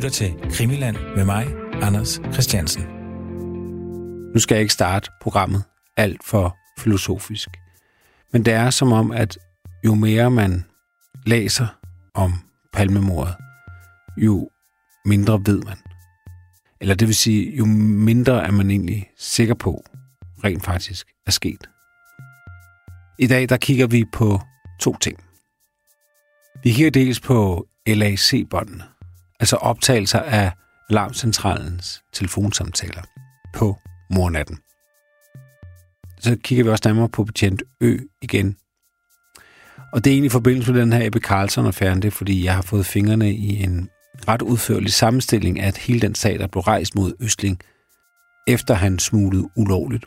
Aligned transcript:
lytter 0.00 0.10
til 0.10 0.50
Krimiland 0.50 0.96
med 1.16 1.24
mig, 1.24 1.46
Anders 1.82 2.20
Christiansen. 2.32 2.82
Nu 4.32 4.40
skal 4.40 4.54
jeg 4.54 4.60
ikke 4.60 4.72
starte 4.72 5.10
programmet 5.20 5.64
alt 5.96 6.24
for 6.24 6.56
filosofisk. 6.78 7.48
Men 8.32 8.44
det 8.44 8.52
er 8.52 8.70
som 8.70 8.92
om, 8.92 9.12
at 9.12 9.38
jo 9.84 9.94
mere 9.94 10.30
man 10.30 10.64
læser 11.26 11.66
om 12.14 12.32
palmemordet, 12.72 13.34
jo 14.16 14.50
mindre 15.04 15.40
ved 15.46 15.62
man. 15.62 15.76
Eller 16.80 16.94
det 16.94 17.08
vil 17.08 17.16
sige, 17.16 17.56
jo 17.56 17.64
mindre 17.64 18.46
er 18.46 18.50
man 18.50 18.70
egentlig 18.70 19.10
sikker 19.18 19.54
på, 19.54 19.84
rent 20.44 20.64
faktisk 20.64 21.06
er 21.26 21.30
sket. 21.30 21.70
I 23.18 23.26
dag 23.26 23.48
der 23.48 23.56
kigger 23.56 23.86
vi 23.86 24.04
på 24.12 24.40
to 24.80 24.96
ting. 24.96 25.24
Vi 26.62 26.72
kigger 26.72 26.90
dels 26.90 27.20
på 27.20 27.66
LAC-båndene, 27.86 28.84
altså 29.40 29.56
optagelser 29.56 30.20
af 30.20 30.52
alarmcentralens 30.90 32.02
telefonsamtaler 32.12 33.02
på 33.54 33.76
mornatten. 34.10 34.58
Så 36.20 36.36
kigger 36.44 36.64
vi 36.64 36.70
også 36.70 36.82
nærmere 36.88 37.08
på 37.08 37.24
betjent 37.24 37.62
Ø 37.80 37.98
igen. 38.22 38.56
Og 39.92 40.04
det 40.04 40.10
er 40.10 40.14
egentlig 40.14 40.26
i 40.26 40.38
forbindelse 40.38 40.72
med 40.72 40.80
den 40.80 40.92
her 40.92 41.06
Ebbe 41.06 41.20
Carlson-affære, 41.20 41.94
det 41.94 42.04
er 42.04 42.10
fordi, 42.10 42.44
jeg 42.44 42.54
har 42.54 42.62
fået 42.62 42.86
fingrene 42.86 43.32
i 43.34 43.62
en 43.62 43.88
ret 44.28 44.42
udførlig 44.42 44.92
sammenstilling 44.92 45.60
af 45.60 45.72
hele 45.76 46.00
den 46.00 46.14
sag, 46.14 46.38
der 46.38 46.46
blev 46.46 46.60
rejst 46.60 46.94
mod 46.94 47.12
Østling, 47.20 47.60
efter 48.48 48.74
han 48.74 48.98
smuglede 48.98 49.48
ulovligt 49.56 50.04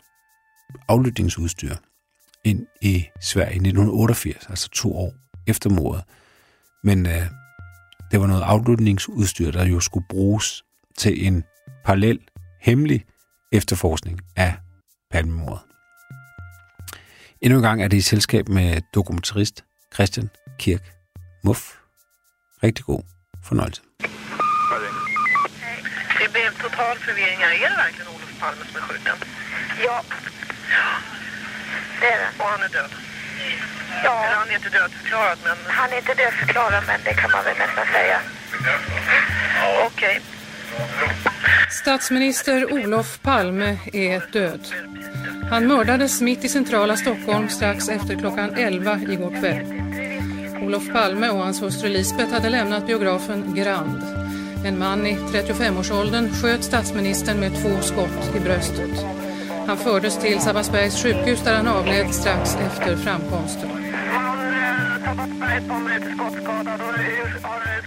aflytningsudstyr 0.88 1.76
ind 2.44 2.66
i 2.82 3.04
Sverige 3.20 3.52
i 3.52 3.56
1988, 3.56 4.46
altså 4.48 4.68
to 4.68 4.96
år 4.96 5.14
efter 5.46 5.70
mordet. 5.70 6.04
Men 6.84 7.06
øh, 7.06 7.26
det 8.14 8.20
var 8.20 8.26
noget 8.26 8.42
aflytningsudstyr, 8.42 9.50
der 9.50 9.64
jo 9.64 9.80
skulle 9.80 10.06
bruges 10.08 10.64
til 10.98 11.26
en 11.26 11.44
parallel, 11.84 12.18
hemmelig 12.60 13.04
efterforskning 13.52 14.20
af 14.36 14.54
palmemordet. 15.10 15.62
Endnu 17.40 17.58
en 17.58 17.62
gang 17.62 17.82
er 17.82 17.88
det 17.88 17.96
i 17.96 18.00
selskab 18.00 18.48
med 18.48 18.80
dokumentarist 18.94 19.64
Christian 19.94 20.30
Kirk 20.58 20.82
Muff. 21.44 21.62
Rigtig 22.62 22.84
god 22.84 23.02
fornøjelse. 23.44 23.82
Det 26.20 26.28
blev 26.32 26.44
total 26.62 26.96
forvirring 27.06 27.38
här. 27.38 27.50
Är 27.64 27.68
det 27.68 27.78
verkligen 27.84 28.08
Olof 28.14 28.32
Palme 28.40 28.64
som 28.64 28.76
er 28.76 28.84
skjuten? 28.86 29.18
Ja. 29.86 29.98
Det 32.00 32.08
är 32.14 32.18
det. 32.22 32.28
Och 32.40 32.48
han 32.50 32.62
är 32.62 32.68
död? 32.68 33.13
Ja, 34.04 34.24
Eller 34.24 34.36
han 34.36 34.50
är 34.50 34.54
inte 34.54 34.68
dödförklarad, 34.68 35.38
men 35.44 35.56
han 35.66 35.92
är 35.92 35.96
inte 35.96 36.14
dödförklarad 36.14 36.84
men 36.86 37.00
det 37.04 37.14
kan 37.14 37.30
man 37.30 37.44
väl 37.44 37.56
nästan 37.58 37.86
säga. 37.92 38.20
okej. 39.86 40.20
Statsminister 41.70 42.72
Olof 42.72 43.20
Palme 43.22 43.78
är 43.92 44.22
död. 44.32 44.60
Han 45.50 45.66
mördades 45.66 46.20
mitt 46.20 46.44
i 46.44 46.48
centrala 46.48 46.96
Stockholm 46.96 47.48
strax 47.48 47.88
efter 47.88 48.14
klockan 48.14 48.54
11 48.54 49.00
igår 49.08 49.40
kväll. 49.40 49.84
Olof 50.62 50.92
Palme 50.92 51.28
och 51.28 51.38
hans 51.38 51.62
hustru 51.62 51.88
Lisbeth 51.88 52.32
hade 52.32 52.50
lämnat 52.50 52.86
biografen 52.86 53.54
Grand. 53.54 54.02
En 54.66 54.78
man 54.78 55.06
i 55.06 55.16
35-årsåldern 55.16 56.30
sköt 56.42 56.64
statsministern 56.64 57.40
med 57.40 57.52
två 57.62 57.80
skott 57.80 58.36
i 58.36 58.40
bröstet. 58.40 59.23
Han 59.66 59.78
fördes 59.78 60.16
till 60.16 60.40
Sabbatsbergs 60.40 61.02
sjukhus 61.02 61.42
där 61.44 61.56
han 61.56 61.68
avled 61.68 62.14
strax 62.14 62.56
efter 62.56 62.96
framkomsten. 62.96 63.68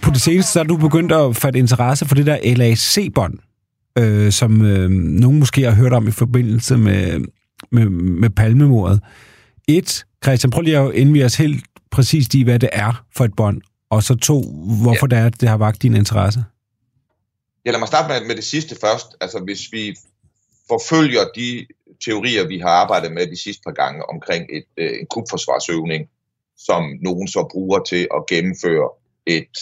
På 0.01 0.11
det 0.11 0.21
seneste 0.21 0.51
så 0.51 0.59
er 0.59 0.63
du 0.63 0.77
begyndt 0.77 1.11
at 1.11 1.35
fatte 1.35 1.59
interesse 1.59 2.05
for 2.05 2.15
det 2.15 2.25
der 2.25 2.55
LAC-bånd, 2.55 3.39
øh, 3.97 4.31
som 4.31 4.65
øh, 4.65 4.89
nogen 4.89 5.39
måske 5.39 5.63
har 5.63 5.71
hørt 5.71 5.93
om 5.93 6.07
i 6.07 6.11
forbindelse 6.11 6.77
med, 6.77 7.25
med, 7.71 7.85
med 7.89 8.29
palmemordet. 8.29 9.01
Et, 9.67 10.05
Christian, 10.23 10.51
prøv 10.51 10.61
lige 10.61 10.77
at 10.77 10.93
indvige 10.93 11.25
os 11.25 11.35
helt 11.35 11.65
præcist 11.91 12.33
i, 12.33 12.43
hvad 12.43 12.59
det 12.59 12.69
er 12.73 13.03
for 13.15 13.25
et 13.25 13.35
bånd, 13.37 13.61
og 13.89 14.03
så 14.03 14.15
to, 14.15 14.41
hvorfor 14.81 15.07
ja. 15.11 15.15
det 15.15 15.23
er, 15.23 15.25
at 15.25 15.41
det 15.41 15.49
har 15.49 15.57
vagt 15.57 15.81
din 15.81 15.95
interesse. 15.95 16.43
Ja, 17.65 17.71
lad 17.71 17.79
mig 17.79 17.87
starte 17.87 18.13
med, 18.13 18.27
med 18.27 18.35
det 18.35 18.43
sidste 18.43 18.75
først. 18.81 19.07
Altså, 19.21 19.39
hvis 19.39 19.59
vi 19.71 19.95
forfølger 20.69 21.23
de 21.35 21.67
teorier, 22.05 22.47
vi 22.47 22.59
har 22.59 22.69
arbejdet 22.69 23.11
med 23.11 23.27
de 23.27 23.41
sidste 23.43 23.61
par 23.65 23.71
gange 23.71 24.09
omkring 24.09 24.45
et, 24.49 24.65
øh, 24.77 24.99
en 24.99 25.07
kubforsvarsøvning, 25.07 26.09
som 26.57 26.83
nogen 27.01 27.27
så 27.27 27.47
bruger 27.51 27.79
til 27.79 28.07
at 28.15 28.25
gennemføre 28.29 28.89
et 29.25 29.57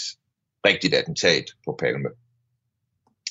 rigtigt 0.66 0.94
attentat 0.94 1.46
på 1.66 1.76
Palme, 1.80 2.10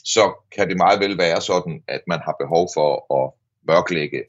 så 0.04 0.32
kan 0.56 0.68
det 0.68 0.76
meget 0.76 1.00
vel 1.00 1.18
være 1.18 1.40
sådan, 1.40 1.82
at 1.88 2.00
man 2.06 2.20
har 2.24 2.36
behov 2.40 2.68
for 2.74 3.14
at 3.18 3.32
mørklægge 3.68 4.22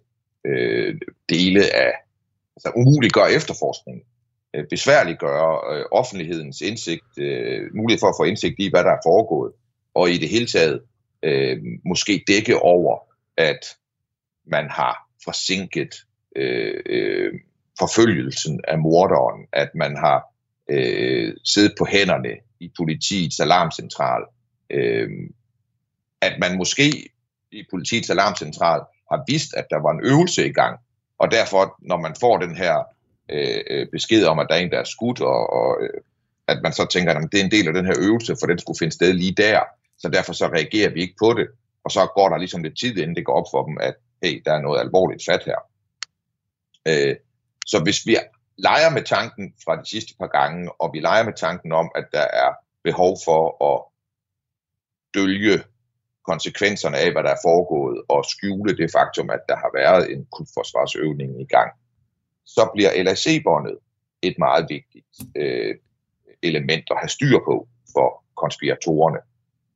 øh, 0.45 0.95
dele 1.29 1.75
af, 1.75 1.94
altså 2.55 2.72
umuliggøre 2.75 3.31
efterforskningen, 3.31 4.03
øh, 4.55 4.66
besværliggøre 4.69 5.75
øh, 5.75 5.85
offentlighedens 5.91 6.61
indsigt, 6.61 7.17
øh, 7.17 7.75
mulighed 7.75 8.00
for 8.00 8.07
at 8.07 8.16
få 8.19 8.23
indsigt 8.23 8.55
i, 8.59 8.69
hvad 8.69 8.84
der 8.84 8.91
er 8.91 9.05
foregået, 9.05 9.53
og 9.94 10.09
i 10.09 10.17
det 10.17 10.29
hele 10.29 10.47
taget 10.47 10.81
øh, 11.23 11.57
måske 11.85 12.23
dække 12.28 12.59
over, 12.59 13.14
at 13.38 13.59
man 14.47 14.69
har 14.69 15.09
forsinket 15.23 15.96
øh, 16.35 16.81
øh, 16.85 17.34
forfølgelsen 17.79 18.62
af 18.68 18.79
morderen, 18.79 19.47
at 19.53 19.69
man 19.75 19.97
har 19.97 20.23
øh, 20.69 21.34
siddet 21.46 21.73
på 21.78 21.85
hænderne 21.85 22.35
i 22.59 22.72
politiets 22.78 23.40
alarmcentral, 23.40 24.23
øh, 24.69 25.09
at 26.22 26.40
man 26.40 26.57
måske 26.57 27.09
i 27.51 27.63
politiets 27.72 28.09
alarmcentral 28.09 28.81
har 29.12 29.23
vidst, 29.28 29.53
at 29.53 29.66
der 29.69 29.79
var 29.81 29.91
en 29.91 30.06
øvelse 30.06 30.47
i 30.47 30.53
gang, 30.53 30.79
og 31.19 31.31
derfor, 31.31 31.75
når 31.81 31.97
man 31.97 32.16
får 32.19 32.38
den 32.38 32.56
her 32.57 32.84
øh, 33.29 33.62
øh 33.69 33.88
besked 33.91 34.25
om, 34.25 34.40
at 34.40 34.47
der 34.50 34.56
er 34.56 34.59
en, 34.59 34.72
der 34.72 34.79
er 34.79 34.84
skudt, 34.84 35.22
og, 35.22 35.53
og 35.53 35.78
øh, 35.84 36.02
at 36.47 36.59
man 36.63 36.73
så 36.73 36.85
tænker, 36.85 37.13
at 37.13 37.31
det 37.31 37.40
er 37.40 37.44
en 37.44 37.52
del 37.52 37.67
af 37.67 37.73
den 37.73 37.85
her 37.85 37.96
øvelse, 38.00 38.35
for 38.40 38.47
den 38.47 38.59
skulle 38.59 38.79
finde 38.79 38.94
sted 38.94 39.13
lige 39.13 39.35
der, 39.38 39.62
så 39.97 40.09
derfor 40.09 40.34
så 40.34 40.47
reagerer 40.47 40.90
vi 40.90 41.02
ikke 41.02 41.16
på 41.19 41.34
det, 41.34 41.47
og 41.85 41.91
så 41.91 42.07
går 42.16 42.29
der 42.29 42.38
ligesom 42.38 42.63
lidt 42.63 42.79
tid, 42.79 42.97
inden 42.97 43.16
det 43.16 43.25
går 43.25 43.34
op 43.34 43.50
for 43.51 43.66
dem, 43.66 43.78
at 43.81 43.96
hey, 44.23 44.41
der 44.46 44.53
er 44.53 44.62
noget 44.62 44.79
alvorligt 44.79 45.25
fat 45.29 45.44
her. 45.46 45.59
Øh, 46.88 47.16
så 47.66 47.84
hvis 47.84 48.06
vi 48.06 48.18
leger 48.57 48.90
med 48.90 49.03
tanken 49.03 49.53
fra 49.66 49.81
de 49.81 49.90
sidste 49.90 50.13
par 50.19 50.28
gange, 50.28 50.81
og 50.81 50.90
vi 50.94 51.00
leger 51.00 51.23
med 51.23 51.34
tanken 51.34 51.72
om, 51.72 51.91
at 51.96 52.06
der 52.12 52.28
er 52.44 52.51
behov 52.84 53.18
for 53.25 53.41
at 53.72 53.78
dølge 55.13 55.63
konsekvenserne 56.25 56.97
af, 56.97 57.12
hvad 57.12 57.23
der 57.23 57.29
er 57.29 57.46
foregået, 57.46 58.02
og 58.09 58.25
skjule 58.25 58.78
det 58.78 58.91
faktum, 58.91 59.29
at 59.29 59.44
der 59.50 59.56
har 59.56 59.72
været 59.73 60.12
en 60.12 60.28
krydforsvarsøvning 60.34 61.41
i 61.41 61.46
gang, 61.46 61.72
så 62.46 62.69
bliver 62.73 63.03
LAC-båndet 63.03 63.78
et 64.22 64.35
meget 64.40 64.66
vigtigt 64.69 65.06
øh, 65.35 65.75
element 66.44 66.85
at 66.91 66.97
have 67.00 67.09
styr 67.09 67.40
på 67.46 67.67
for 67.94 68.23
konspiratorerne. 68.35 69.19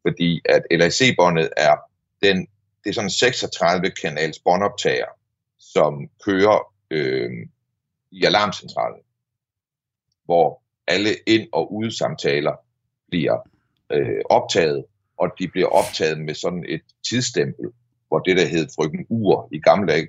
Fordi 0.08 0.42
at 0.46 0.64
LAC-båndet 0.72 1.50
er 1.58 1.76
den, 2.24 2.48
det 2.84 2.90
er 2.90 2.94
sådan 2.94 3.10
36 3.10 3.92
kanals 4.02 4.40
båndoptager, 4.40 5.12
som 5.60 6.10
kører 6.26 6.74
øh, 6.92 7.32
i 8.12 8.24
alarmcentralen, 8.24 9.02
hvor 10.26 10.62
alle 10.88 11.10
ind- 11.28 11.50
og 11.54 11.74
udsamtaler 11.74 12.56
bliver 13.10 13.38
øh, 13.92 14.22
optaget, 14.30 14.86
og 15.18 15.28
de 15.40 15.48
bliver 15.48 15.68
optaget 15.68 16.20
med 16.20 16.34
sådan 16.34 16.66
et 16.68 16.82
tidsstempel, 17.10 17.66
hvor 18.08 18.20
det 18.20 18.38
der 18.38 18.46
hed 18.46 18.68
frygten 18.76 19.06
ur 19.10 19.50
i 19.52 19.60
gamle 19.60 19.88
dage, 19.92 20.08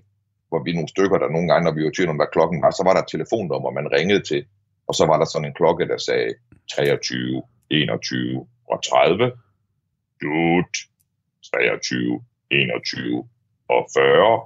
hvor 0.49 0.63
vi 0.65 0.73
nogle 0.73 0.89
stykker, 0.89 1.19
der 1.19 1.29
nogle 1.29 1.49
gange, 1.49 1.65
når 1.65 1.75
vi 1.75 1.85
var 1.85 1.91
tvivl 1.95 2.11
om, 2.11 2.17
hvad 2.17 2.33
klokken 2.33 2.63
var, 2.63 2.71
så 2.71 2.83
var 2.87 2.95
der 2.95 3.03
et 3.03 3.13
telefonnummer, 3.15 3.71
man 3.71 3.93
ringede 3.93 4.23
til, 4.31 4.45
og 4.89 4.95
så 4.95 5.07
var 5.07 5.19
der 5.19 5.25
sådan 5.25 5.49
en 5.49 5.55
klokke, 5.55 5.89
der 5.89 5.99
sagde 5.99 6.35
23, 6.75 7.43
21 7.71 8.47
og 8.73 8.79
30. 8.85 9.33
Dut, 10.23 10.75
23, 11.55 12.23
21 12.51 13.29
og 13.69 13.89
40. 13.95 14.41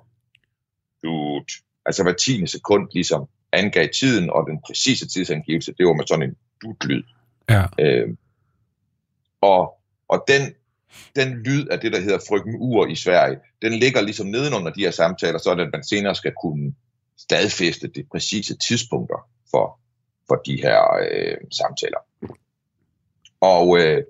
Dut. 1.03 1.53
Altså 1.87 2.03
hver 2.03 2.13
10. 2.13 2.47
sekund 2.47 2.89
ligesom 2.93 3.29
angav 3.53 3.89
tiden, 3.89 4.31
og 4.31 4.47
den 4.49 4.61
præcise 4.67 5.09
tidsangivelse, 5.09 5.75
det 5.79 5.87
var 5.87 5.93
med 5.93 6.07
sådan 6.07 6.29
en 6.29 6.37
dutlyd. 6.63 7.03
Ja. 7.51 7.65
Øh, 7.79 8.09
og, 9.41 9.81
og 10.09 10.25
den, 10.29 10.55
den 11.17 11.43
lyd 11.43 11.67
af 11.67 11.81
det, 11.81 11.93
der 11.93 12.01
hedder 12.01 12.19
frygten 12.29 12.57
ur 12.59 12.87
i 12.87 12.97
Sverige, 12.97 13.39
den 13.63 13.73
ligger 13.73 14.01
ligesom 14.01 14.27
nedenunder 14.27 14.73
de 14.73 14.81
her 14.81 14.91
samtaler, 14.91 15.39
så 15.39 15.51
at 15.51 15.69
man 15.73 15.85
senere 15.85 16.15
skal 16.15 16.33
kunne 16.43 16.75
stadfæste 17.19 17.89
de 17.89 18.05
præcise 18.11 18.57
tidspunkter 18.69 19.29
for, 19.51 19.79
for 20.29 20.35
de 20.35 20.57
her 20.57 20.81
øh, 21.11 21.37
samtaler. 21.53 21.99
Og 23.41 23.79
øh, 23.79 24.03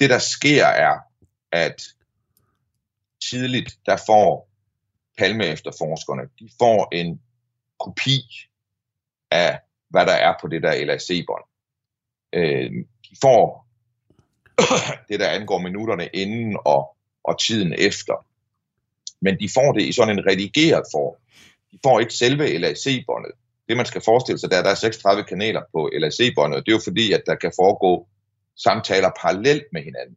det, 0.00 0.10
der 0.10 0.18
sker, 0.18 0.64
er, 0.64 0.98
at 1.54 1.82
tidligt, 3.30 3.78
der 3.86 3.96
får 4.06 4.48
Palme 5.18 5.46
efterforskerne, 5.46 6.22
de 6.38 6.48
får 6.58 6.88
en 6.92 7.20
kopi 7.80 8.20
af, 9.30 9.60
hvad 9.88 10.06
der 10.06 10.12
er 10.12 10.34
på 10.40 10.48
det 10.48 10.62
der 10.62 10.84
LAC-bånd. 10.84 11.44
Øh, 12.32 12.70
de 13.10 13.16
får 13.20 13.66
det 15.08 15.20
der 15.20 15.28
angår 15.28 15.58
minutterne 15.58 16.06
inden 16.06 16.56
og, 16.64 16.96
og 17.24 17.40
tiden 17.40 17.74
efter. 17.78 18.26
Men 19.20 19.40
de 19.40 19.48
får 19.54 19.72
det 19.72 19.82
i 19.82 19.92
sådan 19.92 20.18
en 20.18 20.26
redigeret 20.26 20.84
form. 20.92 21.14
De 21.72 21.78
får 21.82 22.00
ikke 22.00 22.14
selve 22.14 22.58
LAC-båndet. 22.58 23.32
Det 23.68 23.76
man 23.76 23.86
skal 23.86 24.02
forestille 24.04 24.38
sig, 24.38 24.50
der 24.50 24.58
er, 24.58 24.62
der 24.62 24.70
er 24.70 24.74
36 24.74 25.24
kanaler 25.24 25.62
på 25.72 25.90
LAC-båndet, 25.92 26.66
det 26.66 26.72
er 26.72 26.76
jo 26.76 26.80
fordi, 26.84 27.12
at 27.12 27.22
der 27.26 27.34
kan 27.34 27.52
foregå 27.56 28.08
samtaler 28.56 29.10
parallelt 29.20 29.64
med 29.72 29.82
hinanden. 29.82 30.16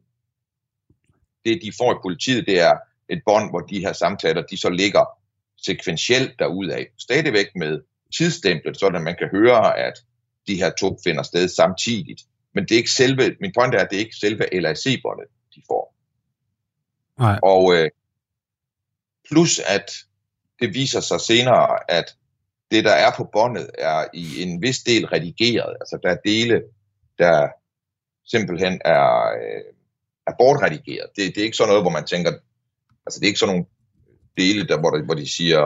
Det 1.48 1.62
de 1.62 1.72
får 1.78 1.92
i 1.92 2.02
politiet, 2.02 2.46
det 2.46 2.60
er 2.60 2.76
et 3.08 3.22
bånd, 3.26 3.50
hvor 3.50 3.60
de 3.60 3.80
her 3.80 3.92
samtaler, 3.92 4.42
de 4.42 4.56
så 4.56 4.68
ligger 4.68 5.04
sekventielt 5.56 6.38
derudad. 6.38 6.84
Stadigvæk 6.98 7.46
med 7.54 7.80
tidsstemplet, 8.16 8.78
så 8.78 8.90
man 8.90 9.16
kan 9.18 9.28
høre, 9.28 9.78
at 9.78 9.94
de 10.46 10.56
her 10.56 10.70
to 10.70 10.98
finder 11.04 11.22
sted 11.22 11.48
samtidigt. 11.48 12.22
Men 12.54 12.64
det 12.64 12.72
er 12.72 12.76
ikke 12.76 12.90
selve, 12.90 13.36
min 13.40 13.52
point 13.58 13.74
er, 13.74 13.78
at 13.78 13.90
det 13.90 13.96
er 13.96 14.00
ikke 14.00 14.16
selve 14.16 14.60
LAC-båndet, 14.60 15.26
de 15.54 15.62
får. 15.66 15.94
Nej. 17.18 17.38
Og 17.42 17.74
øh, 17.74 17.90
plus 19.30 19.58
at 19.58 19.90
det 20.60 20.74
viser 20.74 21.00
sig 21.00 21.20
senere, 21.20 21.90
at 21.90 22.16
det, 22.70 22.84
der 22.84 22.92
er 22.92 23.10
på 23.16 23.24
båndet, 23.24 23.70
er 23.78 24.04
i 24.14 24.42
en 24.42 24.62
vis 24.62 24.78
del 24.78 25.06
redigeret. 25.06 25.76
Altså 25.80 25.98
der 26.02 26.10
er 26.10 26.16
dele, 26.24 26.62
der 27.18 27.48
simpelthen 28.26 28.80
er, 28.84 29.32
øh, 29.42 29.62
er 30.28 30.32
bortredigeret. 30.38 31.08
Det, 31.16 31.34
det 31.34 31.38
er 31.38 31.44
ikke 31.44 31.56
sådan 31.56 31.68
noget, 31.68 31.82
hvor 31.82 31.90
man 31.90 32.06
tænker, 32.06 32.30
altså 33.06 33.20
det 33.20 33.26
er 33.26 33.32
ikke 33.32 33.38
sådan 33.38 33.54
nogle 33.54 33.66
dele, 34.36 34.66
der, 34.68 34.78
hvor, 34.80 34.90
der, 34.90 35.02
hvor 35.04 35.14
de 35.14 35.28
siger, 35.28 35.60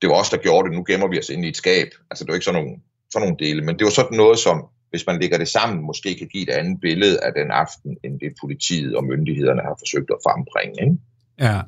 det 0.00 0.08
var 0.08 0.20
os, 0.20 0.30
der 0.30 0.36
gjorde 0.36 0.68
det, 0.68 0.76
nu 0.76 0.84
gemmer 0.88 1.08
vi 1.08 1.18
os 1.18 1.28
ind 1.28 1.44
i 1.44 1.48
et 1.48 1.56
skab. 1.56 1.88
Altså 2.10 2.24
det 2.24 2.30
er 2.30 2.34
ikke 2.34 2.44
sådan 2.44 2.62
nogle, 2.62 2.80
sådan 3.12 3.28
nogle 3.28 3.44
dele, 3.44 3.64
men 3.64 3.78
det 3.78 3.84
var 3.84 3.90
sådan 3.90 4.16
noget, 4.16 4.38
som 4.38 4.66
hvis 4.90 5.06
man 5.06 5.20
lægger 5.20 5.38
det 5.38 5.48
sammen, 5.48 5.86
måske 5.86 6.18
kan 6.18 6.28
give 6.28 6.42
et 6.42 6.50
andet 6.50 6.80
billede 6.80 7.24
af 7.24 7.32
den 7.32 7.50
aften, 7.50 7.96
end 8.04 8.20
det 8.20 8.34
politiet 8.40 8.96
og 8.96 9.04
myndighederne 9.04 9.62
har 9.62 9.76
forsøgt 9.78 10.10
at 10.10 10.16
frembringe. 10.24 10.82
Ikke? 10.84 10.96
Ja. 11.38 11.60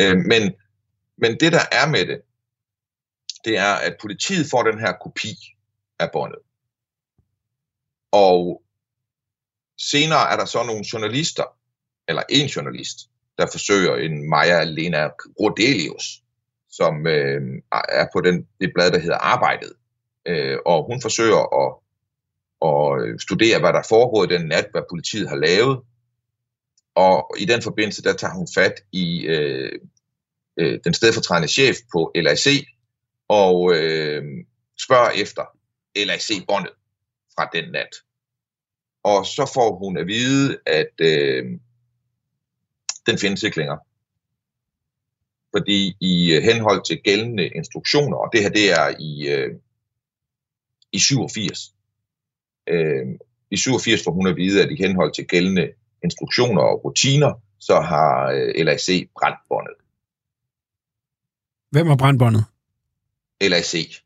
Øh, 0.00 0.16
men, 0.16 0.42
men 1.16 1.30
det, 1.40 1.52
der 1.52 1.64
er 1.72 1.88
med 1.90 2.06
det, 2.06 2.20
det 3.44 3.58
er, 3.58 3.74
at 3.86 3.96
politiet 4.00 4.46
får 4.50 4.62
den 4.62 4.78
her 4.78 4.92
kopi 4.92 5.34
af 5.98 6.10
båndet. 6.12 6.38
Og 8.12 8.62
senere 9.90 10.32
er 10.32 10.36
der 10.36 10.44
så 10.44 10.62
nogle 10.62 10.84
journalister, 10.92 11.44
eller 12.08 12.22
en 12.28 12.46
journalist, 12.46 12.98
der 13.38 13.46
forsøger 13.52 13.96
en 13.96 14.30
Maja 14.30 14.64
Lena 14.64 15.08
Rodelius, 15.40 16.22
som 16.70 17.06
øh, 17.06 17.40
er 17.72 18.06
på 18.12 18.20
den, 18.20 18.46
det 18.60 18.70
blad, 18.74 18.90
der 18.90 18.98
hedder 18.98 19.18
Arbejdet. 19.18 19.72
Øh, 20.26 20.58
og 20.66 20.86
hun 20.86 21.02
forsøger 21.02 21.42
at, 21.62 21.70
at 22.68 23.20
studere, 23.20 23.60
hvad 23.60 23.72
der 23.72 23.82
foregår 23.88 24.24
i 24.24 24.38
den 24.38 24.48
nat, 24.48 24.66
hvad 24.72 24.82
politiet 24.90 25.28
har 25.28 25.36
lavet. 25.36 25.80
Og 26.94 27.34
i 27.38 27.44
den 27.44 27.62
forbindelse, 27.62 28.02
der 28.02 28.12
tager 28.12 28.34
hun 28.34 28.48
fat 28.54 28.74
i 28.92 29.20
øh, 29.26 29.72
øh, 30.56 30.80
den 30.84 30.94
stedfortrædende 30.94 31.48
chef 31.48 31.76
på 31.92 32.12
LAC, 32.14 32.46
og 33.28 33.74
øh, 33.74 34.22
spørger 34.84 35.10
efter 35.10 35.44
LAC-båndet 35.96 36.72
fra 37.36 37.50
den 37.52 37.72
nat. 37.72 37.88
Og 39.02 39.26
så 39.26 39.50
får 39.54 39.78
hun 39.78 39.96
at 39.96 40.06
vide, 40.06 40.58
at 40.66 40.94
øh, 41.00 41.44
den 43.06 43.18
findes 43.18 43.42
ikke 43.42 43.56
længere. 43.56 43.78
Fordi 45.56 45.96
i 46.00 46.32
øh, 46.32 46.42
henhold 46.42 46.84
til 46.84 47.00
gældende 47.02 47.46
instruktioner, 47.48 48.16
og 48.16 48.28
det 48.32 48.42
her 48.42 48.50
det 48.50 48.72
er 48.72 48.94
i, 48.98 49.28
øh, 49.28 49.54
i 50.92 50.98
87, 50.98 51.74
øh, 52.66 53.06
i 53.50 53.56
87 53.56 54.04
får 54.04 54.12
hun 54.12 54.26
at 54.26 54.36
vide, 54.36 54.62
at 54.62 54.70
i 54.70 54.76
henhold 54.76 55.14
til 55.14 55.26
gældende 55.26 55.72
instruktioner 56.04 56.62
og 56.62 56.84
rutiner, 56.84 57.32
så 57.58 57.80
har 57.80 58.30
øh, 58.30 58.64
LAC 58.64 59.08
brændt 59.14 59.38
båndet. 59.48 59.74
Hvem 61.70 61.86
har 61.86 61.96
brændt 61.96 62.18
båndet? 62.18 62.44
LAC. 63.40 64.00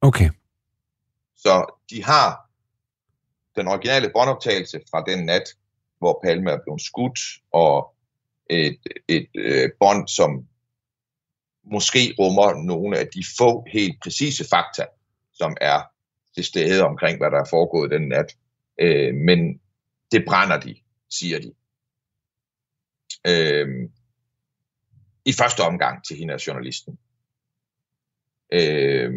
Okay. 0.00 0.30
Så 1.36 1.76
de 1.90 2.04
har 2.04 2.49
den 3.56 3.68
originale 3.68 4.10
båndoptagelse 4.14 4.80
fra 4.90 5.04
den 5.06 5.26
nat, 5.26 5.42
hvor 5.98 6.20
Palme 6.24 6.50
er 6.50 6.58
blevet 6.64 6.82
skudt, 6.82 7.20
og 7.52 7.94
et, 8.50 8.78
et 9.08 9.26
øh, 9.34 9.70
bånd, 9.80 10.08
som 10.08 10.46
måske 11.64 12.14
rummer 12.18 12.62
nogle 12.62 12.98
af 12.98 13.06
de 13.06 13.24
få 13.38 13.64
helt 13.72 14.02
præcise 14.02 14.48
fakta, 14.48 14.86
som 15.32 15.56
er 15.60 15.82
til 16.34 16.44
stede 16.44 16.84
omkring, 16.84 17.18
hvad 17.18 17.30
der 17.30 17.40
er 17.40 17.50
foregået 17.50 17.90
den 17.90 18.08
nat. 18.08 18.36
Øh, 18.80 19.14
men 19.14 19.60
det 20.12 20.24
brænder 20.26 20.60
de, 20.60 20.76
siger 21.10 21.38
de. 21.38 21.54
Øh, 23.26 23.88
I 25.24 25.32
første 25.32 25.60
omgang 25.60 26.04
til 26.04 26.16
hende 26.16 26.34
af 26.34 26.46
journalisten. 26.46 26.98
Øh, 28.52 29.12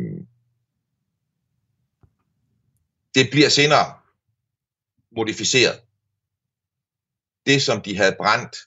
det 3.16 3.28
bliver 3.32 3.50
senere 3.50 4.03
modificeret. 5.16 5.82
Det, 7.46 7.62
som 7.62 7.82
de 7.82 7.98
havde 7.98 8.16
brændt, 8.18 8.58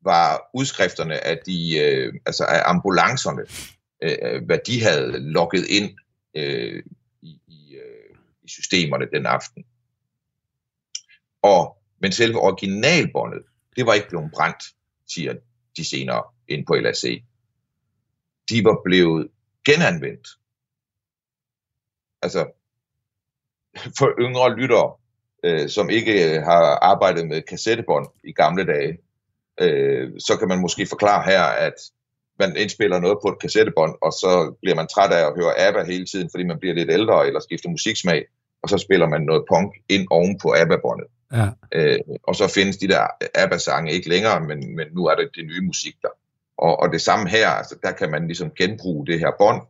var 0.00 0.50
udskrifterne 0.54 1.24
af, 1.24 1.38
de, 1.46 1.78
øh, 1.78 2.14
altså 2.26 2.44
af 2.44 2.62
ambulancerne, 2.64 3.42
øh, 4.02 4.44
hvad 4.44 4.58
de 4.66 4.82
havde 4.82 5.20
logget 5.20 5.66
ind 5.68 5.98
øh, 6.34 6.82
i, 7.22 7.40
i, 7.46 7.74
øh, 7.74 8.16
i 8.42 8.48
systemerne 8.48 9.06
den 9.12 9.26
aften. 9.26 9.64
Og, 11.42 11.78
men 11.98 12.12
selve 12.12 12.40
originalbåndet, 12.40 13.42
det 13.76 13.86
var 13.86 13.94
ikke 13.94 14.08
blevet 14.08 14.30
brændt, 14.34 14.64
siger 15.06 15.34
de 15.76 15.84
senere 15.84 16.22
ind 16.48 16.66
på 16.66 16.74
LAC. 16.74 17.22
De 18.48 18.64
var 18.64 18.80
blevet 18.84 19.28
genanvendt. 19.64 20.28
Altså, 22.22 22.52
for 23.98 24.20
yngre 24.20 24.56
lyttere, 24.56 24.96
øh, 25.44 25.68
som 25.68 25.90
ikke 25.90 26.40
har 26.40 26.78
arbejdet 26.82 27.28
med 27.28 27.42
kassettebånd 27.42 28.06
i 28.24 28.32
gamle 28.32 28.66
dage, 28.66 28.98
øh, 29.60 30.10
så 30.18 30.36
kan 30.38 30.48
man 30.48 30.60
måske 30.60 30.86
forklare 30.86 31.22
her, 31.22 31.42
at 31.42 31.74
man 32.38 32.56
indspiller 32.56 32.98
noget 32.98 33.18
på 33.22 33.28
et 33.28 33.40
kassettebånd, 33.40 33.94
og 34.02 34.12
så 34.12 34.56
bliver 34.62 34.76
man 34.76 34.86
træt 34.86 35.12
af 35.12 35.26
at 35.26 35.34
høre 35.36 35.58
ABBA 35.58 35.84
hele 35.84 36.06
tiden, 36.06 36.28
fordi 36.32 36.44
man 36.44 36.58
bliver 36.58 36.74
lidt 36.74 36.90
ældre 36.90 37.26
eller 37.26 37.40
skifter 37.40 37.68
musiksmag, 37.68 38.24
og 38.62 38.68
så 38.68 38.78
spiller 38.78 39.08
man 39.08 39.22
noget 39.22 39.44
punk 39.52 39.74
ind 39.88 40.06
oven 40.10 40.38
på 40.38 40.54
ABBA-båndet. 40.56 41.06
Ja. 41.32 41.46
Øh, 41.72 41.98
og 42.22 42.36
så 42.36 42.48
findes 42.48 42.76
de 42.76 42.88
der 42.88 43.06
ABBA-sange 43.34 43.92
ikke 43.92 44.08
længere, 44.08 44.40
men, 44.40 44.76
men 44.76 44.86
nu 44.92 45.06
er 45.06 45.14
det 45.14 45.28
det 45.34 45.46
nye 45.46 45.60
musik 45.60 45.94
der. 46.02 46.08
Og, 46.58 46.80
og 46.80 46.92
det 46.92 47.00
samme 47.00 47.28
her, 47.28 47.48
altså, 47.48 47.76
der 47.82 47.92
kan 47.92 48.10
man 48.10 48.26
ligesom 48.26 48.50
genbruge 48.58 49.06
det 49.06 49.18
her 49.18 49.30
bånd, 49.38 49.62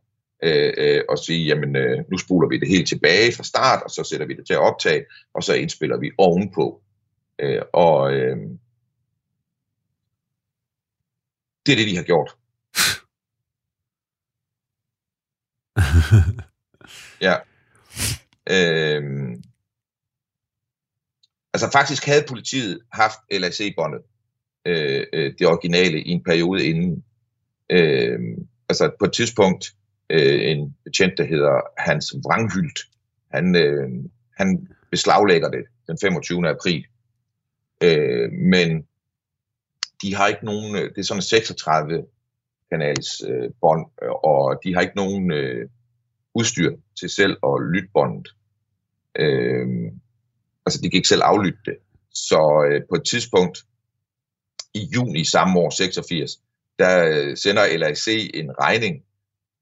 øh, 0.42 0.72
øh, 0.76 1.02
og 1.08 1.18
sige, 1.18 1.44
jamen 1.46 1.76
øh, 1.76 2.04
nu 2.10 2.18
spoler 2.18 2.48
vi 2.48 2.58
det 2.58 2.68
helt 2.68 2.88
tilbage 2.88 3.32
fra 3.32 3.42
start, 3.42 3.82
og 3.82 3.90
så 3.90 4.04
sætter 4.04 4.26
vi 4.26 4.34
det 4.34 4.46
til 4.46 4.54
at 4.54 4.60
optage, 4.60 5.04
og 5.34 5.42
så 5.42 5.54
indspiller 5.54 5.98
vi 5.98 6.10
ovenpå. 6.18 6.82
Øh, 7.38 7.62
og 7.72 8.14
øh, 8.14 8.36
det 11.66 11.72
er 11.72 11.76
det, 11.76 11.88
de 11.88 11.96
har 11.96 12.02
gjort. 12.02 12.36
ja. 17.26 17.36
Øhm, 18.50 19.42
altså 21.54 21.70
faktisk 21.72 22.06
havde 22.06 22.24
politiet 22.28 22.80
haft 22.92 23.18
LAC-båndet, 23.30 24.02
øh, 24.66 25.06
øh, 25.12 25.34
det 25.38 25.46
originale, 25.46 26.02
i 26.02 26.10
en 26.10 26.24
periode 26.24 26.66
inden. 26.66 27.04
Øh, 27.70 28.18
altså 28.68 28.90
på 28.98 29.04
et 29.04 29.12
tidspunkt, 29.12 29.74
øh, 30.10 30.50
en 30.50 30.76
betjent, 30.84 31.18
der 31.18 31.24
hedder 31.24 31.60
Hans 31.78 32.14
Vranghylt, 32.24 32.78
han, 33.32 33.56
øh, 33.56 33.88
han 34.36 34.68
beslaglægger 34.90 35.50
det 35.50 35.64
den 35.86 35.98
25. 36.02 36.48
april. 36.48 36.86
Øh, 37.82 38.32
men 38.32 38.86
de 40.02 40.14
har 40.14 40.26
ikke 40.26 40.44
nogen, 40.44 40.76
øh, 40.76 40.90
det 40.90 40.98
er 40.98 41.02
sådan 41.02 41.22
36 41.22 42.06
kanals 42.70 43.22
øh, 43.28 43.50
bånd, 43.60 43.86
øh, 44.02 44.10
og 44.10 44.60
de 44.64 44.74
har 44.74 44.80
ikke 44.80 44.96
nogen 44.96 45.32
øh, 45.32 45.68
udstyr 46.34 46.76
til 47.00 47.10
selv 47.10 47.36
at 47.46 47.62
lytte 47.72 47.88
båndet. 47.92 48.28
Øh, 49.18 49.66
altså 50.66 50.80
de 50.82 50.90
kan 50.90 50.96
ikke 50.96 51.08
selv 51.08 51.22
aflytte 51.24 51.60
det. 51.64 51.76
Så 52.10 52.68
øh, 52.70 52.82
på 52.88 52.94
et 52.94 53.04
tidspunkt 53.04 53.64
i 54.74 54.88
juni 54.94 55.24
samme 55.24 55.60
år, 55.60 55.70
86, 55.70 56.30
der 56.78 57.06
øh, 57.06 57.36
sender 57.36 57.78
LAC 57.78 58.30
en 58.34 58.50
regning 58.60 59.02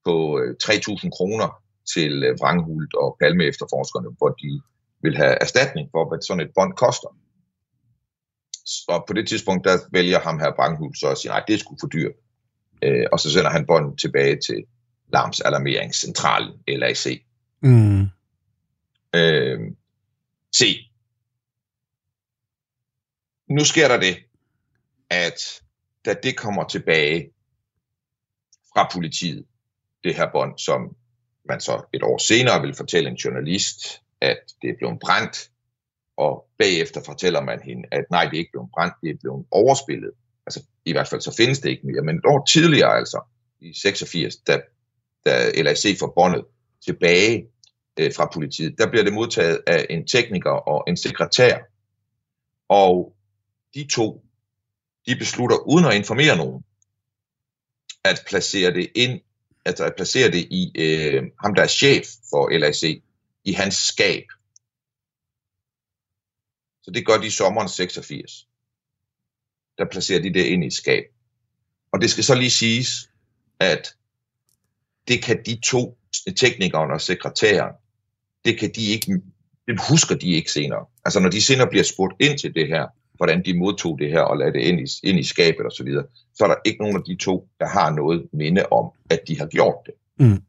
på 0.05 0.41
øh, 0.41 0.57
3.000 0.63 1.11
kroner 1.17 1.49
til 1.95 2.25
øh, 2.25 2.39
Vranghult 2.41 2.95
og 2.95 3.17
Palme 3.21 3.45
efterforskerne, 3.45 4.09
hvor 4.19 4.29
de 4.29 4.63
vil 5.03 5.17
have 5.17 5.37
erstatning 5.41 5.89
for, 5.91 6.09
hvad 6.09 6.19
sådan 6.23 6.47
et 6.47 6.55
bånd 6.55 6.73
koster. 6.77 7.17
Og 8.89 9.05
på 9.07 9.13
det 9.13 9.29
tidspunkt, 9.29 9.65
der 9.65 9.79
vælger 9.93 10.21
ham 10.21 10.39
her 10.39 10.53
Branghul 10.57 10.95
så 10.97 11.09
at 11.11 11.19
sige, 11.19 11.31
nej, 11.31 11.43
det 11.47 11.55
er 11.55 11.59
sgu 11.59 11.77
for 11.81 11.87
dyrt. 11.87 12.13
Øh, 12.83 13.07
og 13.13 13.21
så 13.21 13.31
sender 13.31 13.51
han 13.51 13.67
båndet 13.67 13.99
tilbage 14.01 14.39
til 14.47 14.65
Larms 15.13 15.41
Alarmeringscentral, 15.41 16.53
LAC. 16.69 17.25
Mm. 17.63 18.03
Øh, 19.15 19.61
se, 20.57 20.91
nu 23.51 23.65
sker 23.65 23.89
der 23.89 24.01
det, 24.01 24.17
at 25.11 25.63
da 26.05 26.15
det 26.23 26.37
kommer 26.37 26.65
tilbage 26.65 27.31
fra 28.75 28.89
politiet, 28.93 29.45
det 30.05 30.15
her 30.15 30.29
bånd, 30.33 30.59
som 30.59 30.97
man 31.49 31.61
så 31.61 31.83
et 31.93 32.03
år 32.03 32.19
senere 32.19 32.61
vil 32.61 32.75
fortælle 32.75 33.11
en 33.11 33.17
journalist, 33.17 34.01
at 34.21 34.39
det 34.63 34.71
er 34.71 34.75
blevet 34.79 34.99
brændt, 35.01 35.51
og 36.17 36.47
bagefter 36.59 37.03
fortæller 37.03 37.41
man 37.41 37.61
hende, 37.63 37.83
at 37.93 38.05
nej, 38.11 38.25
det 38.25 38.35
er 38.35 38.39
ikke 38.39 38.53
blevet 38.53 38.71
brændt, 38.75 38.95
det 39.03 39.11
er 39.11 39.19
blevet 39.21 39.47
overspillet. 39.51 40.11
Altså, 40.47 40.63
i 40.85 40.93
hvert 40.93 41.09
fald 41.09 41.21
så 41.21 41.37
findes 41.37 41.59
det 41.59 41.71
ikke 41.71 41.87
mere, 41.87 42.03
men 42.03 42.17
et 42.17 42.27
år 42.27 42.45
tidligere 42.45 42.97
altså, 42.97 43.21
i 43.61 43.75
86, 43.75 44.37
da, 44.37 44.61
da 45.27 45.63
LAC 45.63 45.99
får 45.99 46.13
båndet 46.17 46.45
tilbage 46.85 47.47
øh, 48.01 48.13
fra 48.15 48.31
politiet, 48.35 48.79
der 48.79 48.91
bliver 48.91 49.05
det 49.05 49.13
modtaget 49.13 49.61
af 49.67 49.87
en 49.91 50.07
tekniker 50.07 50.51
og 50.51 50.85
en 50.89 50.97
sekretær. 50.97 51.59
Og 52.69 53.17
de 53.75 53.87
to, 53.87 54.25
de 55.07 55.17
beslutter 55.17 55.57
uden 55.57 55.85
at 55.85 55.95
informere 55.95 56.37
nogen, 56.37 56.65
at 58.05 58.23
placere 58.27 58.75
det 58.75 58.89
ind, 58.95 59.21
altså 59.65 59.85
at 59.85 59.93
placere 59.97 60.31
det 60.31 60.47
i 60.51 60.73
øh, 60.75 61.23
ham, 61.43 61.55
der 61.55 61.63
er 61.63 61.67
chef 61.67 62.07
for 62.31 62.59
LAC, 62.59 63.03
i 63.45 63.53
hans 63.53 63.75
skab. 63.75 64.25
Så 66.83 66.91
det 66.91 67.07
gør 67.07 67.17
de 67.19 67.27
i 67.27 67.31
sommeren 67.31 67.69
86. 67.69 68.49
Der 69.79 69.85
placerer 69.91 70.23
de 70.23 70.35
det 70.35 70.45
ind 70.45 70.65
i 70.65 70.67
et 70.67 70.73
skab. 70.73 71.05
Og 71.93 72.01
det 72.01 72.11
skal 72.11 72.25
så 72.25 72.35
lige 72.35 72.51
siges, 72.51 73.11
at 73.61 73.97
det 75.09 75.23
kan 75.23 75.43
de 75.47 75.61
to, 75.61 75.99
teknikeren 76.37 76.91
og 76.91 77.01
sekretæren, 77.01 77.75
det 78.45 78.59
kan 78.59 78.71
de 78.75 78.87
ikke, 78.87 79.23
det 79.67 79.81
husker 79.91 80.15
de 80.15 80.31
ikke 80.33 80.53
senere. 80.53 80.87
Altså 81.05 81.21
når 81.21 81.29
de 81.29 81.43
senere 81.43 81.69
bliver 81.69 81.85
spurgt 81.85 82.15
ind 82.21 82.39
til 82.39 82.55
det 82.55 82.69
her, 82.69 82.87
hvordan 83.15 83.45
de 83.45 83.59
modtog 83.59 83.99
det 83.99 84.11
her 84.11 84.21
og 84.21 84.37
lagde 84.37 84.53
det 84.53 84.61
ind 84.61 84.81
i, 84.81 85.09
ind 85.09 85.19
i 85.19 85.23
skabet 85.25 85.67
osv., 85.67 85.77
så, 85.77 85.85
videre, 85.85 86.07
så 86.35 86.45
er 86.45 86.49
der 86.49 86.57
ikke 86.65 86.83
nogen 86.83 86.97
af 86.97 87.03
de 87.05 87.17
to, 87.17 87.49
der 87.61 87.67
har 87.67 87.91
noget 87.91 88.29
minde 88.33 88.67
om, 88.71 88.91
at 89.11 89.21
de 89.29 89.39
har 89.39 89.47
gjort 89.47 89.77
det. 89.87 89.95
Mm. 90.17 90.43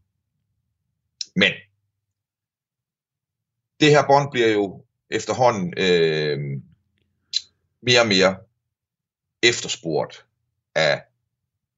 Men 1.36 1.51
det 3.79 3.89
her 3.89 4.07
bånd 4.07 4.31
bliver 4.31 4.51
jo 4.51 4.84
efterhånden 5.10 5.74
øh, 5.77 6.62
mere 7.81 8.01
og 8.01 8.07
mere 8.07 8.36
efterspurgt 9.43 10.25
af, 10.75 11.03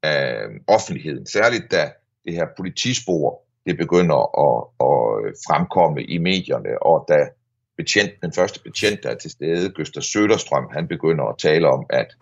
af 0.04 0.48
offentligheden. 0.68 1.28
Særligt 1.28 1.72
da 1.72 1.92
det 2.26 2.34
her 2.34 2.48
politispor 2.58 3.44
det 3.66 3.78
begynder 3.78 4.20
at, 4.48 4.58
at 4.80 5.36
fremkomme 5.48 6.04
i 6.04 6.18
medierne, 6.18 6.84
og 6.84 7.06
da 7.08 7.30
betjent, 7.78 8.12
den 8.22 8.34
første 8.34 8.64
betjent, 8.64 9.04
der 9.04 9.10
er 9.10 9.18
til 9.18 9.32
stede, 9.32 9.70
Gøster 9.70 10.02
Søderstrøm, 10.02 10.70
han 10.74 10.88
begynder 10.88 11.26
at 11.26 11.38
tale 11.38 11.68
om, 11.68 11.86
at, 11.90 12.18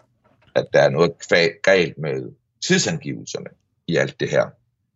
at 0.56 0.68
der 0.74 0.82
er 0.82 0.90
noget 0.90 1.12
galt 1.64 1.98
med 1.98 2.32
tidsangivelserne 2.68 3.50
i 3.88 3.96
alt 3.96 4.20
det 4.20 4.30
her. 4.30 4.50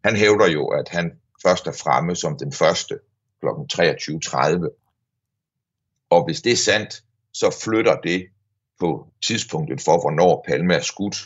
Han 0.05 0.15
hævder 0.15 0.47
jo, 0.47 0.67
at 0.67 0.89
han 0.89 1.11
først 1.43 1.67
er 1.67 1.71
fremme 1.71 2.15
som 2.15 2.37
den 2.37 2.51
første 2.51 2.99
kl. 3.41 3.47
23.30. 3.47 4.69
Og 6.09 6.25
hvis 6.25 6.41
det 6.41 6.51
er 6.51 6.55
sandt, 6.55 7.03
så 7.33 7.57
flytter 7.63 8.01
det 8.01 8.27
på 8.79 9.07
tidspunktet 9.27 9.81
for, 9.81 10.01
hvornår 10.01 10.45
Palme 10.47 10.73
er 10.73 10.81
skudt 10.81 11.17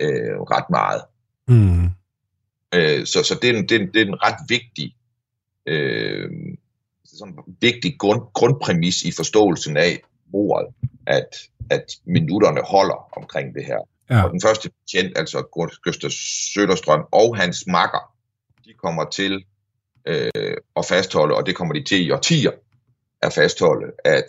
øh, 0.00 0.40
ret 0.40 0.70
meget. 0.70 1.02
Mm. 1.48 1.84
Øh, 2.74 3.06
så 3.06 3.22
så 3.22 3.38
det, 3.42 3.50
er 3.50 3.58
en, 3.58 3.68
det, 3.68 3.76
er 3.76 3.80
en, 3.80 3.94
det 3.94 4.02
er 4.02 4.06
en 4.06 4.22
ret 4.22 4.38
vigtig 4.48 4.96
øh, 5.66 6.30
sådan 7.18 7.34
vigtig 7.60 7.98
grund, 7.98 8.22
grundpræmis 8.32 9.02
i 9.02 9.12
forståelsen 9.12 9.76
af 9.76 10.02
ordet, 10.32 10.74
at, 11.06 11.28
at 11.70 11.84
minutterne 12.04 12.60
holder 12.60 13.18
omkring 13.18 13.54
det 13.54 13.64
her. 13.64 13.78
Ja. 14.10 14.22
Og 14.22 14.30
den 14.30 14.40
første 14.40 14.70
betjent, 14.70 15.18
altså 15.18 15.42
Gøster 15.82 16.08
Søderstrøm 16.54 17.04
og 17.12 17.36
hans 17.36 17.66
makker, 17.66 18.14
de 18.64 18.72
kommer 18.72 19.04
til 19.04 19.44
øh, 20.06 20.56
at 20.76 20.84
fastholde, 20.86 21.34
og 21.34 21.46
det 21.46 21.56
kommer 21.56 21.74
de 21.74 21.84
til 21.84 22.06
i 22.06 22.10
årtier, 22.10 22.50
at 23.22 23.32
fastholde, 23.32 23.92
at 24.04 24.26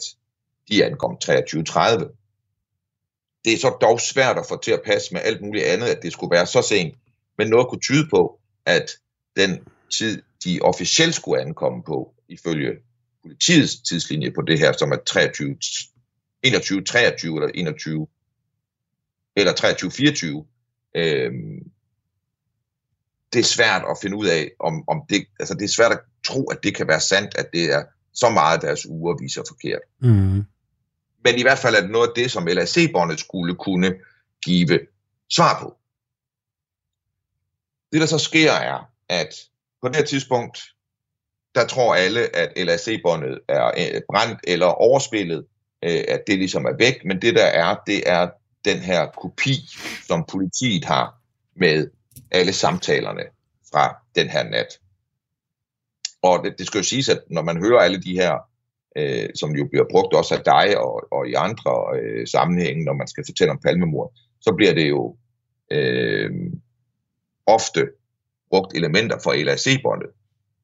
de 0.69 0.85
ankom 0.85 1.17
23.30. 1.25 1.31
Det 3.45 3.53
er 3.53 3.57
så 3.57 3.77
dog 3.81 3.99
svært 3.99 4.37
at 4.37 4.45
få 4.49 4.61
til 4.61 4.71
at 4.71 4.81
passe 4.85 5.13
med 5.13 5.21
alt 5.23 5.41
muligt 5.41 5.65
andet, 5.65 5.87
at 5.87 6.01
det 6.01 6.13
skulle 6.13 6.31
være 6.31 6.45
så 6.45 6.61
sent, 6.61 6.95
men 7.37 7.49
noget 7.49 7.67
kunne 7.67 7.81
tyde 7.81 8.07
på, 8.09 8.39
at 8.65 8.91
den 9.35 9.59
tid, 9.97 10.21
de 10.45 10.59
officielt 10.61 11.15
skulle 11.15 11.41
ankomme 11.41 11.83
på, 11.83 12.13
ifølge 12.29 12.71
politiets 13.23 13.81
tidslinje 13.81 14.31
på 14.31 14.41
det 14.41 14.59
her, 14.59 14.71
som 14.71 14.91
er 14.91 14.97
23, 15.05 15.57
21, 16.43 16.83
23 16.83 17.35
eller 17.35 17.51
21 17.53 18.07
eller 19.35 19.53
23, 19.53 19.91
24. 19.91 20.45
Øhm, 20.95 21.71
det 23.33 23.39
er 23.39 23.43
svært 23.43 23.81
at 23.89 23.97
finde 24.01 24.17
ud 24.17 24.27
af, 24.27 24.51
om, 24.59 24.83
om 24.87 25.01
det, 25.09 25.25
altså 25.39 25.53
det 25.53 25.63
er 25.63 25.67
svært 25.67 25.91
at 25.91 25.99
tro, 26.25 26.43
at 26.43 26.63
det 26.63 26.75
kan 26.75 26.87
være 26.87 26.99
sandt, 26.99 27.37
at 27.37 27.49
det 27.53 27.73
er 27.73 27.83
så 28.13 28.29
meget, 28.29 28.61
deres 28.61 28.85
uger 28.85 29.17
viser 29.21 29.43
forkert. 29.47 29.81
Mm. 29.99 30.43
Men 31.23 31.37
i 31.37 31.41
hvert 31.41 31.59
fald 31.59 31.75
er 31.75 31.81
det 31.81 31.89
noget 31.89 32.07
af 32.07 32.13
det, 32.15 32.31
som 32.31 32.45
LAC-båndet 32.45 33.19
skulle 33.19 33.55
kunne 33.55 33.93
give 34.45 34.79
svar 35.29 35.59
på. 35.61 35.77
Det, 37.91 38.01
der 38.01 38.07
så 38.07 38.17
sker, 38.17 38.51
er, 38.51 38.91
at 39.09 39.35
på 39.85 39.89
det 39.89 39.95
her 39.95 40.05
tidspunkt, 40.05 40.59
der 41.55 41.65
tror 41.67 41.95
alle, 41.95 42.35
at 42.35 42.65
LAC-båndet 42.65 43.39
er 43.47 43.67
øh, 43.67 44.01
brændt 44.09 44.39
eller 44.43 44.65
overspillet, 44.65 45.45
øh, 45.83 46.03
at 46.07 46.21
det 46.27 46.37
ligesom 46.37 46.65
er 46.65 46.77
væk, 46.79 47.05
men 47.05 47.21
det 47.21 47.35
der 47.35 47.45
er, 47.45 47.75
det 47.87 48.09
er 48.09 48.29
den 48.65 48.77
her 48.77 49.05
kopi, 49.21 49.53
som 50.07 50.25
politiet 50.31 50.85
har 50.85 51.15
med 51.55 51.89
alle 52.31 52.53
samtalerne 52.53 53.23
fra 53.71 53.95
den 54.15 54.29
her 54.29 54.43
nat. 54.43 54.79
Og 56.21 56.43
det, 56.43 56.55
det 56.57 56.67
skal 56.67 56.77
jo 56.77 56.83
siges, 56.83 57.09
at 57.09 57.19
når 57.29 57.41
man 57.41 57.57
hører 57.57 57.79
alle 57.79 58.01
de 58.01 58.13
her, 58.13 58.37
øh, 58.97 59.29
som 59.35 59.51
jo 59.55 59.67
bliver 59.71 59.85
brugt 59.91 60.13
også 60.13 60.35
af 60.35 60.43
dig 60.43 60.77
og, 60.77 61.07
og 61.11 61.27
i 61.27 61.33
andre 61.33 61.99
øh, 61.99 62.27
sammenhænge, 62.27 62.85
når 62.85 62.93
man 62.93 63.07
skal 63.07 63.23
fortælle 63.27 63.51
om 63.51 63.59
palmemord, 63.65 64.13
så 64.41 64.53
bliver 64.57 64.73
det 64.73 64.89
jo 64.89 65.17
øh, 65.71 66.31
ofte 67.45 67.87
brugt 68.49 68.73
elementer 68.75 69.19
fra 69.23 69.35
LAC-båndet. 69.35 70.09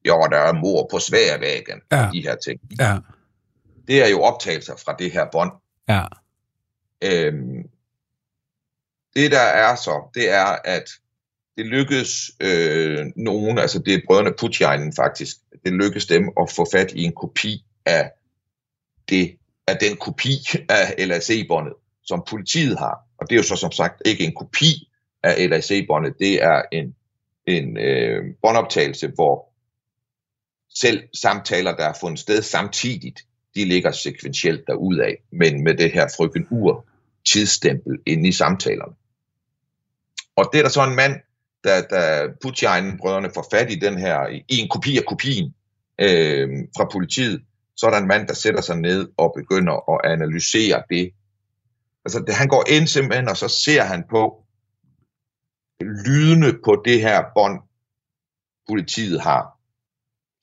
Jo, 0.08 0.26
der 0.30 0.36
er 0.38 0.52
mor 0.52 0.88
på 0.90 0.98
sværvæggen, 0.98 1.80
Ja. 1.92 2.10
de 2.12 2.22
her 2.22 2.36
ting. 2.36 2.60
Ja. 2.80 2.98
Det 3.88 4.02
er 4.04 4.08
jo 4.08 4.22
optagelser 4.22 4.76
fra 4.76 4.96
det 4.98 5.12
her 5.12 5.26
bånd. 5.32 5.52
Ja. 5.88 6.04
Øhm, 7.04 7.68
det 9.16 9.30
der 9.30 9.40
er 9.40 9.74
så, 9.74 10.10
det 10.14 10.30
er, 10.30 10.56
at 10.64 10.84
det 11.56 11.66
lykkedes 11.66 12.30
øh, 12.40 13.06
nogen, 13.16 13.58
altså 13.58 13.78
det 13.78 13.94
er 13.94 14.00
brødrene 14.06 14.32
Putjainen 14.38 14.92
faktisk, 14.96 15.36
det 15.64 15.72
lykkedes 15.72 16.06
dem 16.06 16.30
at 16.40 16.50
få 16.50 16.66
fat 16.72 16.92
i 16.92 17.02
en 17.02 17.12
kopi 17.12 17.64
af, 17.86 18.10
det, 19.08 19.36
af 19.66 19.76
den 19.80 19.96
kopi 19.96 20.32
af 20.68 20.94
LAC-båndet, 21.08 21.74
som 22.04 22.22
politiet 22.28 22.78
har. 22.78 22.98
Og 23.18 23.30
det 23.30 23.34
er 23.34 23.36
jo 23.36 23.42
så 23.42 23.56
som 23.56 23.72
sagt 23.72 24.02
ikke 24.04 24.24
en 24.24 24.34
kopi 24.34 24.88
af 25.22 25.50
LAC-båndet, 25.50 26.14
det 26.18 26.42
er 26.42 26.62
en, 26.72 26.94
en 27.46 27.78
øh, 27.78 28.24
båndoptagelse, 28.42 29.08
hvor 29.08 29.52
selv 30.74 31.02
samtaler, 31.14 31.76
der 31.76 31.84
er 31.84 31.92
fundet 32.00 32.18
sted 32.18 32.42
samtidigt, 32.42 33.20
de 33.54 33.64
ligger 33.64 33.90
sekventielt 33.90 34.66
derudad, 34.66 35.14
men 35.32 35.64
med 35.64 35.74
det 35.74 35.92
her 35.92 36.08
frygten 36.16 36.46
ur 36.50 36.86
tidsstempel 37.24 37.98
inde 38.06 38.28
i 38.28 38.32
samtalerne. 38.32 38.94
Og 40.36 40.50
det 40.52 40.58
er 40.58 40.62
der 40.62 40.70
så 40.70 40.84
en 40.84 40.96
mand, 40.96 41.20
der, 41.64 41.82
der 41.82 42.28
Putjainen 42.42 42.98
brødrene 42.98 43.30
får 43.34 43.46
fat 43.50 43.72
i 43.72 43.74
den 43.74 43.98
her, 43.98 44.26
i 44.48 44.58
en 44.60 44.68
kopi 44.68 44.98
af 44.98 45.04
kopien 45.04 45.54
øh, 45.98 46.48
fra 46.76 46.88
politiet, 46.92 47.42
så 47.76 47.86
er 47.86 47.90
der 47.90 47.98
en 47.98 48.08
mand, 48.08 48.28
der 48.28 48.34
sætter 48.34 48.60
sig 48.60 48.76
ned 48.76 49.08
og 49.16 49.32
begynder 49.36 49.90
at 49.94 50.12
analysere 50.12 50.82
det. 50.90 51.10
Altså 52.04 52.24
det, 52.26 52.34
han 52.34 52.48
går 52.48 52.64
ind 52.68 52.86
simpelthen, 52.86 53.28
og 53.28 53.36
så 53.36 53.48
ser 53.48 53.82
han 53.82 54.04
på 54.10 54.41
lydene 55.82 56.58
på 56.64 56.82
det 56.84 57.00
her 57.00 57.24
bånd, 57.34 57.62
politiet 58.68 59.20
har, 59.20 59.58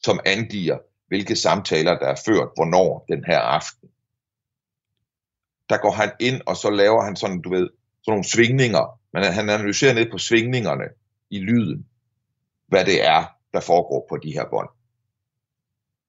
som 0.03 0.19
angiver, 0.25 0.77
hvilke 1.07 1.35
samtaler, 1.35 1.99
der 1.99 2.07
er 2.07 2.21
ført, 2.25 2.49
hvornår 2.55 3.05
den 3.07 3.23
her 3.25 3.39
aften. 3.39 3.89
Der 5.69 5.77
går 5.77 5.91
han 5.91 6.11
ind, 6.19 6.41
og 6.45 6.55
så 6.57 6.69
laver 6.69 7.03
han 7.03 7.15
sådan, 7.15 7.41
du 7.41 7.49
ved, 7.49 7.69
sådan 8.03 8.11
nogle 8.11 8.23
svingninger, 8.23 8.99
men 9.13 9.23
han 9.23 9.49
analyserer 9.49 9.93
ned 9.93 10.11
på 10.11 10.17
svingningerne 10.17 10.85
i 11.29 11.39
lyden, 11.39 11.87
hvad 12.67 12.85
det 12.85 13.05
er, 13.05 13.25
der 13.53 13.59
foregår 13.59 14.05
på 14.09 14.17
de 14.17 14.31
her 14.31 14.45
bånd. 14.49 14.69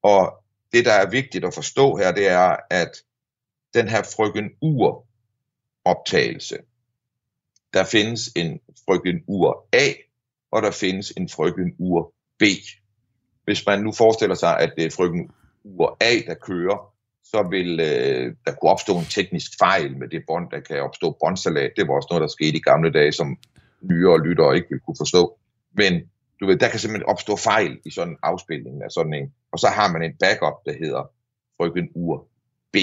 Og 0.01 0.43
det, 0.71 0.85
der 0.85 0.93
er 0.93 1.09
vigtigt 1.09 1.45
at 1.45 1.53
forstå 1.53 1.95
her, 1.95 2.11
det 2.11 2.27
er, 2.27 2.55
at 2.69 2.91
den 3.73 3.87
her 3.87 4.03
frøken 4.03 4.49
ur 4.61 5.07
optagelse, 5.85 6.57
der 7.73 7.83
findes 7.83 8.29
en 8.35 8.59
frøken 8.85 9.23
ur 9.27 9.67
A, 9.73 9.87
og 10.51 10.61
der 10.61 10.71
findes 10.71 11.13
en 11.17 11.29
frøken 11.29 11.75
ur 11.79 12.13
B. 12.39 12.43
Hvis 13.43 13.65
man 13.65 13.83
nu 13.83 13.91
forestiller 13.91 14.35
sig, 14.35 14.59
at 14.59 14.73
det 14.77 14.85
er 14.85 14.89
frøken 14.89 15.31
ur 15.63 15.97
A, 16.01 16.13
der 16.27 16.35
kører, 16.35 16.91
så 17.23 17.47
vil 17.49 17.79
øh, 17.79 18.35
der 18.45 18.51
kunne 18.51 18.71
opstå 18.71 18.97
en 18.97 19.05
teknisk 19.05 19.51
fejl 19.59 19.97
med 19.97 20.07
det 20.07 20.23
bånd, 20.27 20.51
der 20.51 20.59
kan 20.59 20.81
opstå 20.81 21.17
båndsalat. 21.19 21.71
Det 21.77 21.87
var 21.87 21.93
også 21.93 22.07
noget, 22.11 22.21
der 22.21 22.27
skete 22.27 22.57
i 22.57 22.61
gamle 22.61 22.91
dage, 22.91 23.11
som 23.11 23.37
nyere 23.81 24.23
lyttere 24.27 24.55
ikke 24.55 24.67
ville 24.69 24.85
kunne 24.85 24.99
forstå. 24.99 25.39
Men 25.71 25.93
du 26.39 26.45
ved, 26.45 26.57
der 26.57 26.69
kan 26.69 26.79
simpelthen 26.79 27.09
opstå 27.09 27.35
fejl 27.35 27.79
i 27.85 27.91
sådan 27.91 28.13
en 28.13 28.17
afspilning 28.23 28.83
af 28.83 28.91
sådan 28.91 29.13
en. 29.13 29.33
Og 29.51 29.59
så 29.59 29.67
har 29.67 29.91
man 29.91 30.03
en 30.03 30.17
backup, 30.19 30.57
der 30.65 30.73
hedder 30.73 31.03
frygten 31.57 31.89
ur 31.95 32.27
B. 32.73 32.75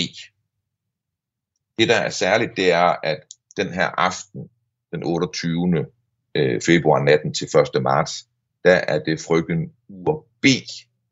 Det, 1.78 1.88
der 1.88 1.96
er 1.96 2.10
særligt, 2.10 2.56
det 2.56 2.72
er, 2.72 2.96
at 3.02 3.20
den 3.56 3.68
her 3.72 3.86
aften, 3.86 4.48
den 4.92 5.04
28. 5.04 5.86
Øh, 6.34 6.60
februar 6.60 7.02
natten 7.02 7.34
til 7.34 7.48
1. 7.76 7.82
marts, 7.82 8.28
der 8.64 8.74
er 8.74 8.98
det 8.98 9.20
frygten 9.20 9.72
ur 9.88 10.26
B, 10.42 10.46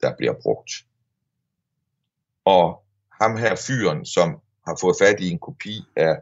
der 0.03 0.17
bliver 0.19 0.35
brugt. 0.43 0.71
Og 2.45 2.83
ham 3.23 3.37
her 3.37 3.55
fyren, 3.67 4.07
som 4.07 4.41
har 4.67 4.79
fået 4.81 4.97
fat 5.01 5.21
i 5.21 5.31
en 5.31 5.39
kopi 5.39 5.85
af, 5.97 6.17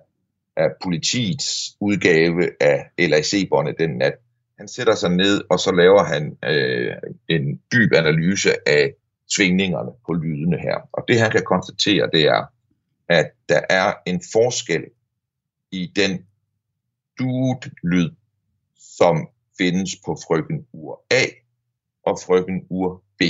af 0.56 0.68
politiets 0.82 1.76
udgave 1.80 2.62
af 2.62 2.90
LAC-båndet 2.98 3.78
den 3.78 3.90
nat, 3.98 4.14
han 4.58 4.68
sætter 4.68 4.94
sig 4.94 5.10
ned, 5.10 5.44
og 5.50 5.58
så 5.58 5.72
laver 5.72 6.04
han 6.04 6.38
øh, 6.44 6.94
en 7.28 7.60
dyb 7.72 7.92
analyse 7.92 8.68
af 8.68 8.94
svingningerne 9.28 9.90
på 10.06 10.12
lydene 10.12 10.58
her. 10.58 10.88
Og 10.92 11.04
det 11.08 11.20
han 11.20 11.30
kan 11.30 11.42
konstatere, 11.44 12.10
det 12.12 12.24
er, 12.24 12.44
at 13.08 13.30
der 13.48 13.60
er 13.70 13.92
en 14.06 14.22
forskel 14.32 14.84
i 15.70 15.92
den 15.96 16.26
dude-lyd, 17.18 18.10
som 18.76 19.28
findes 19.58 19.96
på 20.04 20.16
frøken 20.26 20.66
ur 20.72 21.04
A 21.10 21.24
og 22.02 22.18
frøken 22.26 22.66
ur 22.70 23.02
B. 23.18 23.20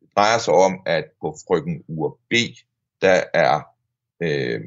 Det 0.00 0.08
drejer 0.16 0.38
sig 0.38 0.54
om, 0.54 0.82
at 0.86 1.04
på 1.20 1.36
frøken 1.46 1.84
ur 1.88 2.18
B, 2.30 2.34
der 3.00 3.22
er, 3.34 3.60
øh, 4.22 4.60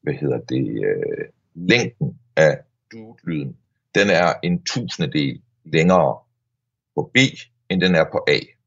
hvad 0.00 0.14
hedder 0.14 0.40
det, 0.40 0.84
øh, 0.84 1.28
længden 1.54 2.20
af 2.36 2.58
dude-lyden, 2.92 3.56
den 3.94 4.10
er 4.10 4.34
en 4.42 4.64
tusindedel 4.64 5.42
længere 5.64 6.18
på 6.94 7.10
B, 7.14 7.16
end 7.68 7.80
den 7.80 7.94
er 7.94 8.04
på 8.12 8.24
A. 8.28 8.57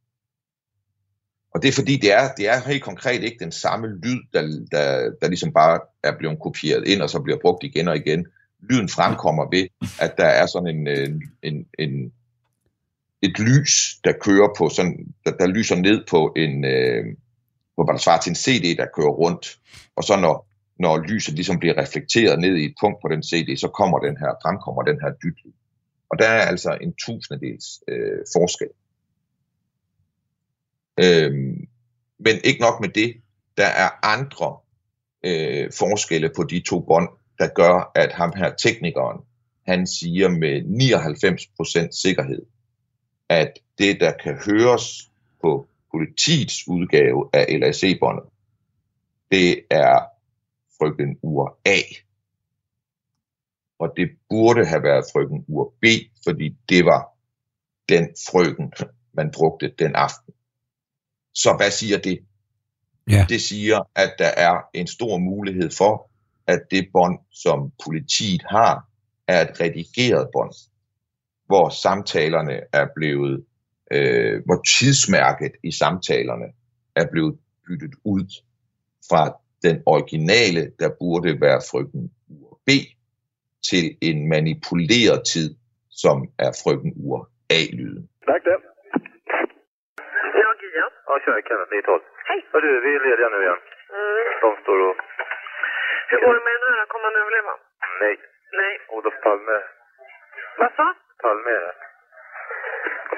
Og 1.54 1.62
det 1.62 1.68
er 1.68 1.74
fordi, 1.74 1.98
det 1.98 2.14
er, 2.14 2.34
det 2.38 2.50
er 2.50 2.70
helt 2.70 2.84
konkret 2.84 3.24
ikke 3.24 3.38
den 3.40 3.52
samme 3.52 3.88
lyd, 3.88 4.20
der, 4.34 4.42
der, 4.72 5.12
der 5.22 5.28
ligesom 5.28 5.54
bare 5.54 5.80
er 6.04 6.18
blevet 6.18 6.40
kopieret 6.40 6.88
ind, 6.88 7.02
og 7.02 7.10
så 7.10 7.20
bliver 7.20 7.40
brugt 7.42 7.64
igen 7.64 7.88
og 7.88 7.96
igen. 7.96 8.26
Lyden 8.70 8.90
fremkommer 8.90 9.46
ved, 9.52 9.68
at 10.02 10.18
der 10.18 10.26
er 10.26 10.46
sådan 10.46 10.68
en, 10.68 10.88
en, 10.88 11.24
en, 11.44 11.66
en 11.80 12.12
et 13.22 13.40
lys, 13.40 14.00
der 14.04 14.12
kører 14.22 14.50
på 14.58 14.70
sådan, 14.70 15.14
der, 15.26 15.32
der 15.32 15.48
lyser 15.48 15.76
ned 15.76 16.04
på 16.10 16.34
en, 16.36 16.66
øh, 16.66 17.06
på 17.76 17.84
hvad 17.84 17.94
der 17.94 18.00
svarer 18.00 18.22
til 18.22 18.30
en 18.30 18.36
CD, 18.36 18.78
der 18.78 18.86
kører 18.96 19.10
rundt. 19.24 19.60
Og 19.96 20.04
så 20.04 20.20
når, 20.20 20.48
når 20.80 20.98
lyset 20.98 21.34
ligesom 21.34 21.60
bliver 21.60 21.78
reflekteret 21.78 22.40
ned 22.40 22.56
i 22.56 22.66
et 22.66 22.76
punkt 22.82 22.98
på 23.02 23.08
den 23.08 23.24
CD, 23.24 23.58
så 23.58 23.68
kommer 23.68 24.00
den 24.00 24.18
her, 24.18 24.32
fremkommer 24.44 24.82
den 24.82 25.00
her 25.02 25.12
dybde. 25.24 25.52
Og 26.10 26.20
der 26.20 26.26
er 26.26 26.42
altså 26.42 26.78
en 26.82 26.94
tusindedels 26.94 27.68
øh, 27.88 28.20
forskel. 28.36 28.68
Øhm, 31.00 31.68
men 32.20 32.36
ikke 32.44 32.62
nok 32.62 32.82
med 32.82 32.90
det, 32.90 33.22
der 33.58 33.66
er 33.66 34.06
andre 34.06 34.58
øh, 35.24 35.72
forskelle 35.80 36.32
på 36.36 36.44
de 36.44 36.60
to 36.60 36.80
bånd, 36.80 37.10
der 37.40 37.48
gør, 37.48 37.92
at 37.96 38.12
ham 38.14 38.34
her 38.36 38.56
teknikeren, 38.56 39.22
han 39.66 39.88
siger 39.88 40.30
med 40.30 40.62
99% 41.88 42.02
sikkerhed, 42.02 42.42
at 43.30 43.54
det, 43.78 44.00
der 44.00 44.12
kan 44.24 44.36
høres 44.46 45.12
på 45.42 45.68
politiets 45.92 46.68
udgave 46.68 47.30
af 47.34 47.60
LAC-båndet, 47.60 48.26
det 49.32 49.64
er 49.70 50.00
frøken 50.78 51.18
ur 51.22 51.60
A. 51.66 51.80
Og 53.80 53.94
det 53.98 54.10
burde 54.30 54.66
have 54.66 54.84
været 54.84 55.06
frøken 55.14 55.46
ur 55.48 55.74
B, 55.82 55.86
fordi 56.24 56.58
det 56.70 56.86
var 56.86 57.18
den 57.90 58.10
frøken, 58.32 58.74
man 59.14 59.32
brugte 59.32 59.74
den 59.80 59.96
aften. 59.96 60.34
Så 61.34 61.54
hvad 61.58 61.72
siger 61.72 61.98
det? 61.98 62.20
Ja. 63.10 63.26
Det 63.30 63.42
siger, 63.42 63.80
at 63.96 64.14
der 64.20 64.32
er 64.38 64.58
en 64.74 64.88
stor 64.88 65.18
mulighed 65.18 65.72
for, 65.78 66.12
at 66.48 66.62
det 66.72 66.88
bånd, 66.94 67.20
som 67.32 67.72
politiet 67.84 68.44
har, 68.50 68.88
er 69.28 69.42
et 69.42 69.62
redigeret 69.62 70.30
bånd, 70.34 70.54
hvor 71.46 71.70
samtalerne 71.70 72.62
er 72.74 72.88
blevet, 72.96 73.46
øh, 73.92 74.42
hvor 74.46 74.62
tidsmærket 74.80 75.52
i 75.64 75.72
samtalerne 75.72 76.46
er 76.96 77.06
blevet 77.12 77.38
byttet 77.68 77.94
ud 78.04 78.26
fra 79.10 79.38
den 79.64 79.84
originale, 79.86 80.72
der 80.80 80.90
burde 81.00 81.42
være 81.42 81.62
frøken 81.72 82.12
ur 82.28 82.60
B, 82.66 82.70
til 83.70 83.98
en 84.02 84.30
manipuleret 84.30 85.22
tid, 85.34 85.56
som 85.90 86.30
er 86.38 86.52
frøken 86.64 86.94
ur 86.96 87.30
A-lyden. 87.50 88.10
Tack 88.28 88.44
det. 88.44 88.58
Ja. 91.12 91.18
Ja, 91.18 91.20
tjena 91.20 91.42
Kenneth, 91.42 91.72
912. 91.72 92.02
Hej. 92.26 92.46
Hörru, 92.54 92.80
vi 92.80 92.96
är 92.96 93.00
lediga 93.00 93.30
nu 93.30 93.42
igen. 93.44 93.58
Mm. 93.90 94.40
De 94.42 94.56
står 94.62 94.80
och... 94.90 94.98
Hur 96.08 96.18
går 96.22 96.34
det 96.34 96.44
med 96.44 96.62
den 96.62 96.74
här? 96.74 96.86
Kommer 96.86 97.06
han 97.06 97.16
överleva? 97.16 97.54
Nej, 98.00 98.20
Nej. 98.52 98.80
Olof 98.88 99.14
Palme. 99.24 99.62
Vad 100.58 100.72
sa? 100.76 100.94
Palme 101.22 101.50
är 101.50 101.60
det. 101.60 101.74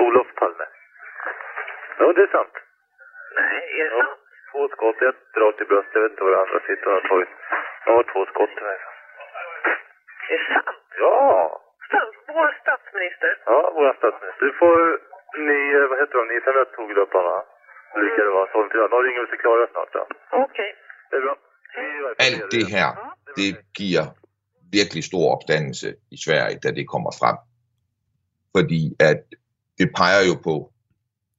Olof 0.03 0.27
Palme. 0.35 0.65
Ja, 1.97 2.13
det 2.13 2.21
är 2.21 2.27
sant. 2.27 2.53
Nej, 3.35 3.81
är 3.81 3.89
det 3.89 3.95
Ja. 3.97 4.03
sant? 4.03 4.19
Två 4.51 4.67
skott, 4.67 5.01
ett 5.01 5.37
rakt 5.37 5.61
i 5.61 5.65
bröstet. 5.65 5.93
Jag 5.95 6.01
vet 6.01 6.11
inte 6.11 6.23
vad 6.23 6.33
det 6.33 6.41
andra 6.41 6.59
sitter 6.59 6.87
och 6.87 6.93
har 7.01 7.07
tagit. 7.09 7.29
Jag 7.85 7.93
har 7.95 8.03
två 8.03 8.25
skott 8.25 8.49
i 8.57 8.61
mig. 8.61 8.77
Det 10.27 10.33
är 10.33 10.53
sant? 10.53 10.77
Ja! 10.99 11.61
Stats, 11.87 12.17
vår 12.27 12.55
statsminister? 12.61 13.37
Ja, 13.45 13.71
vår 13.75 13.93
statsminister. 13.93 14.45
Du 14.45 14.53
får... 14.53 14.99
Ni, 15.37 15.87
vad 15.87 15.99
heter 15.99 16.17
de? 16.17 16.27
Ni 16.27 16.41
tog 16.75 16.97
upp 16.97 17.13
honom, 17.13 17.31
va? 17.31 17.45
Lika 18.01 18.21
det 18.27 18.33
var. 18.37 18.45
Så 18.51 18.57
de 18.93 18.97
ringer 19.07 19.21
vi 19.23 19.27
till 19.31 19.41
Klara 19.43 19.65
snart, 19.73 19.91
ja. 19.99 20.03
Okej. 20.45 20.69
Det 21.09 21.15
är 21.19 21.23
bra. 21.25 21.35
Är 21.79 22.25
Alt 22.25 22.51
det 22.55 22.65
her, 22.75 22.89
det 23.37 23.49
giver 23.79 24.05
virkelig 24.71 25.03
stor 25.03 25.25
opstandelse 25.35 25.95
i 26.11 26.17
Sverige, 26.17 26.59
da 26.63 26.71
det 26.71 26.85
kommer 26.87 27.11
frem. 27.19 27.37
Fordi 28.57 28.95
at 28.99 29.23
det 29.77 29.89
peger 29.95 30.23
jo 30.27 30.35
på 30.43 30.73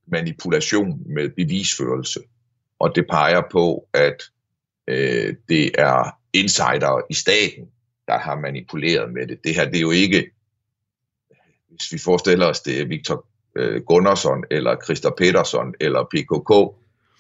manipulation 0.07 1.03
med 1.15 1.31
bevisførelse. 1.31 2.21
Og 2.79 2.97
det 2.97 3.07
peger 3.07 3.43
på, 3.53 3.89
at 3.93 4.23
øh, 4.89 5.35
det 5.49 5.81
er 5.81 6.19
insider 6.33 7.07
i 7.11 7.15
staten, 7.15 7.71
der 8.09 8.19
har 8.19 8.37
manipuleret 8.37 9.13
med 9.13 9.27
det. 9.27 9.45
Det 9.45 9.55
her, 9.55 9.65
det 9.65 9.77
er 9.77 9.81
jo 9.81 9.91
ikke, 9.91 10.31
hvis 11.69 11.93
vi 11.93 11.99
forestiller 12.05 12.47
os, 12.47 12.61
det 12.61 12.81
er 12.81 12.87
Victor 12.87 13.27
øh, 13.57 13.83
Gunnarsson, 13.83 14.45
eller 14.51 14.77
Christer 14.85 15.11
Petersson, 15.19 15.75
eller 15.81 16.05
PKK, 16.05 16.51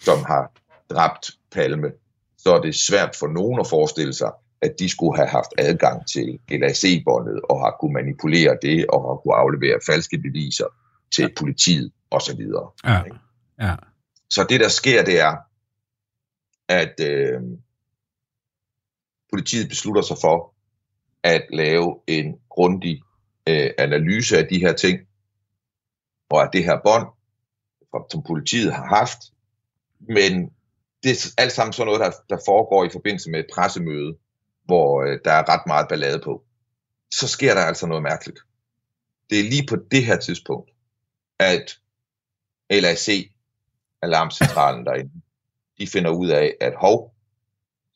som 0.04 0.24
har 0.24 0.52
dræbt 0.90 1.30
Palme, 1.52 1.92
så 2.38 2.54
er 2.54 2.60
det 2.60 2.74
svært 2.74 3.16
for 3.16 3.26
nogen 3.26 3.60
at 3.60 3.66
forestille 3.66 4.12
sig, 4.12 4.32
at 4.60 4.74
de 4.78 4.88
skulle 4.88 5.16
have 5.16 5.28
haft 5.28 5.50
adgang 5.58 6.08
til 6.08 6.38
LAC-båndet 6.48 7.40
og 7.50 7.60
har 7.60 7.76
kunne 7.80 7.92
manipulere 7.92 8.58
det 8.62 8.86
og 8.86 9.02
har 9.02 9.16
kunne 9.16 9.34
aflevere 9.34 9.78
falske 9.86 10.18
beviser 10.18 10.66
til 11.14 11.32
politiet 11.38 11.92
osv. 12.10 12.40
Ja. 12.84 13.02
Ja. 13.60 13.74
Så 14.30 14.46
det, 14.48 14.60
der 14.60 14.68
sker, 14.68 15.04
det 15.04 15.20
er, 15.20 15.36
at 16.68 17.00
øh, 17.00 17.40
politiet 19.32 19.68
beslutter 19.68 20.02
sig 20.02 20.16
for 20.20 20.54
at 21.22 21.46
lave 21.52 22.00
en 22.06 22.38
grundig 22.50 23.02
øh, 23.48 23.70
analyse 23.78 24.38
af 24.38 24.46
de 24.46 24.58
her 24.58 24.72
ting, 24.72 25.00
og 26.30 26.42
af 26.42 26.48
det 26.52 26.64
her 26.64 26.78
bånd, 26.84 27.06
som- 27.90 28.06
som 28.10 28.22
politiet 28.22 28.72
har 28.74 28.86
haft. 28.86 29.18
Men 30.00 30.52
det 31.02 31.10
er 31.10 31.34
alt 31.42 31.52
sammen 31.52 31.72
sådan 31.72 31.86
noget, 31.86 32.00
der, 32.00 32.36
der 32.36 32.42
foregår 32.46 32.84
i 32.84 32.88
forbindelse 32.92 33.30
med 33.30 33.40
et 33.40 33.46
pressemøde, 33.54 34.16
hvor 34.64 35.02
øh, 35.02 35.18
der 35.24 35.32
er 35.32 35.48
ret 35.48 35.66
meget 35.66 35.86
ballade 35.88 36.20
på. 36.24 36.44
Så 37.10 37.28
sker 37.28 37.54
der 37.54 37.60
altså 37.60 37.86
noget 37.86 38.02
mærkeligt. 38.02 38.38
Det 39.30 39.40
er 39.40 39.44
lige 39.44 39.66
på 39.68 39.76
det 39.90 40.04
her 40.04 40.16
tidspunkt, 40.16 40.70
at 41.38 41.78
LAC, 42.70 43.30
alarmcentralen 44.02 44.86
derinde, 44.86 45.10
de 45.78 45.86
finder 45.86 46.10
ud 46.10 46.28
af, 46.28 46.56
at 46.60 46.74
hov, 46.76 47.14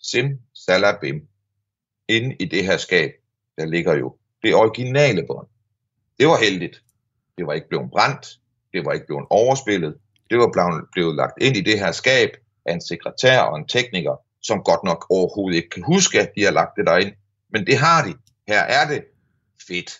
sim, 0.03 0.41
salabim, 0.55 1.29
inde 2.09 2.37
i 2.41 2.45
det 2.45 2.65
her 2.65 2.77
skab, 2.77 3.11
der 3.59 3.65
ligger 3.65 3.95
jo 3.95 4.17
det 4.43 4.55
originale 4.55 5.27
bånd. 5.27 5.49
Det 6.19 6.27
var 6.27 6.37
heldigt. 6.39 6.83
Det 7.39 7.47
var 7.47 7.53
ikke 7.53 7.69
blevet 7.69 7.91
brændt. 7.91 8.27
Det 8.73 8.85
var 8.85 8.93
ikke 8.93 9.07
blevet 9.07 9.27
overspillet. 9.31 9.95
Det 10.31 10.39
var 10.39 10.51
blevet, 10.53 10.85
blevet 10.93 11.17
lagt 11.17 11.43
ind 11.43 11.57
i 11.57 11.61
det 11.61 11.79
her 11.79 11.93
skab 11.93 12.31
af 12.67 12.73
en 12.73 12.81
sekretær 12.81 13.41
og 13.41 13.59
en 13.59 13.69
tekniker, 13.69 14.17
som 14.43 14.63
godt 14.63 14.85
nok 14.85 15.07
overhovedet 15.11 15.57
ikke 15.57 15.71
kan 15.71 15.83
huske, 15.83 16.21
at 16.21 16.31
de 16.37 16.45
har 16.45 16.51
lagt 16.51 16.77
det 16.77 16.87
derind. 16.87 17.13
Men 17.53 17.67
det 17.67 17.79
har 17.79 18.05
de. 18.05 18.15
Her 18.49 18.61
er 18.61 18.89
det. 18.89 19.05
Fedt. 19.69 19.91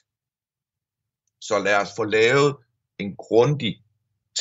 Så 1.41 1.59
lad 1.59 1.77
os 1.77 1.89
få 1.97 2.05
lavet 2.05 2.57
en 2.99 3.17
grundig 3.17 3.83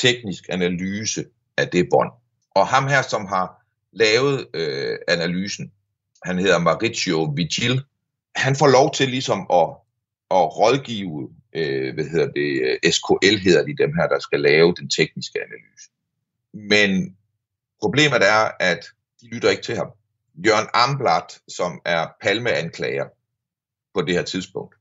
teknisk 0.00 0.44
analyse 0.48 1.24
af 1.56 1.68
det 1.68 1.88
bånd. 1.90 2.10
Og 2.50 2.66
ham 2.66 2.86
her, 2.86 3.02
som 3.02 3.26
har 3.26 3.66
lavet 3.92 4.46
øh, 4.54 4.98
analysen, 5.08 5.72
han 6.24 6.38
hedder 6.38 6.58
Mauricio 6.58 7.22
Vigil, 7.22 7.84
han 8.36 8.56
får 8.56 8.66
lov 8.66 8.94
til 8.94 9.08
ligesom 9.08 9.40
at, 9.40 9.68
at 10.30 10.58
rådgive, 10.58 11.30
øh, 11.52 11.94
hvad 11.94 12.04
hedder 12.04 12.26
det, 12.32 12.78
øh, 12.84 12.92
SKL 12.92 13.36
hedder 13.36 13.64
de 13.64 13.76
dem 13.76 13.94
her, 13.94 14.08
der 14.08 14.18
skal 14.18 14.40
lave 14.40 14.74
den 14.74 14.90
tekniske 14.90 15.38
analyse. 15.38 15.90
Men 16.54 17.16
problemet 17.80 18.22
er, 18.22 18.50
at 18.60 18.86
de 19.20 19.26
lytter 19.26 19.50
ikke 19.50 19.62
til 19.62 19.76
ham. 19.76 19.90
Jørgen 20.46 20.68
Amblat, 20.74 21.40
som 21.48 21.80
er 21.84 22.06
palmeanklager 22.22 23.06
på 23.94 24.02
det 24.02 24.14
her 24.14 24.22
tidspunkt, 24.22 24.74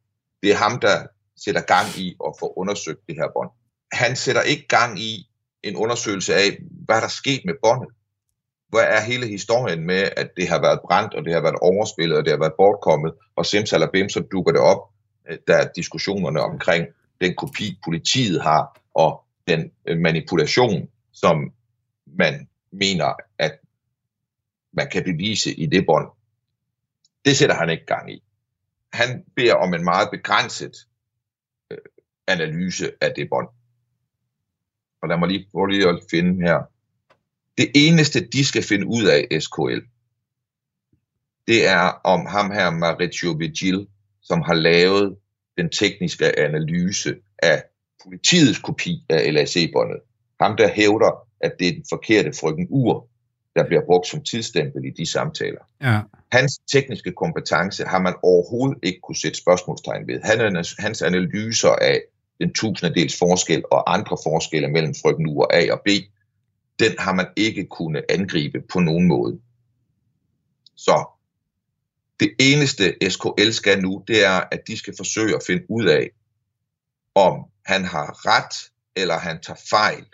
det 0.44 0.52
er 0.52 0.56
ham, 0.56 0.80
der 0.80 1.08
sætter 1.38 1.62
gang 1.62 1.88
i 1.98 2.18
at 2.28 2.34
få 2.40 2.54
undersøgt 2.58 3.08
det 3.08 3.16
her 3.16 3.28
bånd. 3.34 3.50
Han 3.92 4.16
sætter 4.16 4.42
ikke 4.42 4.68
gang 4.68 5.00
i 5.00 5.30
en 5.64 5.76
undersøgelse 5.76 6.36
af, 6.36 6.58
hvad 6.86 6.96
der 6.96 7.04
er 7.04 7.18
sket 7.22 7.42
med 7.46 7.54
båndet. 7.64 7.90
Hvad 8.70 8.84
er 8.84 9.02
hele 9.02 9.28
historien 9.28 9.86
med, 9.86 10.10
at 10.18 10.30
det 10.38 10.48
har 10.48 10.62
været 10.62 10.80
brændt, 10.82 11.14
og 11.14 11.26
det 11.26 11.34
har 11.34 11.42
været 11.42 11.56
overspillet, 11.62 12.18
og 12.18 12.26
det 12.26 12.32
har 12.32 12.40
været 12.40 12.54
bortkommet, 12.58 13.14
og 13.36 13.46
simsalabim, 13.46 14.10
så 14.10 14.20
dukker 14.20 14.52
det 14.52 14.62
op, 14.62 14.82
der 15.48 15.56
er 15.56 15.72
diskussionerne 15.76 16.42
omkring 16.42 16.88
den 17.22 17.36
kopi, 17.36 17.80
politiet 17.84 18.42
har, 18.42 18.82
og 18.94 19.24
den 19.48 19.72
øh, 19.86 19.98
manipulation, 19.98 20.90
som 21.12 21.54
man 22.06 22.50
mener, 22.72 23.14
at 23.38 23.60
man 24.74 24.90
kan 24.90 25.04
bevise 25.04 25.54
i 25.54 25.66
det 25.66 25.86
bånd. 25.86 26.08
Det 27.26 27.38
sætter 27.38 27.56
han 27.56 27.70
ikke 27.70 27.86
gang 27.86 28.12
i. 28.12 28.24
Han 28.94 29.24
beder 29.36 29.56
om 29.56 29.74
en 29.74 29.84
meget 29.84 30.10
begrænset 30.12 30.88
øh, 31.72 31.78
analyse 32.28 32.92
af 33.02 33.14
det 33.16 33.30
bånd. 33.30 33.48
Og 35.02 35.10
lad 35.10 35.18
mig 35.18 35.28
lige 35.30 35.48
prøve 35.52 35.72
lige 35.72 35.90
at 35.90 36.00
finde 36.12 36.48
her. 36.48 36.64
Det 37.58 37.72
eneste, 37.76 38.28
de 38.28 38.46
skal 38.46 38.64
finde 38.64 38.88
ud 38.88 39.04
af, 39.04 39.42
SKL, 39.42 39.80
det 41.48 41.68
er 41.68 42.02
om 42.04 42.26
ham 42.26 42.52
her, 42.52 42.70
Mauricio 42.70 43.32
Vigil, 43.32 43.88
som 44.28 44.42
har 44.42 44.54
lavet 44.54 45.16
den 45.58 45.70
tekniske 45.70 46.40
analyse 46.40 47.16
af 47.40 47.64
politiets 48.04 48.60
kopi 48.60 49.06
af 49.10 49.34
LAC-båndet. 49.34 50.00
Ham, 50.42 50.58
der 50.58 50.68
hævder, 50.68 51.28
at 51.42 51.52
det 51.60 51.68
er 51.68 51.72
den 51.72 51.86
forkerte 51.90 52.32
frygten 52.40 52.68
ur, 52.70 53.08
der 53.56 53.68
bliver 53.68 53.82
brugt 53.86 54.08
som 54.08 54.24
tidsstempel 54.24 54.86
i 54.86 54.90
de 54.90 55.06
samtaler. 55.06 55.62
Ja. 55.82 56.00
Hans 56.32 56.60
tekniske 56.72 57.12
kompetence 57.12 57.84
har 57.84 58.00
man 58.00 58.16
overhovedet 58.24 58.78
ikke 58.84 59.00
kunne 59.00 59.16
sætte 59.16 59.38
spørgsmålstegn 59.38 60.08
ved. 60.08 60.20
hans 60.80 61.02
analyser 61.02 61.70
af 61.70 62.02
den 62.40 62.54
tusindedels 62.54 63.20
forskel 63.20 63.64
og 63.72 63.94
andre 63.94 64.18
forskelle 64.24 64.68
mellem 64.68 64.94
frygten 65.02 65.28
ur 65.28 65.48
A 65.54 65.72
og 65.72 65.82
B, 65.86 65.88
den 66.80 66.92
har 67.00 67.14
man 67.14 67.26
ikke 67.36 67.66
kunnet 67.66 68.06
angribe 68.10 68.62
på 68.74 68.80
nogen 68.80 69.08
måde. 69.08 69.40
Så 70.76 71.17
det 72.20 72.32
eneste 72.40 72.96
SKL 73.10 73.52
skal 73.52 73.82
nu, 73.82 74.04
det 74.08 74.26
er, 74.26 74.44
at 74.52 74.60
de 74.68 74.78
skal 74.78 74.94
forsøge 74.98 75.36
at 75.36 75.44
finde 75.48 75.64
ud 75.70 75.86
af, 75.86 76.10
om 77.16 77.46
han 77.66 77.86
har 77.86 78.28
ret 78.28 78.72
eller 78.96 79.18
han 79.18 79.42
tager 79.42 79.60
fejl 79.70 80.06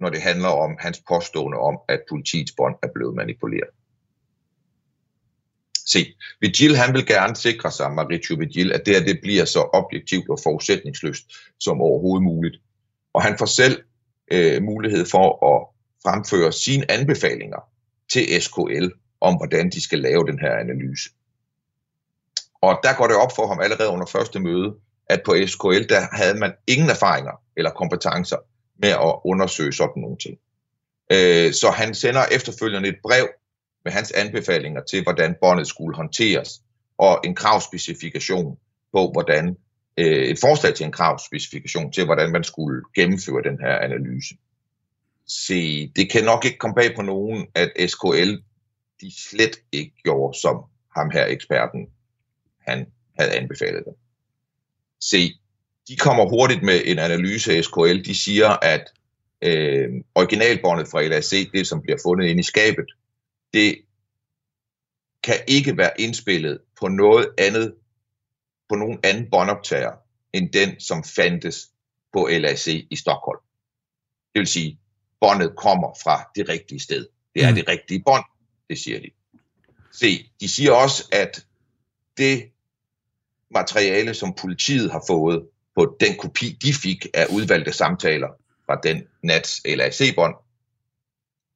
når 0.00 0.10
det 0.10 0.22
handler 0.22 0.48
om 0.48 0.76
hans 0.80 1.02
påstående 1.08 1.58
om, 1.58 1.78
at 1.88 2.00
politiets 2.08 2.52
bånd 2.56 2.74
er 2.82 2.88
blevet 2.94 3.14
manipuleret. 3.14 3.70
Se, 5.86 6.14
Vigil 6.40 6.76
han 6.76 6.94
vil 6.94 7.06
gerne 7.06 7.36
sikre 7.36 7.72
sig, 7.72 7.92
Mauricio 7.92 8.36
Vigil, 8.36 8.72
at 8.72 8.86
det 8.86 8.94
her 8.94 9.04
det 9.04 9.18
bliver 9.22 9.44
så 9.44 9.60
objektivt 9.72 10.28
og 10.28 10.38
forudsætningsløst 10.42 11.24
som 11.60 11.80
overhovedet 11.80 12.24
muligt. 12.24 12.56
Og 13.14 13.22
han 13.22 13.38
får 13.38 13.46
selv 13.46 13.82
øh, 14.32 14.62
mulighed 14.62 15.06
for 15.06 15.26
at 15.54 15.66
fremføre 16.02 16.52
sine 16.52 16.90
anbefalinger 16.90 17.60
til 18.12 18.42
SKL 18.42 18.88
om, 19.20 19.36
hvordan 19.36 19.70
de 19.70 19.82
skal 19.82 19.98
lave 19.98 20.26
den 20.26 20.38
her 20.38 20.56
analyse. 20.56 21.10
Og 22.62 22.78
der 22.82 22.96
går 22.96 23.06
det 23.06 23.16
op 23.16 23.32
for 23.36 23.46
ham 23.46 23.60
allerede 23.60 23.88
under 23.88 24.06
første 24.06 24.40
møde, 24.40 24.74
at 25.10 25.22
på 25.24 25.34
SKL, 25.46 25.88
der 25.88 26.16
havde 26.16 26.38
man 26.38 26.52
ingen 26.66 26.90
erfaringer 26.90 27.32
eller 27.56 27.70
kompetencer 27.70 28.36
med 28.78 28.88
at 28.88 29.14
undersøge 29.24 29.72
sådan 29.72 30.02
nogle 30.02 30.16
ting. 30.16 30.38
Øh, 31.12 31.52
så 31.52 31.70
han 31.70 31.94
sender 31.94 32.24
efterfølgende 32.32 32.88
et 32.88 32.98
brev 33.02 33.28
med 33.84 33.92
hans 33.92 34.12
anbefalinger 34.12 34.80
til, 34.90 35.02
hvordan 35.02 35.34
båndet 35.40 35.66
skulle 35.66 35.96
håndteres, 35.96 36.50
og 36.98 37.20
en 37.24 37.34
kravspecifikation 37.34 38.58
på, 38.92 39.10
hvordan 39.12 39.56
øh, 39.98 40.22
et 40.22 40.38
forslag 40.40 40.74
til 40.74 40.86
en 40.86 40.92
kravspecifikation 40.92 41.92
til, 41.92 42.04
hvordan 42.04 42.32
man 42.32 42.44
skulle 42.44 42.82
gennemføre 42.94 43.42
den 43.42 43.58
her 43.60 43.78
analyse. 43.78 44.34
Se, 45.28 45.92
det 45.96 46.10
kan 46.10 46.24
nok 46.24 46.44
ikke 46.44 46.58
komme 46.58 46.74
bag 46.74 46.96
på 46.96 47.02
nogen, 47.02 47.46
at 47.54 47.90
SKL 47.90 48.32
de 49.00 49.12
slet 49.30 49.56
ikke 49.72 49.94
gjorde, 50.04 50.38
som 50.38 50.56
ham 50.96 51.10
her 51.10 51.26
eksperten 51.26 51.86
han 52.66 52.86
havde 53.18 53.32
anbefalet 53.32 53.84
dem. 53.84 53.94
Se, 55.00 55.32
de 55.88 55.96
kommer 55.96 56.28
hurtigt 56.28 56.62
med 56.62 56.82
en 56.84 56.98
analyse 56.98 57.56
af 57.56 57.64
SKL. 57.64 58.04
De 58.04 58.14
siger, 58.14 58.48
at 58.48 58.92
øh, 59.42 59.88
originalbåndet 60.14 60.88
fra 60.88 61.02
LAC, 61.02 61.50
det 61.52 61.66
som 61.66 61.82
bliver 61.82 61.98
fundet 62.04 62.26
inde 62.26 62.40
i 62.40 62.42
skabet, 62.42 62.86
det 63.54 63.78
kan 65.22 65.36
ikke 65.48 65.76
være 65.76 66.00
indspillet 66.00 66.58
på 66.80 66.88
noget 66.88 67.28
andet, 67.38 67.74
på 68.68 68.74
nogen 68.74 68.98
anden 69.04 69.30
båndoptager, 69.30 69.92
end 70.32 70.52
den, 70.52 70.80
som 70.80 71.04
fandtes 71.04 71.70
på 72.12 72.28
LAC 72.30 72.66
i 72.90 72.96
Stockholm. 72.96 73.40
Det 74.34 74.40
vil 74.40 74.46
sige, 74.46 74.78
båndet 75.20 75.56
kommer 75.56 75.98
fra 76.02 76.30
det 76.34 76.48
rigtige 76.48 76.80
sted. 76.80 77.06
Det 77.34 77.44
er 77.44 77.50
mm. 77.50 77.54
det 77.54 77.68
rigtige 77.68 78.02
bånd, 78.06 78.24
det 78.70 78.78
siger 78.78 79.00
de. 79.00 79.10
Se, 79.92 80.30
de 80.40 80.48
siger 80.48 80.72
også, 80.72 81.08
at 81.12 81.46
det 82.16 82.52
materiale, 83.50 84.14
som 84.14 84.34
politiet 84.34 84.92
har 84.92 85.04
fået, 85.06 85.48
på 85.76 85.96
den 86.00 86.18
kopi, 86.18 86.58
de 86.62 86.74
fik 86.74 87.06
af 87.14 87.26
udvalgte 87.26 87.72
samtaler 87.72 88.28
fra 88.66 88.80
den 88.82 89.02
nats 89.22 89.60
LAC-bånd. 89.64 90.34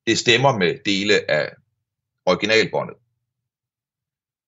Det 0.06 0.18
stemmer 0.18 0.58
med 0.58 0.78
dele 0.84 1.30
af 1.30 1.50
originalbåndet. 2.26 2.96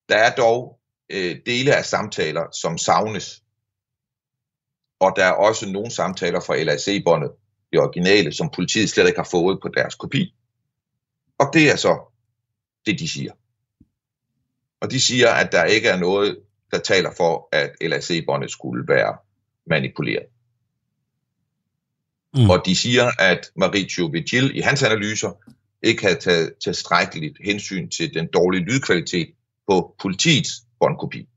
Der 0.09 0.17
er 0.17 0.35
dog 0.35 0.81
øh, 1.11 1.37
dele 1.47 1.77
af 1.77 1.85
samtaler, 1.85 2.51
som 2.51 2.79
savnes. 2.79 3.43
Og 5.01 5.13
der 5.17 5.25
er 5.25 5.33
også 5.33 5.71
nogle 5.71 5.91
samtaler 5.91 6.41
fra 6.41 6.63
LAC-båndet, 6.63 7.31
det 7.73 7.81
originale, 7.81 8.33
som 8.33 8.51
politiet 8.55 8.91
slet 8.91 9.07
ikke 9.07 9.19
har 9.19 9.29
fået 9.31 9.59
på 9.63 9.69
deres 9.69 9.95
kopi. 9.95 10.35
Og 11.39 11.47
det 11.53 11.71
er 11.71 11.77
så 11.77 12.13
det, 12.87 12.99
de 12.99 13.09
siger. 13.09 13.33
Og 14.81 14.91
de 14.91 15.01
siger, 15.01 15.31
at 15.31 15.53
der 15.53 15.65
ikke 15.65 15.89
er 15.89 15.97
noget, 15.97 16.39
der 16.73 16.79
taler 16.79 17.11
for, 17.17 17.49
at 17.53 17.73
LAC-båndet 17.81 18.51
skulle 18.51 18.89
være 18.89 19.17
manipuleret. 19.67 20.27
Mm. 22.35 22.51
Og 22.51 22.63
de 22.67 22.77
siger, 22.77 23.11
at 23.19 23.51
Mauricio 23.57 24.07
Vigil 24.07 24.57
i 24.57 24.61
hans 24.61 24.83
analyser 24.83 25.33
ikke 25.83 26.03
havde 26.03 26.21
taget 26.21 26.55
tilstrækkeligt 26.65 27.39
hensyn 27.45 27.89
til 27.89 28.15
den 28.15 28.27
dårlige 28.27 28.65
lydkvalitet 28.65 29.35
på 29.69 29.95
politiets 30.03 30.51
båndkopi. 30.81 31.29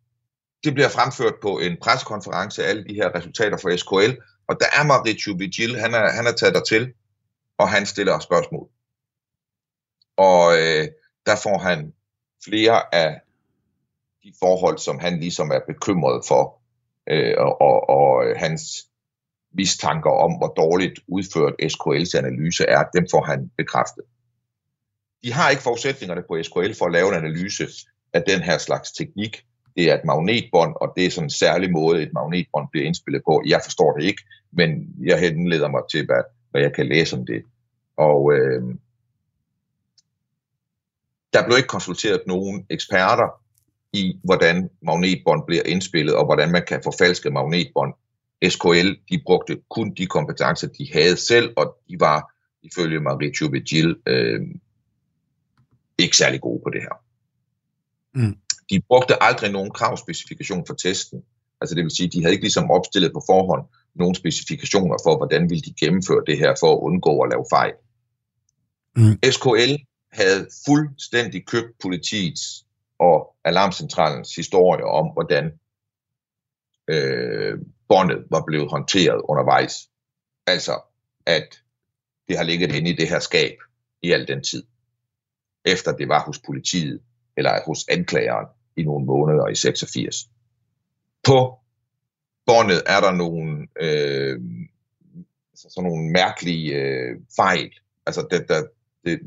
Det 0.64 0.74
bliver 0.74 0.90
fremført 0.90 1.34
på 1.42 1.60
en 1.60 1.78
pressekonference 1.82 2.64
alle 2.64 2.84
de 2.84 2.94
her 2.94 3.16
resultater 3.16 3.58
fra 3.58 3.78
SKL, 3.78 4.22
og 4.48 4.58
der 4.60 4.66
er 4.80 4.84
Mauricio 4.84 5.34
Vigil, 5.38 5.80
han 5.80 5.94
er, 5.94 6.12
han 6.12 6.28
er 6.28 6.32
taget 6.32 6.56
der 6.56 6.64
til, 6.64 6.94
og 7.58 7.70
han 7.70 7.86
stiller 7.86 8.20
spørgsmål. 8.20 8.70
Og 10.18 10.58
øh, 10.58 10.88
der 11.26 11.36
får 11.36 11.58
han 11.58 11.94
flere 12.46 12.96
af 12.96 13.22
de 14.26 14.34
forhold, 14.40 14.78
som 14.78 15.00
han 15.00 15.20
ligesom 15.20 15.50
er 15.52 15.60
bekymret 15.68 16.26
for, 16.28 16.62
øh, 17.12 17.34
og, 17.38 17.62
og, 17.62 17.90
og 17.90 18.26
øh, 18.26 18.36
hans 18.38 18.62
mistanker 19.54 20.10
om, 20.10 20.38
hvor 20.38 20.48
dårligt 20.48 21.00
udført 21.08 21.54
SKL's 21.62 22.18
analyse 22.18 22.64
er, 22.64 22.84
dem 22.94 23.06
får 23.12 23.24
han 23.24 23.52
bekræftet. 23.58 24.04
De 25.24 25.34
har 25.34 25.50
ikke 25.50 25.64
forudsætningerne 25.64 26.24
på 26.28 26.44
SKL 26.44 26.74
for 26.80 26.86
at 26.86 26.92
lave 26.92 27.08
en 27.10 27.24
analyse 27.24 27.68
af 28.14 28.24
den 28.28 28.42
her 28.42 28.58
slags 28.58 28.92
teknik. 28.92 29.44
Det 29.76 29.92
er 29.92 29.94
et 29.96 30.06
magnetbånd, 30.06 30.76
og 30.82 30.94
det 30.96 31.06
er 31.06 31.10
sådan 31.12 31.26
en 31.26 31.30
særlig 31.30 31.72
måde, 31.72 32.02
et 32.02 32.14
magnetbånd 32.14 32.68
bliver 32.72 32.86
indspillet 32.86 33.22
på. 33.28 33.44
Jeg 33.46 33.62
forstår 33.64 33.98
det 33.98 34.04
ikke, 34.04 34.24
men 34.52 34.70
jeg 35.04 35.20
henleder 35.20 35.68
mig 35.68 35.82
til, 35.92 36.06
hvad, 36.06 36.24
hvad 36.52 36.62
jeg 36.62 36.74
kan 36.74 36.88
læse 36.88 37.18
om 37.18 37.26
det. 37.26 37.44
Og 37.98 38.34
øh, 38.34 38.64
der 41.34 41.46
blev 41.46 41.58
ikke 41.58 41.68
konsulteret 41.68 42.22
nogen 42.28 42.66
eksperter 42.70 43.45
i, 43.96 44.20
hvordan 44.24 44.70
magnetbånd 44.82 45.44
bliver 45.48 45.64
indspillet, 45.66 46.16
og 46.16 46.26
hvordan 46.26 46.52
man 46.52 46.64
kan 46.68 46.82
forfalske 46.84 47.30
magnetbånd. 47.30 47.94
SKL, 48.50 48.90
de 49.10 49.22
brugte 49.26 49.58
kun 49.70 49.94
de 49.94 50.06
kompetencer, 50.06 50.68
de 50.68 50.94
havde 50.94 51.18
selv, 51.18 51.54
og 51.58 51.78
de 51.90 52.00
var, 52.00 52.34
ifølge 52.64 53.00
Mauricio 53.00 53.48
Vigil, 53.48 53.96
øh, 54.08 54.42
ikke 55.98 56.18
særlig 56.18 56.42
gode 56.42 56.62
på 56.64 56.70
det 56.70 56.82
her. 56.82 56.96
Mm. 58.14 58.38
De 58.70 58.82
brugte 58.88 59.24
aldrig 59.24 59.52
nogen 59.52 59.72
kravspecifikation 59.72 60.66
for 60.68 60.74
testen. 60.74 61.24
Altså 61.62 61.76
det 61.76 61.84
vil 61.84 61.96
sige, 61.96 62.10
de 62.10 62.22
havde 62.22 62.34
ikke 62.34 62.44
ligesom 62.44 62.72
opstillet 62.72 63.14
på 63.14 63.22
forhånd 63.28 63.66
nogle 63.96 64.16
specifikationer 64.16 64.98
for, 65.04 65.18
hvordan 65.18 65.50
ville 65.50 65.62
de 65.62 65.74
gennemføre 65.80 66.24
det 66.28 66.38
her 66.38 66.56
for 66.60 66.74
at 66.74 66.80
undgå 66.80 67.20
at 67.20 67.30
lave 67.30 67.46
fejl. 67.52 67.74
Mm. 68.96 69.32
SKL 69.32 69.76
havde 70.12 70.48
fuldstændig 70.66 71.46
købt 71.46 71.72
politiets 71.82 72.65
og 73.00 73.36
alarmcentralens 73.44 74.36
historie 74.36 74.84
om, 74.86 75.08
hvordan 75.14 75.60
øh, 76.88 77.60
båndet 77.88 78.26
var 78.32 78.44
blevet 78.48 78.72
håndteret 78.72 79.22
undervejs. 79.30 79.90
Altså, 80.48 80.82
at 81.26 81.62
det 82.28 82.38
har 82.38 82.44
ligget 82.44 82.76
inde 82.76 82.90
i 82.90 82.96
det 82.96 83.10
her 83.10 83.20
skab 83.20 83.58
i 84.02 84.12
al 84.12 84.28
den 84.28 84.44
tid, 84.44 84.64
efter 85.66 85.92
det 85.92 86.08
var 86.08 86.24
hos 86.26 86.40
politiet, 86.40 87.02
eller 87.38 87.60
hos 87.66 87.86
anklageren 87.90 88.48
i 88.78 88.84
nogle 88.84 89.06
måneder 89.06 89.48
i 89.48 89.56
86. 89.56 90.16
På 91.24 91.60
båndet 92.46 92.82
er 92.86 93.00
der 93.02 93.12
nogle, 93.12 93.68
øh, 93.82 94.42
altså 95.52 95.70
sådan 95.70 95.90
nogle 95.90 96.12
mærkelige 96.12 96.76
øh, 96.76 97.20
fejl. 97.36 97.72
Altså, 98.06 98.28
det, 98.32 98.50
der, 98.50 98.64
det, 99.06 99.20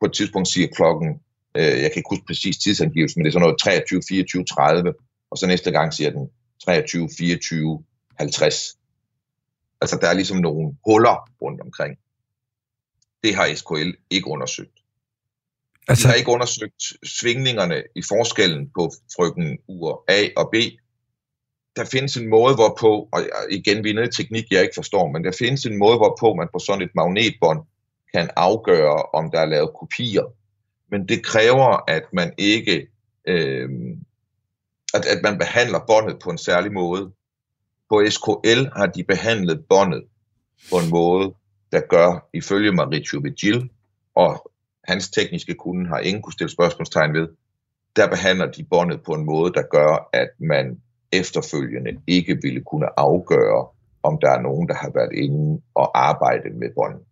på 0.00 0.06
et 0.06 0.12
tidspunkt 0.12 0.48
siger 0.48 0.68
klokken, 0.68 1.20
øh, 1.54 1.82
jeg 1.82 1.90
kan 1.90 2.00
ikke 2.00 2.10
huske 2.10 2.24
præcis 2.26 2.58
tidsangivelsen, 2.58 3.18
men 3.18 3.24
det 3.24 3.30
er 3.30 3.32
sådan 3.32 3.42
noget 3.42 3.58
23, 3.58 4.02
24, 4.08 4.44
30, 4.44 4.94
og 5.30 5.38
så 5.38 5.46
næste 5.46 5.70
gang 5.70 5.94
siger 5.94 6.10
den 6.10 6.30
23, 6.64 7.08
24, 7.18 7.84
50. 8.18 8.76
Altså, 9.80 9.98
der 10.00 10.08
er 10.08 10.14
ligesom 10.14 10.36
nogle 10.36 10.76
huller 10.86 11.30
rundt 11.42 11.60
omkring. 11.60 11.98
Det 13.24 13.34
har 13.34 13.54
SKL 13.54 13.90
ikke 14.10 14.28
undersøgt. 14.28 14.80
Altså... 15.88 16.02
De 16.02 16.08
har 16.08 16.14
ikke 16.14 16.30
undersøgt 16.30 16.82
svingningerne 17.04 17.82
i 17.96 18.02
forskellen 18.08 18.70
på 18.76 18.90
frøken 19.16 19.58
ur 19.68 20.04
A 20.08 20.28
og 20.36 20.48
B. 20.52 20.56
Der 21.76 21.84
findes 21.84 22.16
en 22.16 22.28
måde, 22.28 22.54
hvorpå, 22.54 23.08
og 23.12 23.20
igen, 23.50 23.84
vi 23.84 23.90
er 23.90 23.94
nede 23.94 24.06
i 24.06 24.10
teknik, 24.10 24.44
jeg 24.50 24.62
ikke 24.62 24.74
forstår, 24.74 25.12
men 25.12 25.24
der 25.24 25.32
findes 25.38 25.64
en 25.64 25.78
måde, 25.78 25.96
hvorpå 25.96 26.34
man 26.34 26.48
på 26.52 26.58
sådan 26.58 26.82
et 26.82 26.94
magnetbånd 26.94 27.60
kan 28.14 28.30
afgøre, 28.36 29.02
om 29.02 29.30
der 29.30 29.40
er 29.40 29.44
lavet 29.44 29.70
kopier. 29.80 30.24
Men 30.90 31.08
det 31.08 31.24
kræver, 31.24 31.90
at 31.90 32.02
man 32.12 32.32
ikke, 32.38 32.88
øh, 33.28 33.68
at, 34.94 35.04
at 35.06 35.22
man 35.22 35.38
behandler 35.38 35.78
båndet 35.86 36.18
på 36.22 36.30
en 36.30 36.38
særlig 36.38 36.72
måde. 36.72 37.12
På 37.88 38.02
SKL 38.08 38.64
har 38.76 38.86
de 38.86 39.04
behandlet 39.04 39.64
båndet 39.68 40.04
på 40.70 40.76
en 40.76 40.90
måde, 40.90 41.34
der 41.72 41.80
gør, 41.80 42.28
ifølge 42.34 42.72
Mauricio 42.72 43.20
Vigil, 43.22 43.70
og 44.14 44.50
hans 44.84 45.10
tekniske 45.10 45.54
kunde 45.54 45.88
har 45.88 45.98
ingen 45.98 46.22
kunne 46.22 46.32
stille 46.32 46.50
spørgsmålstegn 46.50 47.14
ved, 47.14 47.28
der 47.96 48.08
behandler 48.08 48.46
de 48.46 48.64
båndet 48.64 49.02
på 49.02 49.12
en 49.12 49.24
måde, 49.24 49.52
der 49.52 49.62
gør, 49.62 50.08
at 50.12 50.30
man 50.38 50.82
efterfølgende 51.12 52.00
ikke 52.06 52.38
ville 52.42 52.64
kunne 52.64 53.00
afgøre, 53.00 53.66
om 54.02 54.18
der 54.20 54.30
er 54.30 54.40
nogen, 54.40 54.68
der 54.68 54.74
har 54.74 54.90
været 54.94 55.12
inde 55.12 55.62
og 55.74 56.08
arbejde 56.08 56.50
med 56.50 56.70
båndet. 56.74 57.06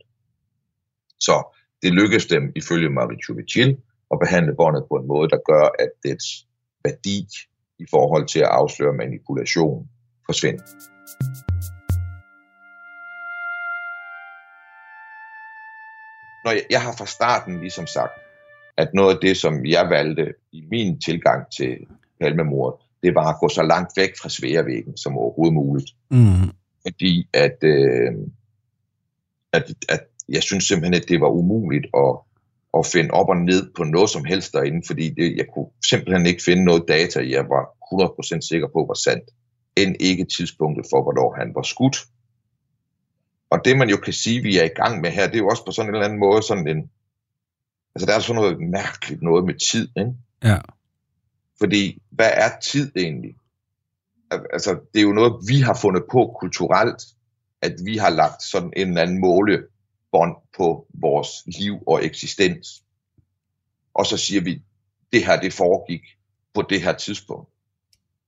Så 1.20 1.57
det 1.82 1.92
lykkedes 1.92 2.26
dem, 2.26 2.52
ifølge 2.56 2.90
Mauricio 2.90 3.34
Vigil, 3.34 3.76
at 4.12 4.18
behandle 4.20 4.54
båndet 4.56 4.84
på 4.88 4.94
en 4.94 5.06
måde, 5.06 5.28
der 5.28 5.38
gør, 5.50 5.64
at 5.78 5.90
dets 6.04 6.46
værdi 6.84 7.26
i 7.78 7.86
forhold 7.90 8.26
til 8.26 8.40
at 8.40 8.48
afsløre 8.48 8.92
manipulation 8.92 9.88
forsvinder. 10.26 10.64
Når 16.44 16.50
jeg, 16.52 16.64
jeg 16.70 16.82
har 16.82 16.94
fra 16.98 17.06
starten 17.06 17.60
ligesom 17.60 17.86
sagt, 17.86 18.12
at 18.76 18.94
noget 18.94 19.14
af 19.14 19.20
det, 19.20 19.36
som 19.36 19.66
jeg 19.66 19.90
valgte 19.90 20.34
i 20.52 20.64
min 20.70 21.00
tilgang 21.00 21.46
til 21.58 21.78
palmemordet, 22.20 22.80
det 23.02 23.14
var 23.14 23.32
at 23.32 23.40
gå 23.40 23.48
så 23.48 23.62
langt 23.62 23.92
væk 23.96 24.12
fra 24.22 24.28
sværvæggen 24.28 24.96
som 24.96 25.18
overhovedet 25.18 25.54
muligt. 25.54 25.90
Mm. 26.10 26.50
Fordi 26.82 27.28
at, 27.32 27.58
øh, 27.62 28.12
at, 29.52 29.74
at 29.88 30.00
jeg 30.28 30.42
synes 30.42 30.64
simpelthen, 30.64 31.02
at 31.02 31.08
det 31.08 31.20
var 31.20 31.28
umuligt 31.28 31.86
at, 31.96 32.16
at 32.78 32.86
finde 32.86 33.10
op 33.10 33.28
og 33.28 33.36
ned 33.36 33.70
på 33.76 33.84
noget 33.84 34.10
som 34.10 34.24
helst 34.24 34.52
derinde, 34.52 34.82
fordi 34.86 35.10
det, 35.10 35.36
jeg 35.36 35.46
kunne 35.54 35.70
simpelthen 35.88 36.26
ikke 36.26 36.42
finde 36.42 36.64
noget 36.64 36.84
data, 36.88 37.30
jeg 37.30 37.44
var 37.48 37.64
100% 38.36 38.48
sikker 38.48 38.68
på 38.68 38.84
var 38.88 38.94
sandt, 38.94 39.24
end 39.76 39.96
ikke 40.00 40.24
tidspunktet 40.24 40.86
for, 40.90 41.02
hvornår 41.02 41.36
han 41.38 41.54
var 41.54 41.62
skudt. 41.62 41.96
Og 43.50 43.58
det 43.64 43.78
man 43.78 43.90
jo 43.90 43.96
kan 43.96 44.12
sige, 44.12 44.42
vi 44.42 44.58
er 44.58 44.64
i 44.64 44.76
gang 44.82 45.00
med 45.00 45.10
her, 45.10 45.26
det 45.26 45.34
er 45.34 45.38
jo 45.38 45.48
også 45.48 45.64
på 45.64 45.72
sådan 45.72 45.88
en 45.88 45.94
eller 45.94 46.06
anden 46.06 46.20
måde 46.20 46.42
sådan 46.42 46.68
en, 46.68 46.90
altså 47.94 48.06
der 48.06 48.14
er 48.14 48.20
sådan 48.20 48.42
noget 48.42 48.60
mærkeligt 48.60 49.22
noget 49.22 49.44
med 49.44 49.54
tid, 49.54 49.88
ikke? 49.96 50.12
Ja. 50.44 50.58
Fordi, 51.58 52.02
hvad 52.10 52.30
er 52.34 52.50
tid 52.62 52.92
egentlig? 52.96 53.34
Altså, 54.30 54.78
det 54.92 54.98
er 55.00 55.02
jo 55.02 55.12
noget, 55.12 55.32
vi 55.48 55.60
har 55.60 55.78
fundet 55.82 56.02
på 56.10 56.36
kulturelt, 56.40 57.02
at 57.62 57.74
vi 57.84 57.96
har 57.96 58.10
lagt 58.10 58.42
sådan 58.42 58.72
en 58.76 58.88
eller 58.88 59.02
anden 59.02 59.20
måle 59.20 59.62
bånd 60.12 60.36
på 60.56 60.86
vores 60.94 61.28
liv 61.46 61.82
og 61.86 62.04
eksistens. 62.04 62.84
Og 63.94 64.06
så 64.06 64.16
siger 64.16 64.40
vi, 64.40 64.62
det 65.12 65.26
her 65.26 65.40
det 65.40 65.52
foregik 65.52 66.02
på 66.54 66.62
det 66.62 66.82
her 66.82 66.92
tidspunkt. 66.92 67.50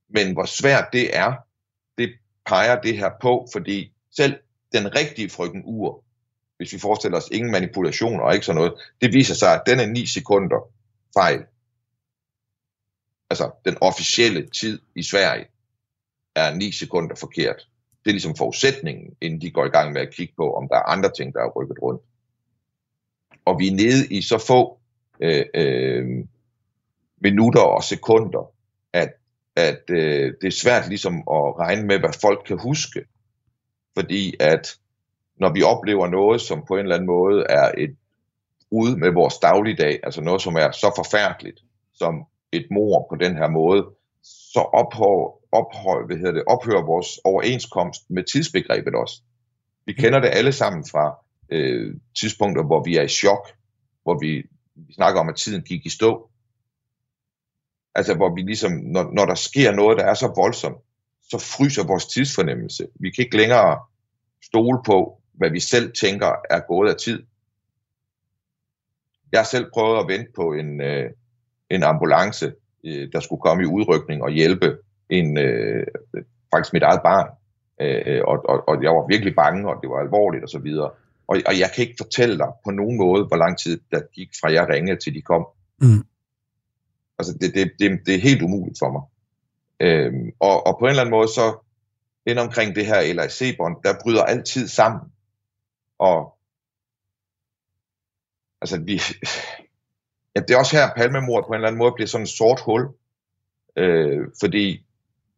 Men 0.09 0.33
hvor 0.33 0.45
svært 0.45 0.87
det 0.93 1.17
er, 1.17 1.33
det 1.97 2.09
peger 2.45 2.81
det 2.81 2.97
her 2.97 3.11
på, 3.21 3.47
fordi 3.53 3.93
selv 4.11 4.39
den 4.71 4.95
rigtige 4.95 5.29
frygten 5.29 5.61
ur, 5.65 6.03
hvis 6.57 6.73
vi 6.73 6.79
forestiller 6.79 7.17
os 7.17 7.29
ingen 7.31 7.51
manipulation 7.51 8.19
og 8.19 8.33
ikke 8.33 8.45
sådan 8.45 8.61
noget, 8.61 8.73
det 9.01 9.13
viser 9.13 9.35
sig, 9.35 9.53
at 9.53 9.63
den 9.65 9.79
er 9.79 9.85
9 9.85 10.05
sekunder 10.05 10.71
fejl. 11.13 11.45
Altså 13.29 13.51
den 13.65 13.77
officielle 13.81 14.49
tid 14.49 14.81
i 14.95 15.03
Sverige 15.03 15.45
er 16.35 16.55
9 16.55 16.71
sekunder 16.71 17.15
forkert. 17.15 17.67
Det 18.03 18.09
er 18.09 18.13
ligesom 18.13 18.35
forudsætningen, 18.35 19.15
inden 19.21 19.41
de 19.41 19.51
går 19.51 19.65
i 19.65 19.69
gang 19.69 19.93
med 19.93 20.01
at 20.01 20.13
kigge 20.13 20.33
på, 20.37 20.53
om 20.53 20.67
der 20.67 20.75
er 20.75 20.89
andre 20.89 21.11
ting, 21.17 21.33
der 21.33 21.39
er 21.39 21.51
rykket 21.55 21.77
rundt. 21.81 22.01
Og 23.45 23.59
vi 23.59 23.67
er 23.67 23.75
nede 23.75 24.07
i 24.17 24.21
så 24.21 24.37
få 24.47 24.79
øh, 25.19 25.45
øh, 25.53 26.25
minutter 27.21 27.61
og 27.61 27.83
sekunder, 27.83 28.51
at, 28.93 29.13
at 29.55 29.81
øh, 29.89 30.33
det 30.41 30.47
er 30.47 30.61
svært 30.63 30.89
ligesom 30.89 31.15
at 31.17 31.59
regne 31.59 31.87
med, 31.87 31.99
hvad 31.99 32.13
folk 32.21 32.43
kan 32.45 32.59
huske. 32.59 33.05
Fordi 33.97 34.35
at 34.39 34.77
når 35.39 35.53
vi 35.53 35.63
oplever 35.63 36.07
noget, 36.07 36.41
som 36.41 36.65
på 36.67 36.73
en 36.73 36.79
eller 36.79 36.95
anden 36.95 37.07
måde 37.07 37.45
er 37.49 37.71
et 37.77 37.95
brud 38.69 38.95
med 38.95 39.11
vores 39.11 39.37
dagligdag, 39.37 39.99
altså 40.03 40.21
noget, 40.21 40.41
som 40.41 40.55
er 40.55 40.71
så 40.71 40.93
forfærdeligt, 40.95 41.59
som 41.93 42.25
et 42.51 42.67
mor 42.71 43.07
på 43.09 43.15
den 43.15 43.35
her 43.35 43.47
måde, 43.47 43.85
så 44.23 44.59
ophører, 44.59 45.40
ophøj, 45.51 46.05
hvad 46.05 46.17
hedder 46.17 46.31
det, 46.31 46.43
ophører 46.47 46.85
vores 46.85 47.19
overenskomst 47.23 48.01
med 48.09 48.23
tidsbegrebet 48.23 48.95
også. 48.95 49.21
Vi 49.85 49.93
kender 49.93 50.19
det 50.19 50.29
alle 50.33 50.51
sammen 50.51 50.85
fra 50.91 51.17
øh, 51.49 51.95
tidspunkter, 52.19 52.63
hvor 52.63 52.83
vi 52.83 52.97
er 52.97 53.01
i 53.01 53.07
chok, 53.07 53.47
hvor 54.03 54.19
vi, 54.19 54.43
vi 54.75 54.93
snakker 54.93 55.19
om, 55.19 55.29
at 55.29 55.35
tiden 55.35 55.61
gik 55.61 55.85
i 55.85 55.89
stå. 55.89 56.29
Altså 57.95 58.13
hvor 58.13 58.35
vi 58.35 58.41
ligesom, 58.41 58.71
når, 58.71 59.11
når 59.13 59.25
der 59.25 59.35
sker 59.35 59.71
noget, 59.71 59.97
der 59.97 60.05
er 60.05 60.13
så 60.13 60.33
voldsomt, 60.35 60.77
så 61.21 61.37
fryser 61.37 61.87
vores 61.87 62.05
tidsfornemmelse. 62.05 62.87
Vi 62.99 63.09
kan 63.09 63.25
ikke 63.25 63.37
længere 63.37 63.79
stole 64.43 64.79
på, 64.85 65.21
hvad 65.33 65.49
vi 65.49 65.59
selv 65.59 65.93
tænker 65.93 66.35
er 66.49 66.59
gået 66.67 66.89
af 66.89 66.95
tid. 66.95 67.23
Jeg 69.31 69.39
har 69.39 69.45
selv 69.45 69.71
prøvet 69.73 69.99
at 69.99 70.07
vente 70.07 70.31
på 70.35 70.53
en, 70.53 70.81
øh, 70.81 71.09
en 71.69 71.83
ambulance, 71.83 72.53
øh, 72.83 73.11
der 73.11 73.19
skulle 73.19 73.41
komme 73.41 73.63
i 73.63 73.65
udrykning 73.65 74.23
og 74.23 74.31
hjælpe 74.31 74.77
en, 75.11 75.37
øh, 75.37 75.87
faktisk 76.53 76.73
mit 76.73 76.83
eget 76.83 77.01
barn. 77.03 77.29
Øh, 77.81 78.21
og, 78.27 78.37
og, 78.49 78.57
og 78.69 78.83
jeg 78.83 78.91
var 78.91 79.07
virkelig 79.07 79.35
bange, 79.35 79.69
og 79.69 79.75
det 79.81 79.89
var 79.89 79.99
alvorligt 79.99 80.43
osv. 80.43 80.67
Og, 80.79 80.95
og, 81.27 81.35
og 81.45 81.59
jeg 81.59 81.69
kan 81.75 81.81
ikke 81.85 82.01
fortælle 82.03 82.37
dig 82.37 82.51
på 82.63 82.71
nogen 82.71 82.97
måde, 82.97 83.25
hvor 83.25 83.37
lang 83.37 83.59
tid 83.59 83.79
der 83.91 84.01
gik 84.13 84.29
fra 84.41 84.51
jeg 84.51 84.69
ringede 84.69 84.99
til 84.99 85.13
de 85.15 85.21
kom. 85.21 85.47
Mm. 85.81 86.03
Altså 87.19 87.37
det, 87.41 87.53
det, 87.55 87.71
det, 87.79 87.99
det 88.05 88.15
er 88.15 88.19
helt 88.19 88.41
umuligt 88.41 88.79
for 88.79 88.91
mig. 88.91 89.03
Øhm, 89.79 90.31
og, 90.39 90.67
og 90.67 90.77
på 90.79 90.85
en 90.85 90.89
eller 90.89 91.01
anden 91.01 91.17
måde 91.17 91.27
så 91.27 91.65
ind 92.25 92.39
omkring 92.39 92.75
det 92.75 92.85
her 92.85 93.13
LAC-bånd, 93.13 93.75
der 93.83 93.93
bryder 94.03 94.23
altid 94.23 94.67
sammen. 94.67 95.01
Og 95.99 96.37
altså 98.61 98.79
vi, 98.79 99.01
ja, 100.35 100.41
det 100.41 100.51
er 100.53 100.57
også 100.57 100.75
her, 100.77 100.95
palmemordet 100.97 101.45
på 101.45 101.53
en 101.53 101.55
eller 101.55 101.67
anden 101.67 101.79
måde 101.79 101.93
bliver 101.95 102.07
sådan 102.07 102.23
en 102.23 102.27
sort 102.27 102.61
hul. 102.65 102.87
Øh, 103.75 104.27
fordi 104.39 104.85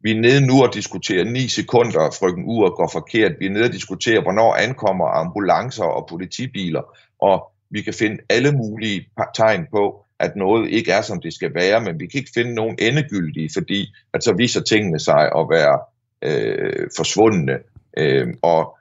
vi 0.03 0.11
er 0.11 0.21
nede 0.21 0.47
nu 0.47 0.63
og 0.63 0.73
diskuterer 0.73 1.23
9 1.23 1.47
sekunder, 1.47 1.99
at 1.99 2.15
frøken 2.19 2.43
Ur 2.45 2.75
går 2.75 2.89
forkert. 2.93 3.31
Vi 3.39 3.45
er 3.45 3.49
nede 3.49 3.65
og 3.65 3.73
diskuterer, 3.73 4.21
hvornår 4.21 4.53
ankommer 4.53 5.07
ambulancer 5.07 5.83
og 5.83 6.07
politibiler. 6.09 6.81
Og 7.19 7.51
vi 7.69 7.81
kan 7.81 7.93
finde 7.93 8.17
alle 8.29 8.51
mulige 8.51 9.07
tegn 9.35 9.67
på, 9.71 10.05
at 10.19 10.35
noget 10.35 10.69
ikke 10.69 10.91
er, 10.91 11.01
som 11.01 11.21
det 11.21 11.33
skal 11.33 11.53
være, 11.55 11.81
men 11.81 11.99
vi 11.99 12.07
kan 12.07 12.19
ikke 12.19 12.31
finde 12.33 12.53
nogen 12.53 12.75
endegyldige, 12.79 13.49
fordi 13.53 13.93
at 14.13 14.23
så 14.23 14.33
viser 14.37 14.61
tingene 14.61 14.99
sig 14.99 15.31
at 15.37 15.45
være 15.49 15.79
øh, 16.21 16.87
forsvundne. 16.97 17.57
Øh, 17.97 18.27
og 18.41 18.77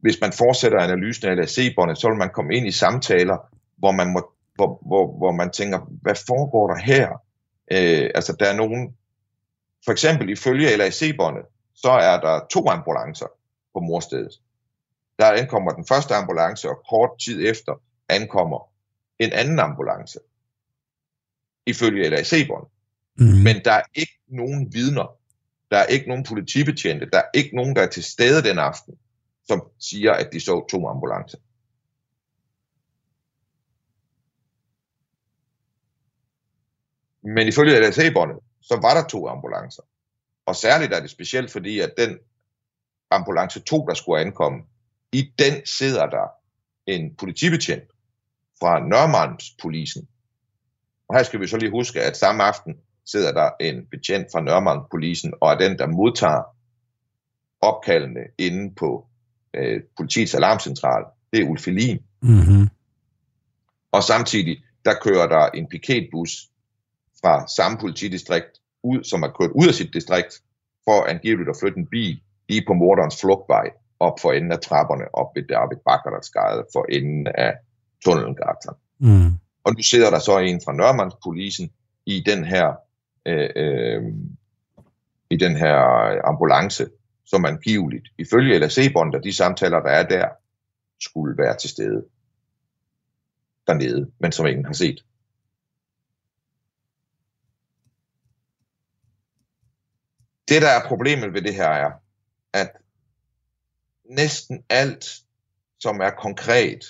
hvis 0.00 0.20
man 0.20 0.32
fortsætter 0.32 0.78
analysen 0.78 1.28
af 1.28 1.36
LAC-båndet, 1.36 1.98
så 1.98 2.08
vil 2.08 2.18
man 2.18 2.30
komme 2.34 2.54
ind 2.54 2.66
i 2.66 2.70
samtaler, 2.70 3.36
hvor 3.78 3.90
man, 3.90 4.12
må, 4.12 4.30
hvor, 4.54 4.78
hvor, 4.86 5.18
hvor 5.18 5.32
man 5.32 5.50
tænker, 5.50 5.78
hvad 6.02 6.14
foregår 6.26 6.68
der 6.68 6.78
her? 6.78 7.08
Øh, 7.72 8.10
altså, 8.14 8.36
der 8.40 8.46
er 8.46 8.56
nogen, 8.56 8.94
for 9.84 9.92
eksempel 9.92 10.28
ifølge 10.28 10.76
LAC-båndet, 10.76 11.44
så 11.74 11.90
er 11.90 12.20
der 12.20 12.46
to 12.50 12.68
ambulancer 12.68 13.26
på 13.74 13.80
morstedet. 13.80 14.40
Der 15.18 15.32
ankommer 15.32 15.72
den 15.72 15.86
første 15.86 16.14
ambulance, 16.14 16.68
og 16.68 16.82
kort 16.90 17.10
tid 17.18 17.48
efter 17.48 17.82
ankommer 18.08 18.72
en 19.18 19.32
anden 19.32 19.58
ambulance, 19.58 20.18
ifølge 21.66 22.08
LAC-bånd. 22.08 22.66
Mm. 23.16 23.24
Men 23.26 23.64
der 23.64 23.72
er 23.72 23.82
ikke 23.94 24.18
nogen 24.28 24.74
vidner. 24.74 25.16
Der 25.70 25.76
er 25.76 25.86
ikke 25.86 26.08
nogen 26.08 26.24
politibetjente. 26.24 27.10
Der 27.10 27.18
er 27.18 27.28
ikke 27.34 27.56
nogen, 27.56 27.76
der 27.76 27.82
er 27.82 27.86
til 27.86 28.04
stede 28.04 28.48
den 28.48 28.58
aften, 28.58 28.94
som 29.46 29.62
siger, 29.78 30.12
at 30.12 30.32
de 30.32 30.40
så 30.40 30.66
to 30.70 30.88
ambulancer. 30.88 31.38
Men 37.22 37.48
ifølge 37.48 37.80
LAC-båndet, 37.80 38.38
så 38.60 38.78
var 38.82 38.94
der 38.94 39.08
to 39.08 39.28
ambulancer. 39.28 39.82
Og 40.46 40.56
særligt 40.56 40.92
er 40.92 41.00
det 41.00 41.10
specielt, 41.10 41.50
fordi 41.50 41.80
at 41.80 41.94
den 41.96 42.18
ambulance 43.10 43.60
2, 43.60 43.86
der 43.86 43.94
skulle 43.94 44.20
ankomme, 44.20 44.62
i 45.12 45.32
den 45.38 45.66
sidder 45.66 46.06
der 46.06 46.26
en 46.86 47.14
politibetjent 47.14 47.90
fra 48.60 48.80
Nørmandspolisen. 48.88 50.08
Og 51.08 51.16
her 51.16 51.22
skal 51.22 51.40
vi 51.40 51.46
så 51.46 51.56
lige 51.56 51.70
huske, 51.70 52.02
at 52.02 52.16
samme 52.16 52.42
aften 52.42 52.74
sidder 53.06 53.32
der 53.32 53.50
en 53.60 53.86
betjent 53.86 54.26
fra 54.32 54.40
Nørmandspolisen, 54.40 55.34
og 55.40 55.52
er 55.52 55.58
den, 55.58 55.78
der 55.78 55.86
modtager 55.86 56.42
opkaldene 57.60 58.20
inde 58.38 58.74
på 58.74 59.06
øh, 59.54 59.82
politiets 59.96 60.34
alarmcentral. 60.34 61.04
Det 61.32 61.40
er 61.40 61.48
Ulf 61.48 61.68
Elin. 61.68 61.98
Mm-hmm. 62.20 62.68
Og 63.92 64.02
samtidig, 64.02 64.64
der 64.84 64.94
kører 65.02 65.28
der 65.28 65.46
en 65.46 65.68
piketbus 65.68 66.49
fra 67.22 67.46
samme 67.48 67.78
politidistrikt, 67.78 68.60
ud, 68.82 69.04
som 69.04 69.22
er 69.22 69.28
kørt 69.28 69.50
ud 69.50 69.68
af 69.68 69.74
sit 69.74 69.94
distrikt, 69.94 70.42
for 70.84 71.04
angiveligt 71.08 71.48
at 71.48 71.56
flytte 71.60 71.78
en 71.78 71.86
bil 71.86 72.20
lige 72.48 72.64
på 72.66 72.74
morderens 72.74 73.20
flugtvej 73.20 73.70
op 74.00 74.20
for 74.20 74.32
enden 74.32 74.52
af 74.52 74.60
trapperne 74.60 75.14
op 75.14 75.26
ved 75.34 75.42
David 75.42 75.76
Bakkerdatsgade 75.86 76.64
for 76.72 76.86
enden 76.88 77.26
af 77.26 77.54
tunnelengatan. 78.04 78.74
Mm. 78.98 79.30
Og 79.64 79.74
nu 79.74 79.82
sidder 79.82 80.10
der 80.10 80.18
så 80.18 80.38
en 80.38 80.60
fra 80.64 80.72
Nørmandspolisen 80.72 81.70
i 82.06 82.22
den 82.26 82.44
her 82.44 82.74
øh, 83.26 83.50
øh, 83.56 84.02
i 85.30 85.36
den 85.36 85.56
her 85.56 85.76
ambulance, 86.28 86.86
som 87.26 87.44
angiveligt, 87.44 88.08
ifølge 88.18 88.58
LAC-bånd 88.58 89.14
og 89.14 89.24
de 89.24 89.32
samtaler, 89.32 89.80
der 89.80 89.90
er 89.90 90.06
der, 90.08 90.28
skulle 91.00 91.38
være 91.38 91.56
til 91.56 91.70
stede 91.70 92.04
dernede, 93.66 94.10
men 94.18 94.32
som 94.32 94.46
ingen 94.46 94.64
har 94.64 94.72
set. 94.72 95.04
Det, 100.50 100.62
der 100.62 100.68
er 100.68 100.88
problemet 100.88 101.32
ved 101.34 101.42
det 101.42 101.54
her, 101.54 101.68
er, 101.68 101.90
at 102.52 102.70
næsten 104.04 104.64
alt, 104.68 105.04
som 105.78 106.00
er 106.00 106.10
konkret, 106.10 106.84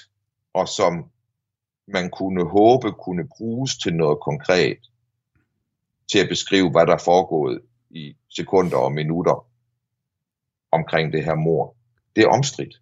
og 0.52 0.68
som 0.68 1.10
man 1.88 2.10
kunne 2.10 2.50
håbe 2.50 2.92
kunne 2.92 3.28
bruges 3.28 3.78
til 3.78 3.94
noget 3.94 4.20
konkret, 4.20 4.78
til 6.12 6.18
at 6.18 6.28
beskrive, 6.28 6.70
hvad 6.70 6.86
der 6.86 6.94
er 6.94 7.04
foregået 7.04 7.60
i 7.90 8.16
sekunder 8.28 8.76
og 8.76 8.92
minutter 8.92 9.46
omkring 10.72 11.12
det 11.12 11.24
her 11.24 11.34
mor. 11.34 11.76
Det 12.16 12.24
er 12.24 12.28
omstridt. 12.28 12.80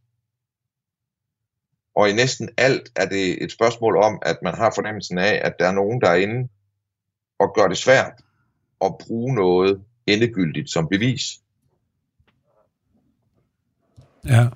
Og 1.95 2.11
i 2.11 2.13
næsten 2.13 2.49
alt 2.57 2.93
er 2.97 3.07
det 3.07 3.45
et 3.45 3.53
spørgsmål 3.53 3.97
om, 3.97 4.19
at 4.23 4.39
man 4.43 4.55
har 4.55 4.73
fornemmelsen 4.75 5.19
af, 5.19 5.41
at 5.45 5.55
der 5.59 5.67
er 5.69 5.73
nogen 5.73 6.01
derinde 6.01 6.49
og 7.39 7.55
gør 7.55 7.69
det 7.69 7.79
svært 7.79 8.13
at 8.81 8.95
bruge 8.99 9.35
noget 9.35 9.85
endegyldigt 10.13 10.71
som 10.71 10.89
bevis. 10.89 11.23
Ja. 14.25 14.49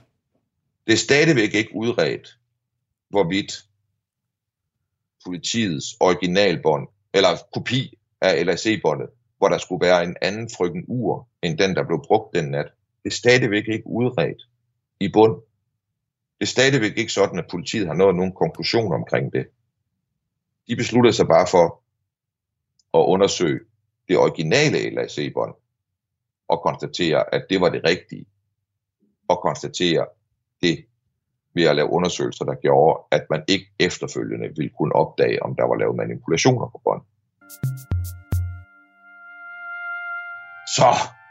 Det 0.86 0.92
er 0.92 0.96
stadigvæk 0.96 1.54
ikke 1.54 1.74
udredt, 1.74 2.38
hvorvidt 3.08 3.66
politiets 5.24 5.96
originalbånd, 6.00 6.88
eller 7.14 7.28
kopi 7.54 7.98
af 8.20 8.46
LAC-båndet, 8.46 9.10
hvor 9.38 9.48
der 9.48 9.58
skulle 9.58 9.86
være 9.86 10.04
en 10.04 10.16
anden 10.22 10.50
frygten 10.56 10.84
ur, 10.88 11.28
end 11.42 11.58
den, 11.58 11.76
der 11.76 11.86
blev 11.86 12.02
brugt 12.06 12.34
den 12.34 12.50
nat. 12.50 12.66
Det 13.04 13.10
er 13.10 13.14
stadigvæk 13.14 13.68
ikke 13.68 13.86
udredt 13.86 14.42
i 15.00 15.08
bund. 15.08 15.42
Det 16.38 16.46
er 16.46 16.50
stadigvæk 16.50 16.98
ikke 16.98 17.12
sådan, 17.12 17.38
at 17.38 17.46
politiet 17.50 17.86
har 17.86 17.94
nået 17.94 18.16
nogen 18.16 18.32
konklusion 18.32 18.92
omkring 18.92 19.32
det. 19.32 19.46
De 20.68 20.76
besluttede 20.76 21.12
sig 21.12 21.26
bare 21.26 21.46
for 21.50 21.82
at 22.98 23.04
undersøge 23.06 23.60
det 24.12 24.20
originale 24.20 24.78
LAC-bånd 24.94 25.54
og 26.48 26.62
konstatere, 26.62 27.34
at 27.34 27.42
det 27.50 27.60
var 27.60 27.68
det 27.68 27.80
rigtige. 27.84 28.26
Og 29.28 29.38
konstatere 29.42 30.06
det 30.62 30.84
ved 31.54 31.64
at 31.64 31.76
lave 31.76 31.90
undersøgelser, 31.90 32.44
der 32.44 32.54
gjorde, 32.54 33.00
at 33.10 33.24
man 33.30 33.42
ikke 33.48 33.66
efterfølgende 33.80 34.48
ville 34.56 34.70
kunne 34.78 34.94
opdage, 34.94 35.42
om 35.42 35.54
der 35.54 35.64
var 35.64 35.76
lavet 35.76 35.96
manipulationer 35.96 36.66
på 36.66 36.80
bånd. 36.84 37.02
Så, 40.76 40.90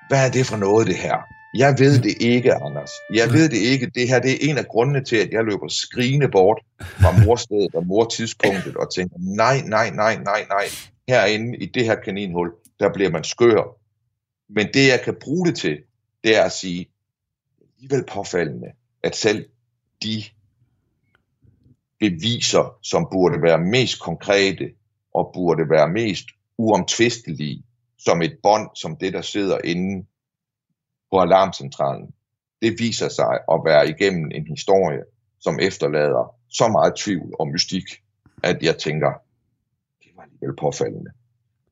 hvad 0.09 0.27
er 0.27 0.31
det 0.31 0.45
for 0.45 0.57
noget, 0.57 0.87
det 0.87 0.97
her? 0.97 1.17
Jeg 1.57 1.75
ved 1.79 1.99
det 2.01 2.15
ikke, 2.19 2.53
Anders. 2.53 2.91
Jeg 3.13 3.27
ved 3.33 3.49
det 3.49 3.57
ikke. 3.57 3.91
Det 3.95 4.09
her 4.09 4.19
det 4.19 4.31
er 4.31 4.49
en 4.49 4.57
af 4.57 4.67
grundene 4.67 5.03
til, 5.03 5.15
at 5.15 5.29
jeg 5.31 5.43
løber 5.43 5.67
skrigende 5.67 6.29
bort 6.29 6.59
fra 6.81 7.25
morstedet 7.25 7.75
og 7.75 7.85
mortidspunktet 7.87 8.75
og 8.77 8.93
tænker, 8.95 9.15
nej, 9.19 9.61
nej, 9.65 9.89
nej, 9.89 10.15
nej, 10.15 10.45
nej. 10.49 10.65
Herinde 11.07 11.57
i 11.57 11.65
det 11.65 11.85
her 11.85 11.95
kaninhul, 11.95 12.51
der 12.81 12.93
bliver 12.93 13.11
man 13.11 13.23
skør. 13.23 13.77
Men 14.49 14.67
det, 14.73 14.87
jeg 14.87 15.01
kan 15.03 15.15
bruge 15.21 15.47
det 15.47 15.57
til, 15.57 15.83
det 16.23 16.37
er 16.37 16.43
at 16.43 16.51
sige, 16.51 16.89
alligevel 17.75 18.05
påfaldende, 18.05 18.71
at 19.03 19.15
selv 19.15 19.49
de 20.03 20.23
beviser, 21.99 22.77
som 22.81 23.07
burde 23.11 23.41
være 23.41 23.57
mest 23.57 24.01
konkrete 24.01 24.71
og 25.13 25.31
burde 25.33 25.69
være 25.69 25.89
mest 25.89 26.25
uomtvistelige, 26.57 27.63
som 27.97 28.21
et 28.21 28.37
bånd, 28.43 28.69
som 28.75 28.95
det, 28.95 29.13
der 29.13 29.21
sidder 29.21 29.57
inde 29.63 30.05
på 31.11 31.19
alarmcentralen, 31.19 32.13
det 32.61 32.79
viser 32.79 33.09
sig 33.09 33.39
at 33.51 33.61
være 33.65 33.89
igennem 33.89 34.31
en 34.35 34.47
historie, 34.47 35.03
som 35.39 35.59
efterlader 35.59 36.35
så 36.49 36.67
meget 36.67 36.93
tvivl 36.95 37.35
og 37.39 37.47
mystik, 37.47 37.83
at 38.43 38.63
jeg 38.63 38.77
tænker, 38.77 39.11
det 40.03 40.11
var 40.15 40.23
alligevel 40.23 40.55
påfaldende. 40.55 41.11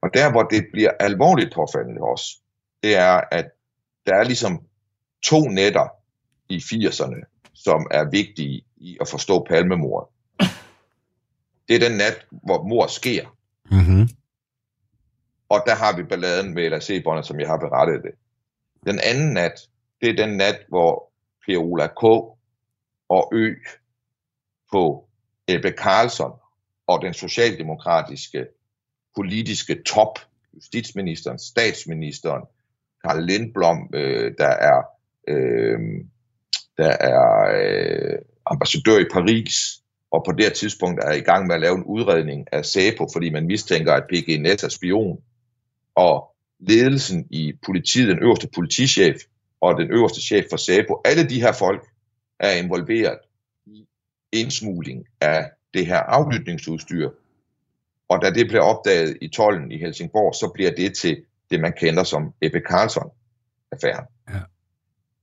Og 0.02 0.10
der, 0.14 0.32
hvor 0.32 0.44
det 0.44 0.68
bliver 0.72 0.92
alvorligt 1.00 1.54
påfaldende 1.54 2.02
også, 2.02 2.26
det 2.84 2.96
er, 2.96 3.22
at 3.32 3.46
der 4.06 4.16
er 4.16 4.24
ligesom 4.24 4.66
to 5.24 5.40
netter 5.40 5.88
i 6.50 6.58
80'erne, 6.58 7.52
som 7.54 7.88
er 7.92 8.10
vigtige 8.10 8.66
i 8.78 8.98
at 9.02 9.08
forstå 9.08 9.46
palmemordet. 9.50 10.10
Det 11.68 11.76
er 11.76 11.90
den 11.90 11.98
nat, 11.98 12.26
hvor 12.32 12.64
mor 12.64 12.88
sker. 12.88 13.38
Mm-hmm. 13.72 14.10
Og 15.50 15.64
der 15.66 15.76
har 15.76 15.96
vi 15.98 16.04
balladen 16.04 16.54
med 16.54 16.70
LAC-båndet, 16.70 17.26
som 17.26 17.40
jeg 17.40 17.48
har 17.48 17.58
berettet 17.58 18.04
det. 18.04 18.12
Den 18.86 19.00
anden 19.04 19.34
nat, 19.34 19.70
det 20.02 20.10
er 20.10 20.26
den 20.26 20.38
nat, 20.38 20.66
hvor 20.68 21.12
Per 21.46 21.58
Ola 21.58 21.88
K. 21.88 22.04
og 23.10 23.32
Ø 23.34 23.56
på 24.72 25.10
Ebbe 25.48 25.74
Carlson 25.78 26.32
og 26.88 27.02
den 27.02 27.14
socialdemokratiske 27.14 28.48
politiske 29.15 29.84
top, 29.84 30.19
justitsministeren, 30.56 31.39
statsministeren, 31.39 32.43
Karl 33.04 33.26
Lindblom, 33.26 33.89
øh, 33.93 34.34
der 34.38 34.48
er, 34.48 34.84
øh, 35.28 35.80
der 36.78 36.89
er 37.00 37.50
øh, 37.56 38.19
ambassadør 38.45 38.98
i 39.00 39.06
Paris, 39.13 39.82
og 40.12 40.24
på 40.26 40.32
det 40.32 40.45
her 40.45 40.52
tidspunkt 40.52 41.04
er 41.04 41.12
i 41.12 41.19
gang 41.19 41.48
med 41.48 41.56
at 41.56 41.62
lave 41.62 41.76
en 41.76 41.84
udredning 41.84 42.48
af 42.52 42.65
SAPO, 42.65 43.08
fordi 43.13 43.30
man 43.30 43.45
mistænker, 43.45 43.93
at 43.93 44.04
PGNS 44.10 44.63
er 44.63 44.69
spion. 44.69 45.22
Og 45.95 46.36
ledelsen 46.60 47.28
i 47.30 47.54
politiet, 47.65 48.08
den 48.08 48.24
øverste 48.24 48.50
politichef 48.56 49.15
og 49.62 49.80
den 49.80 49.91
øverste 49.91 50.22
chef 50.22 50.45
for 50.50 50.58
SAPO, 50.58 51.02
alle 51.06 51.30
de 51.30 51.41
her 51.41 51.51
folk 51.51 51.88
er 52.39 52.51
involveret 52.51 53.18
i 53.66 53.86
indsmugling 54.32 55.05
af 55.22 55.51
det 55.74 55.86
her 55.86 55.97
aflytningsudstyr. 55.97 57.10
Og 58.10 58.22
da 58.22 58.30
det 58.30 58.47
bliver 58.47 58.64
opdaget 58.64 59.18
i 59.22 59.28
tollen 59.28 59.72
i 59.72 59.78
Helsingborg, 59.78 60.36
så 60.36 60.51
bliver 60.53 60.72
det 60.72 60.97
til 60.97 61.24
det, 61.49 61.60
man 61.60 61.74
kender 61.74 62.03
som 62.03 62.34
Ebbe 62.41 62.62
Carlson-affæren. 62.70 64.05
Ja. 64.30 64.39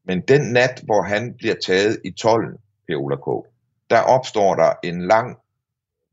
Men 0.05 0.21
den 0.21 0.53
nat, 0.53 0.83
hvor 0.85 1.03
han 1.03 1.35
bliver 1.35 1.55
taget 1.67 2.01
i 2.05 2.11
tollen, 2.11 2.53
Per 2.89 3.17
K., 3.17 3.53
der 3.91 4.01
opstår 4.01 4.55
der 4.55 4.73
en 4.83 5.03
lang 5.03 5.37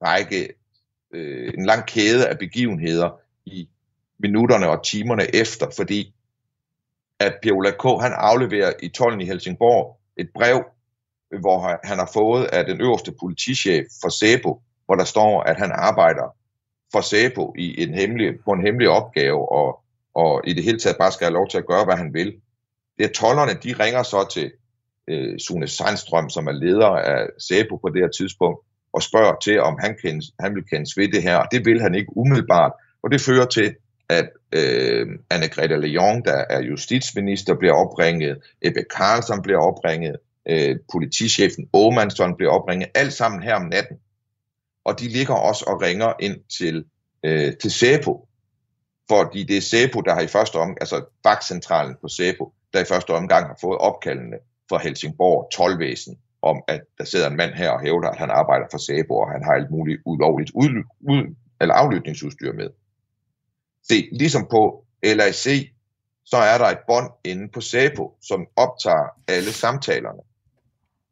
række, 0.04 0.54
øh, 1.14 1.54
en 1.58 1.66
lang 1.66 1.86
kæde 1.86 2.28
af 2.28 2.38
begivenheder 2.38 3.20
i 3.46 3.70
minutterne 4.20 4.70
og 4.70 4.86
timerne 4.86 5.36
efter, 5.36 5.68
fordi 5.76 6.14
at 7.20 7.36
Per 7.44 7.72
K. 7.80 8.02
han 8.02 8.14
afleverer 8.14 8.74
i 8.84 8.90
tollen 8.90 9.22
i 9.22 9.26
Helsingborg 9.26 10.00
et 10.18 10.30
brev, 10.34 10.64
hvor 11.40 11.80
han 11.88 11.98
har 11.98 12.10
fået 12.14 12.46
af 12.46 12.66
den 12.66 12.82
øverste 12.82 13.14
politichef 13.20 13.86
for 14.02 14.10
SEPO, 14.10 14.62
hvor 14.86 14.96
der 14.96 15.04
står, 15.04 15.42
at 15.42 15.58
han 15.58 15.72
arbejder 15.72 16.36
for 16.94 17.02
Sæbo 17.02 17.54
i 17.58 17.84
en 17.84 17.94
hemmelig, 17.94 18.34
på 18.46 18.52
en 18.52 18.66
hemmelig 18.66 18.90
opgave, 18.90 19.52
og, 19.52 19.80
og 20.16 20.42
i 20.48 20.54
det 20.54 20.64
hele 20.64 20.80
taget 20.80 20.98
bare 20.98 21.12
skal 21.12 21.26
have 21.26 21.34
lov 21.34 21.50
til 21.50 21.58
at 21.58 21.68
gøre, 21.68 21.86
hvad 21.86 21.96
han 21.96 22.14
vil. 22.14 22.34
Det 22.98 23.06
er 23.06 23.14
tollerne, 23.14 23.54
de 23.64 23.84
ringer 23.84 24.04
så 24.04 24.28
til 24.34 24.52
øh, 25.08 25.40
Sune 25.40 25.68
Sandstrøm, 25.68 26.30
som 26.30 26.48
er 26.48 26.52
leder 26.52 26.88
af 26.88 27.28
Sæbo 27.40 27.76
på 27.78 27.90
det 27.90 28.02
her 28.02 28.10
tidspunkt, 28.10 28.60
og 28.94 29.04
spørger 29.04 29.36
til, 29.44 29.62
om 29.62 29.78
han, 29.80 29.96
kendes, 30.02 30.26
han 30.40 30.56
vil 30.56 30.64
kendes 30.64 30.98
ved 30.98 31.08
det 31.08 31.24
her, 31.24 31.38
og 31.38 31.48
det 31.52 31.66
vil 31.66 31.82
han 31.82 31.96
ikke 31.96 32.18
umiddelbart. 32.18 32.72
Og 33.04 33.12
det 33.12 33.22
fører 33.22 33.46
til, 33.46 33.76
at 34.10 34.30
øh, 34.52 35.08
Anne-Grethe 35.34 35.76
Leon, 35.76 36.24
der 36.26 36.46
er 36.50 36.62
justitsminister, 36.62 37.56
bliver 37.56 37.74
opringet, 37.74 38.38
Ebbe 38.62 38.84
Carlson 38.96 39.42
bliver 39.42 39.60
opringet, 39.60 40.16
øh, 40.50 40.76
politichefen 40.92 41.70
Åmansson 41.74 42.36
bliver 42.36 42.52
opringet, 42.52 42.90
alt 42.96 43.14
sammen 43.14 43.44
her 43.44 43.56
om 43.56 43.66
natten. 43.66 43.98
Og 44.84 45.00
de 45.00 45.08
ligger 45.08 45.34
også 45.34 45.66
og 45.68 45.82
ringer 45.82 46.14
ind 46.20 46.38
til, 46.58 46.86
øh, 47.24 47.58
til 47.58 47.72
SEPO, 47.72 48.28
fordi 49.10 49.44
det 49.44 49.58
er 49.58 49.62
SEPO, 49.62 50.02
der 50.02 50.14
har 50.14 50.22
i 50.22 50.28
første 50.28 50.56
omgang, 50.56 50.78
altså 50.82 51.06
vagtcentralen 51.24 51.96
på 52.02 52.08
SEPO, 52.08 52.54
der 52.74 52.80
i 52.80 52.86
første 52.86 53.12
omgang 53.14 53.48
har 53.48 53.58
fået 53.62 53.78
opkaldene 53.78 54.38
fra 54.70 54.78
Helsingborg 54.78 55.50
12-væsen 55.54 56.18
om, 56.42 56.64
at 56.68 56.82
der 56.98 57.04
sidder 57.04 57.30
en 57.30 57.36
mand 57.36 57.54
her 57.54 57.70
og 57.70 57.82
hævder, 57.82 58.10
at 58.10 58.18
han 58.18 58.30
arbejder 58.30 58.66
for 58.72 58.78
SEPO, 58.78 59.18
og 59.18 59.32
han 59.32 59.44
har 59.44 59.52
alt 59.52 59.72
muligt 59.72 60.02
ulovligt 60.06 60.52
ud, 60.56 60.84
ud, 61.00 61.36
eller 61.62 61.76
aflytningsudstyr 61.76 62.54
med. 62.54 62.70
Se, 63.88 64.10
ligesom 64.12 64.48
på 64.52 64.86
LAC, 65.04 65.70
så 66.26 66.38
er 66.38 66.58
der 66.58 66.66
et 66.66 66.80
bånd 66.88 67.12
inde 67.24 67.48
på 67.48 67.62
SEPO, 67.62 68.18
som 68.22 68.48
optager 68.56 69.08
alle 69.28 69.52
samtalerne, 69.52 70.22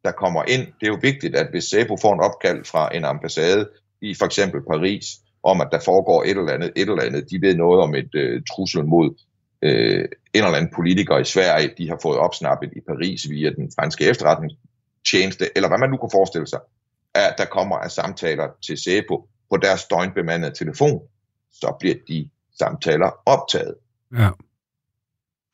der 0.04 0.12
kommer 0.12 0.42
ind. 0.48 0.66
Det 0.80 0.86
er 0.86 0.92
jo 0.92 0.98
vigtigt, 1.02 1.36
at 1.36 1.50
hvis 1.50 1.64
SEPO 1.64 1.96
får 1.96 2.14
en 2.14 2.20
opkald 2.20 2.64
fra 2.64 2.96
en 2.96 3.04
ambassade 3.04 3.70
i 4.00 4.14
for 4.14 4.26
eksempel 4.26 4.60
Paris, 4.62 5.06
om 5.42 5.60
at 5.60 5.68
der 5.72 5.80
foregår 5.80 6.22
et 6.22 6.30
eller 6.30 6.52
andet, 6.52 6.72
et 6.76 6.88
eller 6.88 7.02
andet, 7.02 7.30
de 7.30 7.40
ved 7.40 7.54
noget 7.56 7.80
om 7.80 7.94
et 7.94 8.14
øh, 8.14 8.42
trussel 8.50 8.84
mod 8.84 9.10
øh, 9.62 10.08
en 10.34 10.44
eller 10.44 10.56
anden 10.56 10.72
politiker 10.74 11.18
i 11.18 11.24
Sverige, 11.24 11.74
de 11.78 11.88
har 11.88 11.98
fået 12.02 12.18
opsnappet 12.18 12.72
i 12.76 12.80
Paris 12.80 13.30
via 13.30 13.50
den 13.50 13.72
franske 13.78 14.04
efterretningstjeneste, 14.04 15.56
eller 15.56 15.68
hvad 15.68 15.78
man 15.78 15.90
nu 15.90 15.96
kan 15.96 16.08
forestille 16.12 16.46
sig, 16.46 16.60
at 17.14 17.34
der 17.38 17.44
kommer 17.44 17.76
af 17.76 17.90
samtaler 17.90 18.48
til 18.66 18.78
SEPO 18.78 19.28
på 19.50 19.56
deres 19.56 19.84
døgnbemandede 19.84 20.54
telefon, 20.54 21.02
så 21.52 21.76
bliver 21.80 21.96
de 22.08 22.30
samtaler 22.58 23.10
optaget. 23.26 23.74
Ja. 24.18 24.30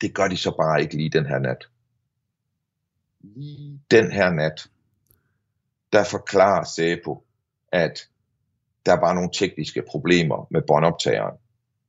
Det 0.01 0.13
gør 0.13 0.27
de 0.27 0.37
så 0.37 0.55
bare 0.61 0.81
ikke 0.81 0.95
lige 0.95 1.09
den 1.09 1.25
her 1.25 1.39
nat. 1.39 1.67
Lige 3.21 3.81
den 3.91 4.11
her 4.11 4.29
nat, 4.29 4.69
der 5.93 6.03
forklarer 6.03 6.63
SEPO, 6.63 7.23
at 7.71 8.09
der 8.85 8.99
var 8.99 9.13
nogle 9.13 9.29
tekniske 9.33 9.83
problemer 9.89 10.47
med 10.51 10.61
båndoptageren, 10.67 11.37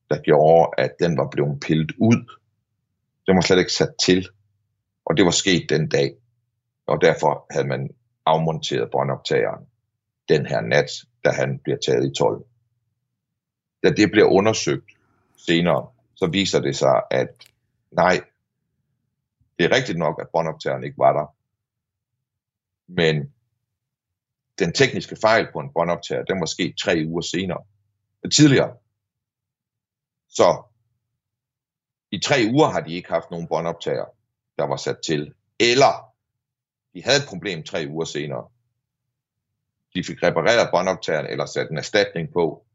der 0.09 0.21
gjorde, 0.21 0.71
at 0.77 0.91
den 0.99 1.17
var 1.17 1.27
blevet 1.31 1.59
pillet 1.59 1.91
ud. 1.97 2.37
Den 3.27 3.35
var 3.35 3.41
slet 3.41 3.59
ikke 3.59 3.73
sat 3.73 3.95
til, 3.99 4.27
og 5.05 5.17
det 5.17 5.25
var 5.25 5.31
sket 5.31 5.69
den 5.69 5.89
dag, 5.89 6.15
og 6.87 7.01
derfor 7.01 7.45
havde 7.51 7.67
man 7.67 7.89
afmonteret 8.25 8.91
båndoptageren 8.91 9.65
den 10.29 10.45
her 10.45 10.61
nat, 10.61 10.89
da 11.25 11.29
han 11.29 11.59
bliver 11.59 11.77
taget 11.77 12.11
i 12.11 12.13
12. 12.17 12.45
Da 13.83 13.89
det 13.89 14.11
bliver 14.11 14.27
undersøgt 14.27 14.91
senere, 15.37 15.87
så 16.15 16.27
viser 16.27 16.59
det 16.59 16.75
sig, 16.75 17.01
at 17.11 17.29
nej, 17.91 18.21
det 19.61 19.71
er 19.71 19.75
rigtigt 19.75 19.97
nok, 19.97 20.21
at 20.21 20.27
båndoptageren 20.33 20.83
ikke 20.83 20.97
var 20.97 21.13
der, 21.13 21.35
men 22.87 23.33
den 24.59 24.73
tekniske 24.73 25.15
fejl 25.21 25.47
på 25.53 25.59
en 25.59 25.73
båndoptager, 25.73 26.23
den 26.23 26.39
var 26.39 26.45
sket 26.45 26.75
tre 26.77 27.03
uger 27.07 27.21
senere, 27.21 27.63
tidligere. 28.33 28.77
Så 30.29 30.63
i 32.11 32.19
tre 32.19 32.35
uger 32.53 32.67
har 32.67 32.81
de 32.81 32.93
ikke 32.93 33.09
haft 33.09 33.31
nogen 33.31 33.47
båndoptager, 33.47 34.05
der 34.57 34.63
var 34.63 34.75
sat 34.75 34.97
til. 35.05 35.33
Eller 35.59 36.13
de 36.93 37.03
havde 37.03 37.17
et 37.17 37.29
problem 37.29 37.63
tre 37.63 37.85
uger 37.89 38.05
senere. 38.05 38.49
De 39.93 40.03
fik 40.03 40.23
repareret 40.23 40.69
båndoptageren 40.71 41.25
eller 41.25 41.45
sat 41.45 41.69
en 41.69 41.77
erstatning 41.77 42.33
på. 42.33 42.65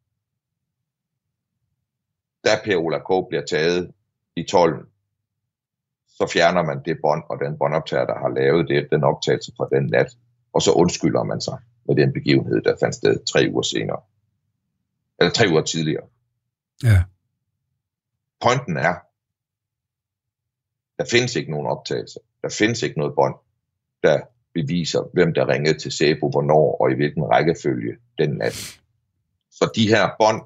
Da 2.44 2.50
Per 2.64 2.76
Ola 2.76 2.98
K. 2.98 3.28
bliver 3.28 3.44
taget 3.46 3.94
i 4.36 4.42
12, 4.42 4.88
så 6.16 6.26
fjerner 6.32 6.62
man 6.62 6.82
det 6.84 6.98
bånd 7.02 7.22
og 7.28 7.38
den 7.40 7.58
båndoptager, 7.58 8.06
der 8.06 8.18
har 8.18 8.28
lavet 8.28 8.68
det, 8.68 8.88
den 8.90 9.04
optagelse 9.04 9.52
fra 9.56 9.68
den 9.72 9.86
nat, 9.86 10.16
og 10.52 10.62
så 10.62 10.72
undskylder 10.72 11.22
man 11.22 11.40
sig 11.40 11.58
med 11.84 11.96
den 11.96 12.12
begivenhed, 12.12 12.62
der 12.62 12.76
fandt 12.80 12.94
sted 12.94 13.24
tre 13.32 13.48
uger 13.52 13.62
senere. 13.62 14.00
Eller 15.18 15.32
tre 15.32 15.44
uger 15.50 15.62
tidligere. 15.62 16.06
Ja. 16.82 17.04
Pointen 18.40 18.76
er, 18.76 18.94
der 20.98 21.04
findes 21.10 21.36
ikke 21.36 21.50
nogen 21.50 21.66
optagelse. 21.66 22.20
Der 22.42 22.48
findes 22.58 22.82
ikke 22.82 22.98
noget 22.98 23.14
bånd, 23.14 23.34
der 24.02 24.20
beviser, 24.54 25.10
hvem 25.12 25.34
der 25.34 25.48
ringede 25.48 25.78
til 25.78 25.92
Sebo, 25.92 26.30
hvornår 26.30 26.76
og 26.80 26.90
i 26.90 26.94
hvilken 26.94 27.24
rækkefølge 27.24 27.96
den 28.18 28.30
nat. 28.30 28.80
Så 29.50 29.70
de 29.76 29.88
her 29.88 30.10
bånd 30.18 30.42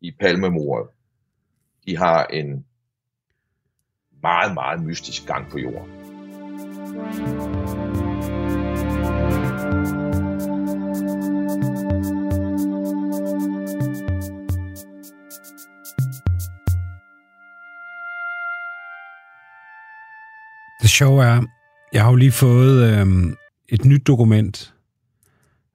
i 0.00 0.16
palmemordet, 0.20 0.90
de 1.86 1.96
har 1.96 2.26
en 2.26 2.66
meget, 4.22 4.54
meget 4.54 4.82
mystisk 4.82 5.26
gang 5.26 5.50
på 5.50 5.58
jorden. 5.58 5.90
Det 20.82 20.90
sjove 20.90 21.24
er, 21.24 21.42
jeg 21.92 22.02
har 22.02 22.10
jo 22.10 22.16
lige 22.16 22.32
fået 22.32 22.92
øh, 22.92 23.32
et 23.68 23.84
nyt 23.84 24.06
dokument, 24.06 24.74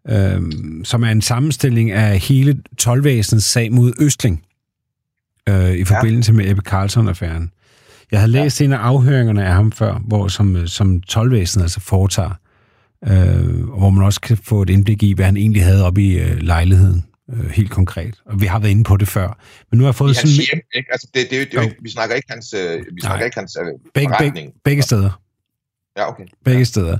øh, 0.10 0.42
som 0.84 1.04
er 1.04 1.12
en 1.12 1.22
sammenstilling 1.22 1.92
af 1.92 2.20
hele 2.20 2.62
12 2.78 3.24
sag 3.24 3.72
mod 3.72 3.94
Østling 4.02 4.46
øh, 5.50 5.72
i 5.72 5.84
forbindelse 5.84 6.32
ja. 6.32 6.38
med 6.38 6.50
Ebbe 6.50 6.62
Carlson-affæren. 6.62 7.52
Jeg 8.12 8.20
havde 8.20 8.32
læst 8.32 8.62
ja. 8.62 8.66
en 8.66 8.74
af 8.74 8.78
afhøringerne 8.78 9.46
af 9.46 9.54
ham 9.54 9.72
før, 9.72 10.00
hvor 10.08 10.28
som, 10.28 10.68
som 10.68 11.02
12 11.02 11.34
altså 11.34 11.80
foretager, 11.80 12.40
øh, 13.08 13.64
hvor 13.64 13.90
man 13.90 14.06
også 14.06 14.22
kan 14.22 14.38
få 14.38 14.62
et 14.62 14.70
indblik 14.70 15.04
i, 15.04 15.14
hvad 15.14 15.26
han 15.26 15.38
egentlig 15.38 15.64
havde 15.64 15.86
oppe 15.86 16.02
i 16.02 16.20
øh, 16.20 16.38
lejligheden 16.38 17.06
øh, 17.34 17.50
helt 17.50 17.72
konkret. 17.72 18.22
Og 18.26 18.42
vi 18.42 18.46
har 18.46 18.60
været 18.60 18.72
inde 18.72 18.84
på 18.84 18.98
det 18.98 19.08
før. 19.08 19.40
Men 19.72 19.78
nu 19.78 19.84
har 19.84 19.88
jeg 19.88 19.96
fået 19.96 20.16
sådan... 20.16 20.30
Hjem, 20.30 20.62
ikke? 20.74 20.90
Altså, 20.92 21.08
det, 21.14 21.28
det, 21.30 21.52
det, 21.52 21.60
det, 21.60 21.76
vi 21.82 21.90
snakker 21.90 22.16
ikke 22.16 22.28
hans, 22.30 22.54
øh, 22.54 22.80
vi 22.96 23.02
snakker 23.02 23.26
ikke 23.26 23.38
hans 23.40 23.58
øh, 23.62 23.66
begge, 23.94 24.14
begge, 24.20 24.52
begge 24.66 24.82
steder. 24.82 25.22
Ja, 25.98 26.10
okay. 26.10 26.24
Begge 26.46 26.58
ja. 26.58 26.64
steder. 26.64 26.98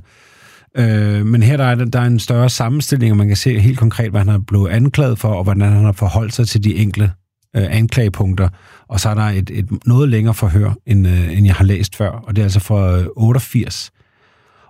Øh, 0.76 1.26
men 1.26 1.42
her 1.42 1.56
der 1.56 1.64
er, 1.64 1.74
der 1.74 2.00
er 2.00 2.04
en 2.06 2.18
større 2.18 2.50
sammenstilling, 2.50 3.12
og 3.12 3.16
man 3.16 3.26
kan 3.26 3.36
se 3.36 3.58
helt 3.58 3.78
konkret, 3.78 4.10
hvad 4.10 4.20
han 4.20 4.28
har 4.28 4.38
blevet 4.38 4.70
anklaget 4.70 5.18
for, 5.18 5.28
og 5.28 5.44
hvordan 5.44 5.72
han 5.72 5.84
har 5.84 5.92
forholdt 5.92 6.34
sig 6.34 6.48
til 6.48 6.64
de 6.64 6.74
enkelte 6.74 7.12
øh, 7.56 7.76
anklagepunkter. 7.76 8.48
Og 8.92 9.00
så 9.00 9.08
er 9.08 9.14
der 9.14 9.22
et, 9.22 9.50
et 9.50 9.86
noget 9.86 10.08
længere 10.08 10.34
forhør, 10.34 10.72
end, 10.86 11.08
øh, 11.08 11.36
end 11.36 11.46
jeg 11.46 11.54
har 11.54 11.64
læst 11.64 11.96
før, 11.96 12.10
og 12.10 12.36
det 12.36 12.42
er 12.42 12.46
altså 12.46 12.60
fra 12.60 12.98
øh, 12.98 13.06
88. 13.16 13.90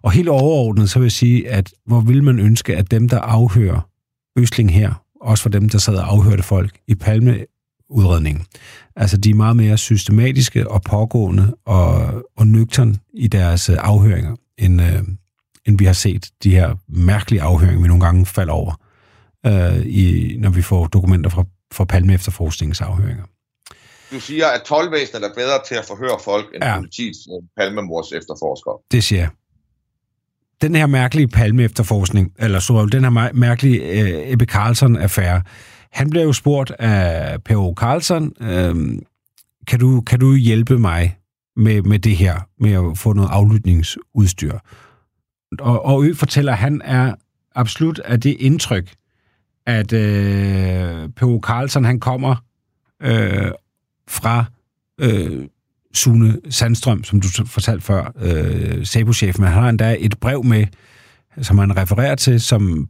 Og 0.03 0.13
helt 0.13 0.29
overordnet, 0.29 0.91
så 0.91 0.99
vil 0.99 1.05
jeg 1.05 1.13
sige, 1.13 1.51
at 1.51 1.73
hvor 1.87 2.01
vil 2.01 2.25
man 2.25 2.39
ønske, 2.39 2.77
at 2.77 2.91
dem, 2.91 3.09
der 3.09 3.19
afhører 3.19 3.89
Østling 4.39 4.75
her, 4.75 5.03
også 5.21 5.43
for 5.43 5.49
dem, 5.49 5.69
der 5.69 5.79
sad 5.79 5.95
og 5.95 6.13
afhørte 6.13 6.43
folk 6.43 6.79
i 6.89 6.95
Palmeudredningen, 6.95 8.45
altså 8.97 9.17
de 9.17 9.31
er 9.31 9.35
meget 9.35 9.57
mere 9.57 9.79
systematiske 9.79 10.71
og 10.71 10.83
pågående 10.83 11.55
og, 11.67 12.23
og 12.37 12.47
nøgtern 12.47 12.97
i 13.15 13.29
deres 13.29 13.69
øh, 13.69 13.77
afhøringer, 13.81 14.37
end, 14.59 14.83
øh, 14.83 15.03
end 15.67 15.79
vi 15.79 15.85
har 15.85 15.93
set 15.93 16.31
de 16.43 16.51
her 16.51 16.75
mærkelige 16.89 17.43
afhøringer, 17.43 17.83
vi 17.83 17.89
nogle 17.89 18.05
gange 18.05 18.27
falder 18.27 18.53
over, 18.53 18.81
øh, 19.47 19.87
i, 19.87 20.37
når 20.39 20.51
vi 20.51 20.63
får 20.63 20.87
dokumenter 20.87 21.31
fra, 21.31 21.45
fra 21.73 21.85
Palme 21.85 22.15
efterforskningens 22.15 22.81
afhøringer. 22.81 23.25
Du 24.13 24.21
siger, 24.21 24.47
at 24.47 24.63
12 24.63 24.93
er 24.93 25.33
bedre 25.35 25.59
til 25.69 25.75
at 25.75 25.85
forhøre 25.85 26.19
folk 26.25 26.47
end 26.55 26.65
ja. 26.65 26.77
politiets 26.77 27.19
øh, 27.19 27.49
palmemors 27.57 28.13
efterforskere. 28.13 28.79
Det 28.93 29.05
siger 29.05 29.21
jeg. 29.21 29.31
Den 30.63 30.75
her 30.75 30.87
mærkelige 30.87 31.29
palme 31.29 31.63
efterforskning, 31.63 32.33
eller 32.39 32.61
så 32.61 32.89
den 32.93 33.05
her 33.05 33.33
mærkelige 33.35 33.81
øh, 33.83 34.33
Ebbe 34.33 34.45
Carlson-affære, 34.45 35.43
han 35.91 36.11
bliver 36.11 36.25
jo 36.25 36.33
spurgt 36.33 36.71
af 36.71 37.43
Per 37.43 37.75
Carlson, 37.75 38.33
øh, 38.41 38.99
kan, 39.67 39.79
du, 39.79 40.01
kan 40.01 40.21
du 40.21 40.35
hjælpe 40.35 40.79
mig 40.79 41.19
med, 41.57 41.83
med 41.83 41.99
det 41.99 42.17
her, 42.17 42.41
med 42.59 42.73
at 42.73 42.99
få 42.99 43.13
noget 43.13 43.29
aflytningsudstyr? 43.33 44.59
Og, 45.61 45.85
og 45.85 46.05
Ø 46.05 46.15
fortæller, 46.15 46.53
at 46.53 46.59
han 46.59 46.83
er 46.85 47.15
absolut 47.55 47.99
af 47.99 48.21
det 48.21 48.37
indtryk, 48.41 48.95
at 49.67 49.93
øh, 49.93 51.09
Per 51.09 51.41
Carlson, 51.43 51.85
han 51.85 52.01
kommer 52.01 52.37
øh, 53.03 53.51
fra 54.13 54.45
øh, 55.01 55.47
Sune 55.95 56.39
Sandstrøm, 56.51 57.05
som 57.05 57.21
du 57.21 57.29
fortalte 57.47 57.85
før, 57.85 58.13
øh, 58.21 58.87
Sabo-chefen. 58.87 59.45
Han 59.45 59.53
har 59.53 59.69
endda 59.69 59.97
et 59.99 60.19
brev 60.21 60.45
med, 60.45 60.67
som 61.43 61.59
han 61.59 61.77
refererer 61.77 62.15
til, 62.15 62.41
som 62.41 62.89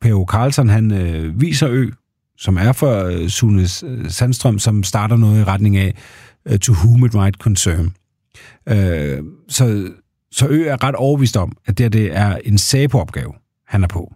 P.O. 0.00 0.26
Carlson, 0.30 0.68
han 0.68 0.92
øh, 0.92 1.40
viser 1.40 1.68
ø, 1.70 1.90
som 2.38 2.56
er 2.56 2.72
for 2.72 3.04
øh, 3.04 3.28
Sune 3.28 3.68
Sandstrøm, 4.08 4.58
som 4.58 4.82
starter 4.82 5.16
noget 5.16 5.40
i 5.40 5.44
retning 5.44 5.76
af 5.76 5.94
øh, 6.46 6.58
to 6.58 6.72
whom 6.72 7.04
it 7.04 7.14
might 7.14 7.36
concern. 7.36 7.92
Øh, 8.68 9.22
så, 9.48 9.90
så 10.30 10.46
Ø 10.48 10.64
er 10.66 10.84
ret 10.84 10.94
overvist 10.94 11.36
om, 11.36 11.56
at 11.66 11.78
det, 11.78 11.92
det 11.92 12.16
er 12.16 12.36
en 12.44 12.58
Sabo-opgave, 12.58 13.32
han 13.66 13.84
er 13.84 13.88
på. 13.88 14.14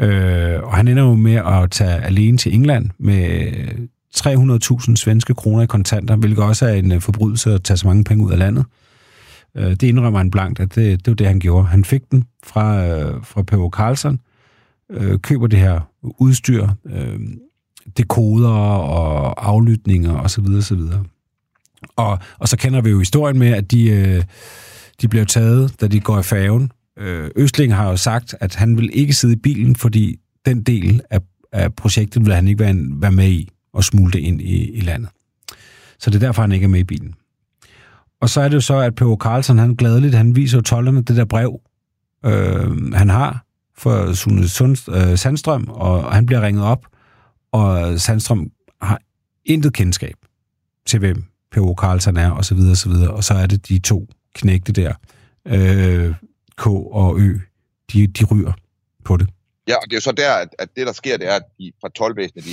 Øh, 0.00 0.62
og 0.62 0.76
han 0.76 0.88
ender 0.88 1.02
jo 1.02 1.14
med 1.14 1.34
at 1.34 1.70
tage 1.70 2.04
alene 2.04 2.38
til 2.38 2.54
England 2.54 2.90
med 2.98 3.52
300.000 4.16 4.96
svenske 4.96 5.34
kroner 5.34 5.62
i 5.62 5.66
kontanter, 5.66 6.16
hvilket 6.16 6.44
også 6.44 6.66
er 6.66 6.72
en 6.72 6.92
øh, 6.92 7.00
forbrydelse 7.00 7.54
at 7.54 7.62
tage 7.62 7.76
så 7.76 7.86
mange 7.86 8.04
penge 8.04 8.24
ud 8.24 8.32
af 8.32 8.38
landet. 8.38 8.64
Øh, 9.56 9.70
det 9.70 9.82
indrømmer 9.82 10.18
han 10.18 10.30
blankt, 10.30 10.60
at 10.60 10.74
det, 10.74 11.06
det 11.06 11.10
var 11.10 11.14
det, 11.14 11.26
han 11.26 11.40
gjorde. 11.40 11.66
Han 11.66 11.84
fik 11.84 12.10
den 12.10 12.24
fra, 12.44 12.86
øh, 12.86 13.24
fra 13.24 13.42
P.O. 13.42 13.70
Carlson, 13.70 14.20
køber 15.22 15.46
det 15.46 15.58
her 15.58 15.80
udstyr, 16.02 16.68
dekoder 17.96 18.48
og 18.48 19.48
aflytninger 19.48 20.20
osv. 20.20 20.44
videre 20.44 21.04
Og, 21.96 22.18
og 22.38 22.48
så 22.48 22.56
kender 22.56 22.80
vi 22.80 22.90
jo 22.90 22.98
historien 22.98 23.38
med, 23.38 23.48
at 23.48 23.70
de, 23.70 24.24
de 25.02 25.08
bliver 25.08 25.24
taget, 25.24 25.80
da 25.80 25.86
de 25.86 26.00
går 26.00 26.18
i 26.18 26.22
færgen. 26.22 26.72
Østling 27.36 27.74
har 27.74 27.90
jo 27.90 27.96
sagt, 27.96 28.34
at 28.40 28.54
han 28.54 28.76
vil 28.76 28.90
ikke 28.92 29.12
sidde 29.12 29.34
i 29.34 29.40
bilen, 29.42 29.76
fordi 29.76 30.16
den 30.46 30.62
del 30.62 31.00
af, 31.10 31.20
af 31.52 31.74
projektet 31.74 32.24
vil 32.24 32.34
han 32.34 32.48
ikke 32.48 32.60
være, 32.60 32.76
være 32.78 33.12
med 33.12 33.28
i 33.28 33.48
og 33.72 33.84
smule 33.84 34.12
det 34.12 34.18
ind 34.18 34.40
i, 34.40 34.70
i 34.70 34.80
landet. 34.80 35.10
Så 35.98 36.10
det 36.10 36.22
er 36.22 36.26
derfor, 36.26 36.42
han 36.42 36.52
ikke 36.52 36.64
er 36.64 36.68
med 36.68 36.80
i 36.80 36.84
bilen. 36.84 37.14
Og 38.20 38.28
så 38.28 38.40
er 38.40 38.48
det 38.48 38.54
jo 38.54 38.60
så, 38.60 38.78
at 38.78 38.94
P.O. 38.94 39.16
Carlsen, 39.20 39.58
han 39.58 39.74
gladeligt, 39.74 40.14
han 40.14 40.36
viser 40.36 40.58
jo 40.58 40.62
tollerne 40.62 41.02
det 41.02 41.16
der 41.16 41.24
brev, 41.24 41.60
øh, 42.24 42.92
han 42.92 43.08
har 43.08 43.44
for 43.76 44.12
Sune 44.12 44.48
Sund, 44.48 44.90
øh, 44.90 45.18
Sandstrøm, 45.18 45.68
og 45.68 46.14
han 46.14 46.26
bliver 46.26 46.40
ringet 46.40 46.64
op, 46.64 46.86
og 47.52 48.00
Sandstrøm 48.00 48.50
har 48.82 49.00
intet 49.44 49.72
kendskab 49.72 50.14
til, 50.86 50.98
hvem 50.98 51.24
P.O. 51.50 51.74
Carlsen 51.80 52.16
er, 52.16 52.30
og 52.30 52.44
så 52.44 52.54
videre, 52.54 52.70
og 52.70 52.76
så 52.76 52.88
videre. 52.88 53.10
Og 53.10 53.24
så 53.24 53.34
er 53.34 53.46
det 53.46 53.68
de 53.68 53.78
to 53.78 54.08
knægte 54.34 54.72
der, 54.72 54.92
øh, 55.46 56.14
K 56.56 56.66
og 56.66 57.18
Ø, 57.20 57.38
de, 57.92 58.06
de 58.06 58.24
ryger 58.24 58.52
på 59.04 59.16
det. 59.16 59.28
Ja, 59.68 59.76
og 59.76 59.82
det 59.84 59.92
er 59.92 59.96
jo 59.96 60.00
så 60.00 60.12
der, 60.12 60.32
at, 60.32 60.48
at 60.58 60.68
det, 60.76 60.86
der 60.86 60.92
sker, 60.92 61.16
det 61.16 61.28
er, 61.28 61.36
at 61.36 61.42
de 61.58 61.72
fra 61.80 61.88
tolvvæsenet 61.88 62.44
de 62.44 62.50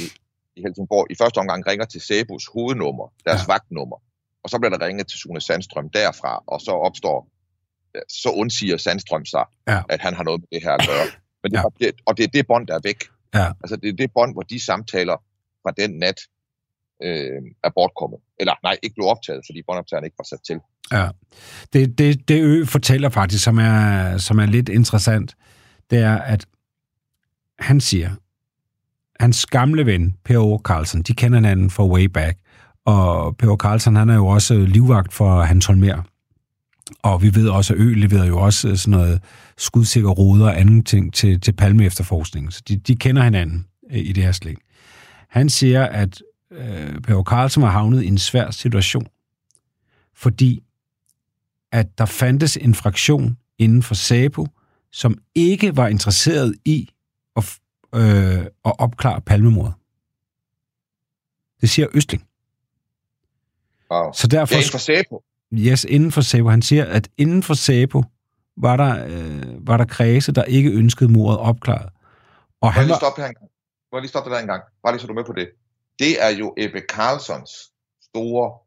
i 0.56 0.62
Helsingborg 0.62 1.08
i 1.10 1.16
første 1.22 1.38
omgang 1.38 1.68
ringer 1.68 1.86
til 1.86 2.02
Sæbus 2.02 2.46
hovednummer, 2.54 3.14
deres 3.26 3.42
ja. 3.42 3.54
vagtnummer, 3.54 3.98
og 4.44 4.50
så 4.50 4.60
bliver 4.60 4.78
der 4.78 4.86
ringet 4.88 5.08
til 5.08 5.20
Sune 5.20 5.42
Sandstrøm 5.42 5.90
derfra, 5.90 6.44
og 6.48 6.62
så 6.62 6.72
opstår, 6.72 7.30
så 8.10 8.30
undsiger 8.30 8.78
Sandstrøm 8.78 9.26
sig, 9.26 9.46
ja. 9.68 9.82
at 9.90 10.02
han 10.02 10.14
har 10.14 10.24
noget 10.24 10.42
med 10.42 10.48
det 10.52 10.64
her 10.64 10.72
at 10.72 10.88
gøre. 10.88 11.06
Men 11.44 11.52
det, 11.52 11.58
ja. 11.58 11.86
det, 11.86 11.96
og 12.06 12.18
det 12.18 12.24
er 12.24 12.28
det 12.28 12.48
bånd, 12.48 12.68
der 12.68 12.76
er 12.76 12.80
væk. 12.84 13.04
Ja. 13.34 13.48
Altså 13.64 13.76
det 13.76 13.90
er 13.90 13.94
det 13.94 14.12
bånd, 14.14 14.34
hvor 14.34 14.42
de 14.42 14.66
samtaler 14.66 15.18
fra 15.64 15.72
den 15.78 15.92
nat 16.00 16.20
øh, 17.04 17.42
er 17.64 17.70
bortkommet. 17.76 18.20
Eller 18.40 18.54
nej, 18.64 18.78
ikke 18.84 18.94
blev 18.94 19.08
optaget, 19.08 19.42
fordi 19.48 19.62
båndoptageren 19.68 20.06
ikke 20.06 20.18
var 20.18 20.24
sat 20.24 20.40
til. 20.48 20.60
Ja. 20.92 21.08
Det, 21.74 21.98
det, 21.98 22.28
det 22.28 22.42
Ø 22.42 22.66
fortæller 22.66 23.10
faktisk, 23.10 23.44
som 23.44 23.58
er, 23.58 24.18
som 24.18 24.40
er 24.40 24.46
lidt 24.46 24.70
interessant, 24.70 25.36
det 25.90 26.00
er, 26.00 26.18
at 26.18 26.46
han 27.60 27.82
siger, 27.82 28.10
hans 29.20 29.46
gamle 29.46 29.86
ven, 29.86 30.16
Per 30.26 30.62
Carlsen, 30.64 31.02
de 31.02 31.14
kender 31.14 31.38
hinanden 31.38 31.70
fra 31.70 31.88
way 31.88 32.06
back. 32.06 32.38
Og 32.86 33.38
Per 33.38 33.56
Carlsen, 33.56 33.96
han 33.96 34.10
er 34.10 34.16
jo 34.16 34.28
også 34.28 34.54
livvagt 34.56 35.14
for 35.14 35.42
Hans 35.42 35.66
Holmer. 35.66 36.02
Og 37.02 37.22
vi 37.22 37.36
ved 37.36 37.50
også, 37.50 37.74
at 37.74 37.80
Ø 37.80 37.94
leverer 37.94 38.26
jo 38.26 38.40
også 38.40 38.76
sådan 38.76 38.92
noget 38.92 39.22
skudsikker 39.58 40.10
ruder 40.10 40.46
og 40.46 40.60
anden 40.60 40.84
ting 40.84 41.14
til, 41.14 41.42
til 41.42 41.52
Palme 41.52 41.86
efterforskningen. 41.86 42.52
Så 42.52 42.62
de, 42.68 42.78
de 42.78 42.96
kender 42.96 43.24
hinanden 43.24 43.66
øh, 43.92 43.98
i 43.98 44.12
det 44.12 44.24
her 44.24 44.32
slæng. 44.32 44.58
Han 45.30 45.50
siger, 45.50 45.86
at 45.86 46.22
øh, 46.52 47.02
Per 47.02 47.24
Carlsen 47.24 47.64
har 47.64 47.70
havnet 47.70 48.04
i 48.04 48.08
en 48.08 48.18
svær 48.18 48.52
situation, 48.52 49.08
fordi 50.16 50.64
at 51.72 51.98
der 51.98 52.06
fandtes 52.06 52.58
en 52.58 52.76
fraktion 52.76 53.38
inden 53.60 53.84
for 53.84 53.96
SAPO, 53.96 54.48
som 54.92 55.18
ikke 55.36 55.78
var 55.78 55.88
interesseret 55.88 56.56
i 56.66 56.90
at, 57.38 57.60
øh, 57.96 58.46
at 58.66 58.74
opklare 58.80 59.22
palmemordet. 59.22 59.74
Det 61.62 61.70
siger 61.70 61.88
Østling. 61.94 62.28
Wow. 63.92 64.12
Så 64.14 64.28
derfor, 64.28 64.56
ja, 64.56 64.60
inden 64.60 64.72
for 64.72 64.78
SAPO? 64.78 65.24
Yes, 65.54 65.84
inden 65.84 66.12
for 66.12 66.22
SAPO. 66.22 66.50
Han 66.50 66.62
siger, 66.62 66.86
at 66.86 67.10
inden 67.18 67.44
for 67.44 67.54
SAPO 67.54 68.04
var 68.58 68.78
der, 68.78 69.06
øh, 69.06 69.68
var 69.68 69.78
der 69.78 69.86
kredse, 69.86 70.32
der 70.32 70.44
ikke 70.44 70.72
ønskede 70.72 71.12
mordet 71.12 71.40
opklaret. 71.40 71.90
Og 72.62 72.74
han 72.74 72.86
lige 72.86 72.96
stoppe 72.96 73.22
her 73.22 73.28
en 73.28 73.34
gang. 73.34 73.50
Må 73.92 73.98
jeg 73.98 74.02
lige 74.02 74.10
stoppe 74.10 74.30
der 74.32 74.40
en 74.40 74.48
gang? 74.48 74.64
Bare 74.84 74.94
lige 74.94 75.02
så 75.02 75.08
du 75.08 75.14
er 75.14 75.16
med 75.16 75.24
på 75.24 75.34
det. 75.34 75.50
Det 76.00 76.24
er 76.24 76.30
jo 76.30 76.54
Ebbe 76.58 76.82
Carlsons 76.90 77.52
store 78.04 78.58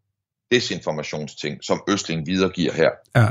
desinformationsting, 0.51 1.65
som 1.65 1.83
Østling 1.89 2.27
videregiver 2.27 2.73
her. 2.73 2.91
Ja. 3.17 3.29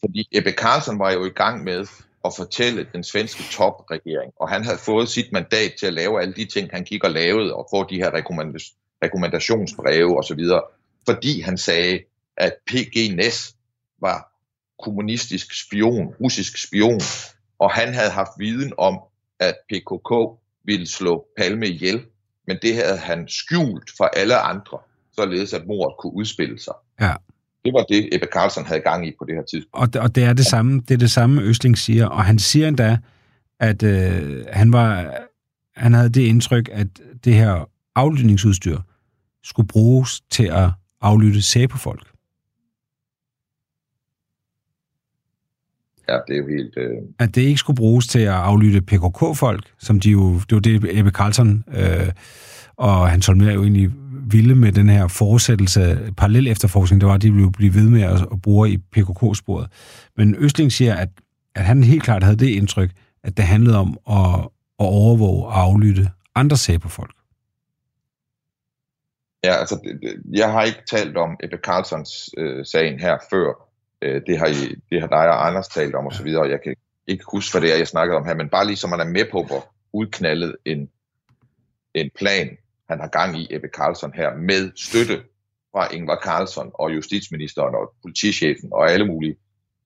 Fordi 0.00 0.28
Ebbe 0.32 0.50
Carlson 0.50 0.98
var 0.98 1.10
jo 1.10 1.24
i 1.24 1.30
gang 1.30 1.64
med 1.64 1.86
at 2.24 2.32
fortælle 2.36 2.86
den 2.92 3.04
svenske 3.04 3.42
topregering, 3.50 4.32
og 4.36 4.48
han 4.48 4.64
havde 4.64 4.78
fået 4.78 5.08
sit 5.08 5.32
mandat 5.32 5.72
til 5.78 5.86
at 5.86 5.94
lave 5.94 6.22
alle 6.22 6.34
de 6.34 6.44
ting, 6.44 6.70
han 6.72 6.84
gik 6.84 7.04
og 7.04 7.10
lavede, 7.10 7.54
og 7.54 7.68
få 7.70 7.84
de 7.90 7.96
her 7.96 8.10
rekommendationsbreve 9.02 10.18
osv., 10.18 10.40
fordi 11.08 11.40
han 11.40 11.58
sagde, 11.58 12.00
at 12.36 12.52
PG 12.66 13.16
Næs 13.16 13.54
var 14.00 14.32
kommunistisk 14.82 15.66
spion, 15.66 16.14
russisk 16.20 16.66
spion, 16.66 17.00
og 17.58 17.70
han 17.70 17.94
havde 17.94 18.10
haft 18.10 18.30
viden 18.38 18.72
om, 18.78 19.00
at 19.38 19.54
PKK 19.68 20.40
ville 20.64 20.86
slå 20.86 21.26
Palme 21.36 21.66
ihjel, 21.66 22.04
men 22.46 22.58
det 22.62 22.74
havde 22.74 22.96
han 22.96 23.28
skjult 23.28 23.90
for 23.96 24.04
alle 24.04 24.36
andre 24.36 24.78
således 25.12 25.52
at 25.52 25.66
mordet 25.66 25.96
kunne 25.98 26.14
udspille 26.14 26.58
sig. 26.58 26.74
Ja. 27.00 27.14
Det 27.64 27.72
var 27.72 27.84
det, 27.88 28.08
Ebbe 28.12 28.26
Carlsen 28.32 28.64
havde 28.64 28.80
gang 28.80 29.08
i 29.08 29.12
på 29.18 29.24
det 29.24 29.34
her 29.34 29.42
tidspunkt. 29.42 29.82
Og 29.82 29.92
det, 29.92 30.00
og 30.00 30.14
det 30.14 30.24
er 30.24 30.32
det 30.32 30.46
samme, 30.46 30.80
det 30.88 30.94
er 30.94 30.98
det 30.98 31.10
samme, 31.10 31.42
Østling 31.42 31.78
siger, 31.78 32.06
og 32.06 32.24
han 32.24 32.38
siger 32.38 32.68
endda, 32.68 32.98
at 33.60 33.82
øh, 33.82 34.44
han 34.52 34.72
var, 34.72 35.16
han 35.76 35.92
havde 35.92 36.08
det 36.08 36.20
indtryk, 36.20 36.68
at 36.72 36.86
det 37.24 37.34
her 37.34 37.68
aflytningsudstyr 37.94 38.78
skulle 39.44 39.68
bruges 39.68 40.20
til 40.20 40.44
at 40.44 40.70
aflytte 41.00 41.42
sæbefolk. 41.42 42.06
Ja, 46.08 46.18
det 46.28 46.34
er 46.34 46.38
jo 46.38 46.48
helt... 46.48 46.74
Øh... 46.76 46.96
At 47.18 47.34
det 47.34 47.42
ikke 47.42 47.58
skulle 47.58 47.76
bruges 47.76 48.06
til 48.06 48.18
at 48.18 48.32
aflytte 48.32 48.80
PKK-folk, 48.80 49.72
som 49.78 50.00
de 50.00 50.10
jo... 50.10 50.34
Det 50.34 50.52
var 50.52 50.60
det, 50.60 50.98
Ebbe 50.98 51.10
Carlsen 51.10 51.64
øh, 51.74 52.12
og 52.76 53.10
Hans 53.10 53.26
Holmer 53.26 53.52
jo 53.52 53.62
egentlig 53.62 53.90
ville 54.32 54.54
med 54.54 54.72
den 54.72 54.88
her 54.88 55.08
fortsættelse, 55.08 56.12
parallel 56.16 56.46
efterforskning, 56.48 57.00
det 57.00 57.08
var, 57.08 57.14
at 57.14 57.22
de 57.22 57.32
ville 57.32 57.52
blive 57.52 57.74
ved 57.74 57.88
med 57.88 58.02
at, 58.02 58.22
at 58.32 58.42
bruge 58.42 58.70
i 58.70 58.76
PKK-sporet. 58.76 59.68
Men 60.16 60.34
Østling 60.38 60.72
siger, 60.72 60.94
at, 60.96 61.08
at 61.54 61.64
han 61.64 61.84
helt 61.84 62.02
klart 62.02 62.22
havde 62.22 62.36
det 62.36 62.48
indtryk, 62.48 62.90
at 63.24 63.36
det 63.36 63.44
handlede 63.44 63.78
om 63.78 63.98
at, 64.10 64.40
at 64.80 64.86
overvåge 64.86 65.46
og 65.46 65.60
aflytte 65.60 66.10
andre 66.34 66.56
sager 66.56 66.78
på 66.78 66.88
folk. 66.88 67.14
Ja, 69.44 69.52
altså, 69.52 69.78
jeg 70.32 70.52
har 70.52 70.62
ikke 70.62 70.82
talt 70.90 71.16
om 71.16 71.36
Ebbe 71.42 71.56
Carlsons 71.56 72.30
øh, 72.38 72.66
sagen 72.66 73.00
her 73.00 73.18
før. 73.30 73.52
Øh, 74.02 74.22
det, 74.26 74.38
har 74.38 74.46
I, 74.46 74.74
det 74.90 75.00
har 75.00 75.08
dig 75.08 75.28
og 75.28 75.46
Anders 75.46 75.68
talt 75.68 75.94
om 75.94 76.06
osv., 76.06 76.26
og 76.26 76.50
jeg 76.50 76.62
kan 76.64 76.74
ikke 77.06 77.24
huske, 77.32 77.52
hvad 77.52 77.62
det 77.68 77.72
er, 77.72 77.78
jeg 77.78 77.88
snakkede 77.88 78.16
om 78.16 78.26
her, 78.26 78.34
men 78.34 78.48
bare 78.48 78.66
lige 78.66 78.76
så 78.76 78.86
man 78.86 79.00
er 79.00 79.04
med 79.04 79.24
på, 79.32 79.42
hvor 79.42 79.72
udknaldet 79.92 80.56
en, 80.64 80.88
en 81.94 82.10
plan 82.18 82.56
han 82.90 83.00
har 83.00 83.08
gang 83.08 83.38
i, 83.40 83.46
Ebbe 83.50 83.68
Carlson 83.76 84.12
her, 84.14 84.36
med 84.36 84.72
støtte 84.76 85.16
fra 85.72 85.94
Ingvar 85.94 86.20
Carlson 86.24 86.70
og 86.74 86.94
justitsministeren 86.94 87.74
og 87.74 87.94
politichefen 88.02 88.68
og 88.72 88.90
alle 88.90 89.06
mulige, 89.06 89.36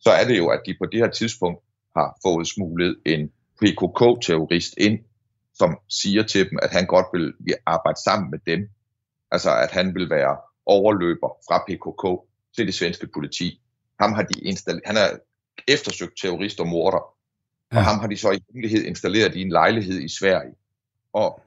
så 0.01 0.11
er 0.11 0.25
det 0.25 0.39
jo, 0.39 0.49
at 0.49 0.61
de 0.67 0.75
på 0.81 0.87
det 0.93 1.01
her 1.01 1.11
tidspunkt 1.11 1.61
har 1.97 2.19
fået 2.23 2.47
smuglet 2.49 2.97
en 3.07 3.29
PKK-terrorist 3.61 4.75
ind, 4.77 4.99
som 5.55 5.79
siger 5.89 6.23
til 6.23 6.51
dem, 6.51 6.59
at 6.63 6.71
han 6.71 6.87
godt 6.87 7.07
vil 7.13 7.55
arbejde 7.67 8.01
sammen 8.05 8.31
med 8.31 8.39
dem. 8.47 8.69
Altså, 9.31 9.51
at 9.65 9.71
han 9.71 9.95
vil 9.95 10.11
være 10.11 10.37
overløber 10.67 11.29
fra 11.49 11.59
PKK 11.67 12.29
til 12.57 12.67
det 12.67 12.75
svenske 12.75 13.07
politi. 13.15 13.61
Ham 14.01 14.13
har 14.13 14.23
de 14.23 14.41
installeret, 14.41 14.87
han 14.87 14.97
er 14.97 15.09
eftersøgt 15.69 16.19
terrorist 16.21 16.61
og 16.61 16.67
morder, 16.67 17.03
ja. 17.73 17.79
og 17.79 17.85
ham 17.85 17.99
har 17.99 18.07
de 18.07 18.17
så 18.17 18.31
i 18.31 18.39
hemmelighed 18.49 18.85
installeret 18.85 19.37
i 19.37 19.43
en 19.43 19.51
lejlighed 19.51 20.01
i 20.01 20.09
Sverige. 20.09 20.55
Og 21.13 21.43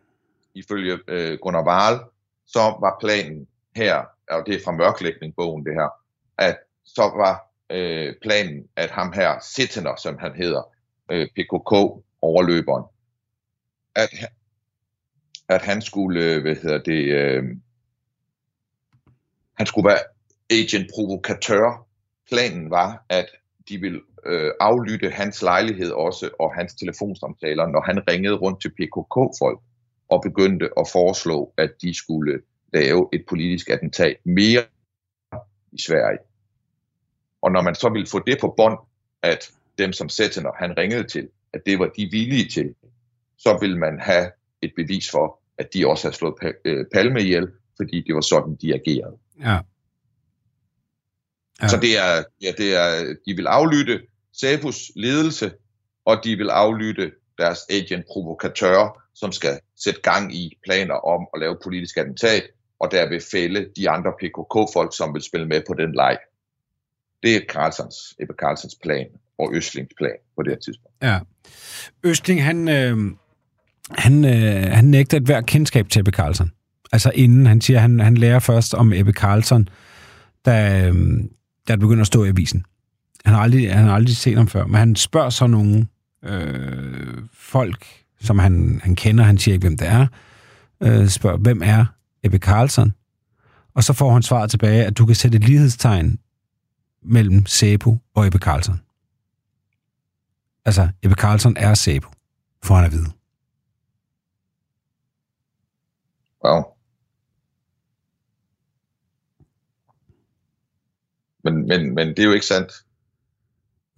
ifølge 0.59 0.99
øh, 1.07 1.37
Gunnar 1.41 1.65
Wahl, 1.65 1.99
så 2.45 2.59
var 2.59 2.97
planen 2.99 3.47
her, 3.75 4.05
og 4.31 4.43
det 4.45 4.55
er 4.55 4.63
fra 4.65 4.71
mørklægning-bogen 4.71 5.65
det 5.65 5.73
her, 5.73 5.89
at 6.37 6.57
så 6.85 7.01
var 7.01 7.51
øh, 7.69 8.15
planen, 8.21 8.67
at 8.75 8.89
ham 8.89 9.13
her, 9.13 9.39
Sittener, 9.39 9.95
som 9.95 10.17
han 10.17 10.35
hedder, 10.35 10.63
øh, 11.11 11.27
PKK-overløberen, 11.27 12.83
at, 13.95 14.09
at 15.49 15.61
han 15.61 15.81
skulle, 15.81 16.23
øh, 16.23 16.41
hvad 16.41 16.55
hedder 16.55 16.77
det, 16.77 17.05
øh, 17.05 17.43
han 19.57 19.65
skulle 19.65 19.89
være 19.89 20.03
agent 20.49 20.91
provokatør. 20.95 21.87
Planen 22.29 22.69
var, 22.69 23.05
at 23.09 23.25
de 23.69 23.77
ville 23.77 24.01
øh, 24.25 24.51
aflytte 24.59 25.09
hans 25.09 25.41
lejlighed 25.41 25.91
også, 25.91 26.29
og 26.39 26.55
hans 26.55 26.73
telefonsamtaler, 26.73 27.67
når 27.67 27.81
han 27.81 28.09
ringede 28.09 28.35
rundt 28.35 28.61
til 28.61 28.69
PKK-folk 28.69 29.61
og 30.09 30.21
begyndte 30.21 30.69
at 30.79 30.87
foreslå, 30.91 31.53
at 31.57 31.71
de 31.81 31.93
skulle 31.93 32.41
lave 32.73 33.09
et 33.13 33.25
politisk 33.29 33.69
attentat 33.69 34.17
mere 34.23 34.63
i 35.71 35.81
Sverige. 35.81 36.19
Og 37.41 37.51
når 37.51 37.61
man 37.61 37.75
så 37.75 37.89
ville 37.89 38.07
få 38.07 38.19
det 38.27 38.37
på 38.41 38.53
bånd, 38.57 38.79
at 39.23 39.51
dem 39.77 39.93
som 39.93 40.09
Settener 40.09 40.51
han 40.59 40.77
ringede 40.77 41.03
til, 41.03 41.29
at 41.53 41.61
det 41.65 41.79
var 41.79 41.87
de 41.97 42.09
villige 42.11 42.49
til, 42.49 42.75
så 43.37 43.57
vil 43.61 43.77
man 43.77 43.99
have 43.99 44.31
et 44.61 44.73
bevis 44.75 45.11
for, 45.11 45.39
at 45.57 45.73
de 45.73 45.87
også 45.87 46.07
har 46.07 46.11
slået 46.11 46.35
øh, 46.65 46.85
Palme 46.93 47.21
ihjel, 47.21 47.47
fordi 47.77 48.01
det 48.07 48.15
var 48.15 48.21
sådan, 48.21 48.55
de 48.55 48.73
agerede. 48.73 49.17
Ja. 49.39 49.59
Ja. 51.61 51.67
Så 51.67 51.77
det 51.77 51.97
er, 51.97 52.23
ja, 52.41 52.51
det 52.57 52.75
er, 52.75 53.15
de 53.25 53.35
vil 53.35 53.47
aflytte 53.47 54.01
SAPUs 54.33 54.91
ledelse, 54.95 55.51
og 56.05 56.17
de 56.23 56.35
vil 56.35 56.49
aflytte 56.49 57.11
deres 57.37 57.59
agent 57.69 58.05
provokatører, 58.11 59.01
som 59.15 59.31
skal 59.31 59.59
sætte 59.83 60.01
gang 60.01 60.35
i 60.35 60.57
planer 60.65 60.95
om 60.95 61.27
at 61.33 61.39
lave 61.39 61.57
politisk 61.63 61.97
attentat, 61.97 62.43
og 62.79 62.91
der 62.91 63.09
vil 63.09 63.21
fælde 63.31 63.69
de 63.75 63.89
andre 63.89 64.11
PKK-folk, 64.11 64.97
som 64.97 65.13
vil 65.13 65.21
spille 65.21 65.47
med 65.47 65.61
på 65.67 65.73
den 65.73 65.95
leg. 65.95 66.17
Det 67.23 67.35
er 67.35 67.41
Carlsons, 67.49 67.95
Ebbe 68.19 68.33
Carlsons 68.39 68.75
plan 68.83 69.07
og 69.39 69.55
Østlings 69.55 69.93
plan 69.97 70.17
på 70.35 70.43
det 70.43 70.51
her 70.51 70.59
tidspunkt. 70.59 70.95
Ja. 71.01 71.19
Østling, 72.03 72.43
han, 72.43 72.67
øh, 72.67 72.97
han, 73.91 74.25
øh, 74.25 74.71
han 74.71 74.85
nægter 74.85 75.17
et 75.17 75.23
hver 75.23 75.41
kendskab 75.41 75.89
til 75.89 75.99
Ebbe 75.99 76.11
Carlson. 76.11 76.51
Altså 76.91 77.11
inden 77.15 77.45
han 77.45 77.61
siger, 77.61 77.79
han, 77.79 77.99
han 77.99 78.17
lærer 78.17 78.39
først 78.39 78.73
om 78.73 78.93
Ebbe 78.93 79.11
Carlson, 79.11 79.69
da, 80.45 80.87
øh, 80.87 80.95
da 81.67 81.73
det 81.73 81.79
begynder 81.79 82.01
at 82.01 82.07
stå 82.07 82.23
i 82.23 82.27
avisen. 82.27 82.65
Han 83.25 83.33
har 83.33 83.41
aldrig, 83.41 83.73
han 83.73 83.85
har 83.85 83.95
aldrig 83.95 84.17
set 84.17 84.37
ham 84.37 84.47
før, 84.47 84.65
men 84.65 84.75
han 84.75 84.95
spørger 84.95 85.29
så 85.29 85.47
nogen, 85.47 85.89
øh, 86.23 87.23
folk, 87.33 87.85
som 88.19 88.39
han, 88.39 88.81
han 88.83 88.95
kender, 88.95 89.23
han 89.23 89.37
siger 89.37 89.53
ikke, 89.53 89.67
hvem 89.67 89.77
det 89.77 89.87
er, 89.87 90.07
øh, 90.81 91.07
spørger, 91.07 91.37
hvem 91.37 91.61
er 91.63 91.85
Ebbe 92.23 92.37
Carlson? 92.37 92.93
Og 93.73 93.83
så 93.83 93.93
får 93.93 94.13
han 94.13 94.23
svaret 94.23 94.49
tilbage, 94.49 94.85
at 94.85 94.97
du 94.97 95.05
kan 95.05 95.15
sætte 95.15 95.35
et 95.35 95.43
lighedstegn 95.43 96.19
mellem 97.01 97.45
Sæbo 97.45 97.97
og 98.13 98.27
Ebbe 98.27 98.37
Carlson. 98.37 98.81
Altså, 100.65 100.89
Ebbe 101.03 101.15
Carlson 101.15 101.57
er 101.57 101.73
Sæbo, 101.73 102.09
for 102.63 102.75
han 102.75 102.85
at 102.85 102.91
vide. 102.91 103.11
Wow. 106.45 106.63
Men, 111.43 111.67
men, 111.67 111.95
men 111.95 112.07
det 112.07 112.19
er 112.19 112.23
jo 112.23 112.31
ikke 112.31 112.45
sandt. 112.45 112.71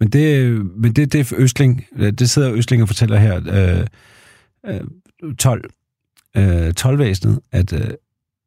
Men 0.00 0.08
det, 0.08 0.52
men 0.76 0.92
det, 0.92 1.12
det 1.12 1.20
er 1.20 1.34
Østling, 1.36 1.86
det 1.98 2.30
sidder 2.30 2.52
Østling 2.52 2.82
og 2.82 2.88
fortæller 2.88 3.16
her, 3.18 3.40
øh, 4.66 4.80
øh, 5.22 5.34
12, 5.36 5.70
øh, 6.36 6.72
12-væsenet, 6.80 7.40
at, 7.52 7.72
øh, 7.72 7.90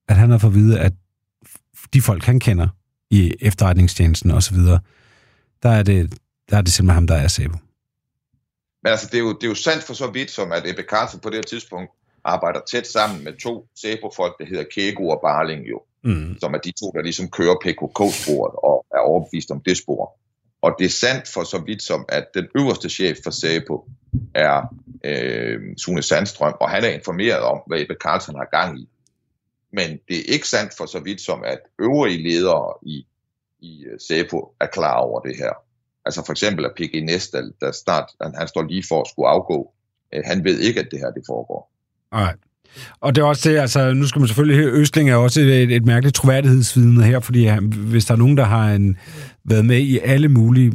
at 0.09 0.15
han 0.15 0.29
har 0.29 0.37
fået 0.37 0.51
at 0.51 0.55
vide, 0.55 0.79
at 0.79 0.93
de 1.93 2.01
folk, 2.01 2.23
han 2.23 2.39
kender 2.39 2.67
i 3.09 3.33
efterretningstjenesten 3.41 4.31
og 4.31 4.43
så 4.43 4.53
videre, 4.53 4.79
der 5.63 5.69
er 5.69 5.83
det, 5.83 6.13
der 6.49 6.57
er 6.57 6.61
det 6.61 6.73
simpelthen 6.73 6.95
ham, 6.95 7.07
der 7.07 7.15
er 7.15 7.27
Sæbo. 7.27 7.57
Men 8.83 8.91
altså, 8.91 9.07
det 9.11 9.15
er, 9.15 9.19
jo, 9.19 9.33
det 9.33 9.43
er 9.43 9.47
jo 9.47 9.55
sandt 9.55 9.83
for 9.83 9.93
så 9.93 10.07
vidt, 10.07 10.31
som 10.31 10.51
at 10.51 10.63
Ebbe 10.65 10.83
Carlsen 10.89 11.19
på 11.19 11.29
det 11.29 11.35
her 11.35 11.43
tidspunkt 11.43 11.91
arbejder 12.23 12.59
tæt 12.71 12.87
sammen 12.87 13.23
med 13.23 13.33
to 13.33 13.67
SEPO-folk, 13.75 14.37
der 14.39 14.45
hedder 14.45 14.63
Kego 14.75 15.07
og 15.07 15.19
Barling 15.23 15.69
jo, 15.69 15.81
Mm. 16.05 16.37
som 16.39 16.53
er 16.53 16.57
de 16.57 16.71
to, 16.71 16.91
der 16.95 17.01
ligesom 17.01 17.29
kører 17.29 17.55
PKK-sporet 17.63 18.53
og 18.63 18.85
er 18.95 18.99
overbevist 18.99 19.51
om 19.51 19.61
det 19.65 19.77
spor. 19.77 20.19
Og 20.63 20.75
det 20.79 20.85
er 20.85 20.89
sandt 20.89 21.27
for 21.27 21.43
så 21.43 21.63
vidt 21.65 21.83
som, 21.83 22.05
at 22.09 22.25
den 22.33 22.47
øverste 22.55 22.89
chef 22.89 23.17
for 23.23 23.31
SEPO 23.31 23.89
er 24.33 24.75
øh, 25.03 25.77
Sune 25.77 26.01
Sandstrøm, 26.01 26.53
og 26.61 26.69
han 26.69 26.83
er 26.83 26.87
informeret 26.87 27.39
om, 27.39 27.61
hvad 27.67 27.81
Ebbe 27.81 27.95
Carlsen 28.01 28.35
har 28.35 28.45
gang 28.45 28.79
i. 28.79 28.89
Men 29.71 29.89
det 30.07 30.17
er 30.17 30.33
ikke 30.33 30.47
sandt 30.47 30.73
for 30.77 30.85
så 30.85 30.99
vidt 30.99 31.21
som, 31.21 31.43
at 31.43 31.59
øvrige 31.79 32.23
ledere 32.23 32.73
i, 32.81 33.05
i 33.59 33.85
øh, 33.85 34.23
er 34.59 34.67
klar 34.73 34.97
over 34.97 35.19
det 35.19 35.37
her. 35.37 35.53
Altså 36.05 36.25
for 36.25 36.31
eksempel 36.31 36.65
at 36.65 36.71
P.G. 36.75 37.03
Nestal, 37.05 37.53
der 37.61 37.71
snart, 37.71 38.09
han, 38.21 38.35
han 38.35 38.47
står 38.47 38.61
lige 38.61 38.83
for 38.89 39.01
at 39.01 39.07
skulle 39.07 39.29
afgå, 39.29 39.73
øh, 40.13 40.21
han 40.25 40.43
ved 40.43 40.59
ikke, 40.59 40.79
at 40.79 40.87
det 40.91 40.99
her 40.99 41.11
det 41.11 41.23
foregår. 41.27 41.71
Nej. 42.11 42.35
Og 42.99 43.15
det 43.15 43.21
er 43.21 43.25
også 43.25 43.49
det, 43.49 43.57
altså 43.57 43.93
nu 43.93 44.07
skal 44.07 44.19
man 44.19 44.27
selvfølgelig 44.27 44.57
høre, 44.57 44.71
Østling 44.71 45.09
er 45.09 45.15
også 45.15 45.41
et, 45.41 45.71
et 45.71 45.85
mærkeligt 45.85 46.15
troværdighedsvidende 46.15 47.03
her, 47.03 47.19
fordi 47.19 47.45
han, 47.45 47.73
hvis 47.73 48.05
der 48.05 48.13
er 48.13 48.17
nogen, 48.17 48.37
der 48.37 48.43
har 48.43 48.71
en, 48.71 48.97
været 49.45 49.65
med 49.65 49.79
i 49.79 49.99
alle 49.99 50.27
mulige 50.27 50.71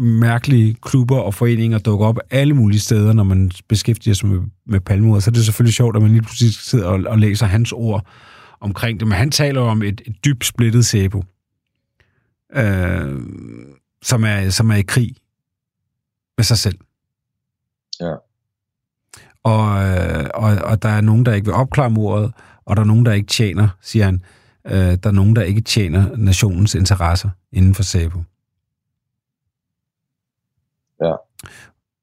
mærkelige 0.00 0.76
klubber 0.82 1.18
og 1.18 1.34
foreninger, 1.34 1.78
dukker 1.78 2.06
op 2.06 2.18
alle 2.30 2.54
mulige 2.54 2.80
steder, 2.80 3.12
når 3.12 3.24
man 3.24 3.50
beskæftiger 3.68 4.14
sig 4.14 4.28
med, 4.28 4.40
med 4.66 4.80
palmemordet, 4.80 5.22
så 5.22 5.30
er 5.30 5.32
det 5.32 5.44
selvfølgelig 5.44 5.74
sjovt, 5.74 5.96
at 5.96 6.02
man 6.02 6.10
lige 6.10 6.22
pludselig 6.22 6.54
sidder 6.54 6.86
og, 6.86 7.00
og 7.06 7.18
læser 7.18 7.46
hans 7.46 7.72
ord 7.72 8.06
omkring 8.60 9.00
det. 9.00 9.08
Men 9.08 9.18
han 9.18 9.30
taler 9.30 9.60
om 9.60 9.82
et, 9.82 10.02
et 10.06 10.24
dybt 10.24 10.44
splittet 10.44 10.86
sæbo, 10.86 11.24
øh, 12.56 13.20
som, 14.02 14.24
er, 14.24 14.50
som 14.50 14.70
er 14.70 14.76
i 14.76 14.82
krig 14.82 15.16
med 16.38 16.44
sig 16.44 16.58
selv. 16.58 16.78
Ja. 18.00 18.14
Og, 19.44 19.84
øh, 19.84 20.26
og, 20.34 20.56
og 20.64 20.82
der 20.82 20.88
er 20.88 21.00
nogen, 21.00 21.26
der 21.26 21.34
ikke 21.34 21.44
vil 21.44 21.54
opklare 21.54 21.90
mordet, 21.90 22.32
og 22.64 22.76
der 22.76 22.82
er 22.82 22.86
nogen, 22.86 23.06
der 23.06 23.12
ikke 23.12 23.26
tjener, 23.26 23.68
siger 23.80 24.04
han. 24.04 24.22
Øh, 24.66 24.98
der 25.02 25.08
er 25.08 25.10
nogen, 25.10 25.36
der 25.36 25.42
ikke 25.42 25.60
tjener 25.60 26.16
nationens 26.16 26.74
interesser 26.74 27.30
inden 27.52 27.74
for 27.74 27.82
SABO. 27.82 28.22
Ja. 31.02 31.12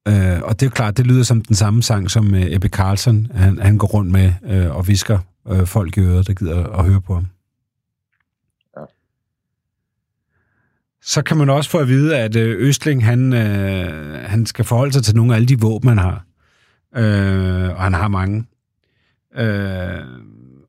Øh, 0.07 0.41
og 0.43 0.59
det 0.59 0.65
er 0.65 0.69
klart, 0.69 0.97
det 0.97 1.07
lyder 1.07 1.23
som 1.23 1.41
den 1.41 1.55
samme 1.55 1.83
sang, 1.83 2.11
som 2.11 2.35
øh, 2.35 2.41
Ebbe 2.41 2.67
Carlson, 2.67 3.27
han, 3.33 3.59
han 3.59 3.77
går 3.77 3.87
rundt 3.87 4.11
med 4.11 4.33
øh, 4.43 4.75
og 4.75 4.87
visker 4.87 5.19
øh, 5.47 5.65
folk 5.65 5.97
i 5.97 5.99
øret, 5.99 6.27
der 6.27 6.33
gider 6.33 6.67
at 6.67 6.85
høre 6.85 7.01
på 7.01 7.13
ham. 7.13 7.27
Ja. 8.77 8.83
Så 11.01 11.21
kan 11.21 11.37
man 11.37 11.49
også 11.49 11.69
få 11.69 11.77
at 11.77 11.87
vide, 11.87 12.17
at 12.17 12.35
øh, 12.35 12.67
Østling, 12.67 13.05
han, 13.05 13.33
øh, 13.33 14.29
han 14.29 14.45
skal 14.45 14.65
forholde 14.65 14.93
sig 14.93 15.03
til 15.03 15.15
nogle 15.15 15.33
af 15.33 15.35
alle 15.35 15.47
de 15.47 15.59
våben, 15.59 15.89
han 15.89 15.97
har. 15.97 16.25
Øh, 16.95 17.69
og 17.69 17.81
han 17.81 17.93
har 17.93 18.07
mange. 18.07 18.45
Øh, 19.35 20.05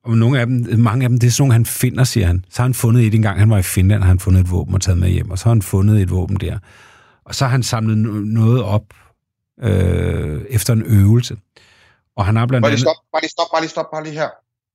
og 0.05 0.17
nogle 0.17 0.41
af 0.41 0.47
dem, 0.47 0.79
mange 0.79 1.05
af 1.05 1.09
dem, 1.09 1.19
det 1.19 1.27
er 1.27 1.31
sådan 1.31 1.43
nogle, 1.43 1.53
han 1.53 1.67
finder, 1.67 2.05
siger 2.05 2.27
han. 2.27 2.45
Så 2.51 2.63
har 2.63 2.69
han 2.69 2.75
fundet 2.75 3.07
et 3.07 3.15
engang, 3.15 3.39
han 3.39 3.51
var 3.51 3.59
i 3.59 3.63
Finland, 3.63 4.03
har 4.03 4.09
han 4.09 4.21
fundet 4.21 4.41
et 4.41 4.51
våben 4.51 4.75
og 4.75 4.81
taget 4.81 4.99
med 4.99 5.09
hjem, 5.09 5.31
og 5.31 5.39
så 5.39 5.45
har 5.45 5.51
han 5.51 5.63
fundet 5.63 6.03
et 6.03 6.11
våben 6.11 6.37
der. 6.37 6.59
Og 7.25 7.35
så 7.35 7.45
har 7.45 7.51
han 7.51 7.63
samlet 7.63 7.95
no- 8.07 8.35
noget 8.39 8.63
op 8.63 8.85
øh, 9.63 10.45
efter 10.49 10.73
en 10.73 10.83
øvelse. 10.83 11.37
Og 12.17 12.27
han 12.27 12.37
har 12.37 12.47
blandt 12.47 12.63
Bare 12.63 12.71
andet... 12.71 12.81
stop, 12.81 12.97
bare 13.13 13.23
lige 13.23 13.31
stop, 13.31 13.47
bare 13.53 13.63
lige 13.63 13.71
stop, 13.71 13.91
bare 13.93 14.05
lige 14.05 14.15
her. 14.15 14.29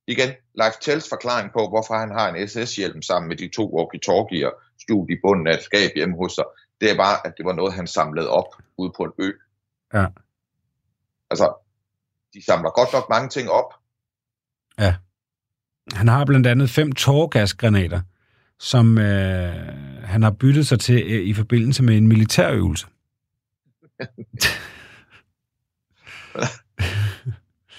Igen, 0.06 0.28
Leif 0.54 0.72
Tells 0.80 1.08
forklaring 1.08 1.52
på, 1.52 1.68
hvorfor 1.68 1.94
han 1.94 2.10
har 2.10 2.28
en 2.28 2.48
SS-hjelm 2.48 3.02
sammen 3.02 3.28
med 3.28 3.36
de 3.36 3.48
to 3.56 3.64
walkie-talkier 3.76 4.50
skjult 4.80 5.10
i 5.10 5.16
bunden 5.24 5.46
af 5.46 5.54
et 5.54 5.62
skab 5.62 5.90
hjemme 5.96 6.16
hos 6.16 6.32
sig, 6.32 6.44
det 6.80 6.90
er 6.90 6.96
bare, 6.96 7.26
at 7.26 7.32
det 7.36 7.44
var 7.44 7.52
noget, 7.52 7.72
han 7.74 7.86
samlede 7.86 8.30
op 8.30 8.50
ude 8.76 8.92
på 8.96 9.02
en 9.02 9.12
ø. 9.18 9.30
Ja. 9.94 10.06
Altså, 11.30 11.54
de 12.34 12.44
samler 12.44 12.70
godt 12.70 12.92
nok 12.92 13.06
mange 13.10 13.28
ting 13.28 13.50
op. 13.50 13.74
Han 15.92 16.08
har 16.08 16.24
blandt 16.24 16.46
andet 16.46 16.70
fem 16.70 16.92
tårgasgranater, 16.92 18.00
som 18.58 18.98
øh, 18.98 20.04
han 20.04 20.22
har 20.22 20.30
byttet 20.30 20.66
sig 20.66 20.80
til 20.80 21.02
øh, 21.06 21.22
i 21.22 21.34
forbindelse 21.34 21.82
med 21.82 21.96
en 21.96 22.08
militærøvelse. 22.08 22.86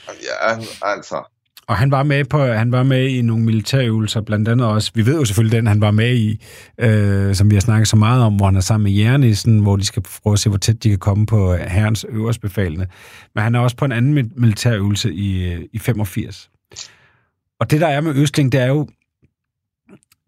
Ja, 0.07 0.57
altså. 0.81 1.23
Og 1.70 1.78
han 1.78 1.91
var 1.91 2.03
med 2.03 2.26
på, 2.26 2.45
han 2.45 2.72
var 2.72 2.84
med 2.84 3.07
i 3.09 3.22
nogle 3.22 3.45
militærøvelser, 3.45 4.22
blandt 4.22 4.47
andet 4.47 4.67
også, 4.67 4.91
vi 4.95 5.05
ved 5.05 5.15
jo 5.20 5.26
selvfølgelig 5.26 5.57
den, 5.57 5.67
han 5.67 5.82
var 5.82 5.91
med 5.91 6.15
i, 6.15 6.45
øh, 6.80 7.36
som 7.36 7.49
vi 7.49 7.55
har 7.55 7.59
snakket 7.61 7.88
så 7.88 7.95
meget 7.95 8.24
om, 8.24 8.36
hvor 8.36 8.45
han 8.45 8.55
er 8.55 8.59
sammen 8.59 8.84
med 8.84 8.91
Jernissen, 8.91 9.59
hvor 9.59 9.76
de 9.76 9.86
skal 9.86 10.03
prøve 10.24 10.34
at 10.34 10.39
se, 10.39 10.49
hvor 10.49 10.57
tæt 10.57 10.84
de 10.84 10.89
kan 10.89 10.97
komme 10.97 11.26
på 11.26 11.55
herrens 11.55 12.05
øverstbefalende. 12.09 12.88
Men 13.36 13.43
han 13.43 13.55
er 13.55 13.59
også 13.59 13.76
på 13.78 13.86
en 13.86 13.91
anden 13.91 14.13
mil- 14.13 14.32
militærøvelse 14.36 15.13
i, 15.13 15.53
øh, 15.53 15.61
i 15.74 15.80
85. 15.80 16.49
Og 17.59 17.72
det, 17.72 17.82
der 17.82 17.88
er 17.88 18.01
med 18.01 18.15
Østling, 18.15 18.51
det 18.51 18.61
er 18.61 18.67
jo, 18.67 18.88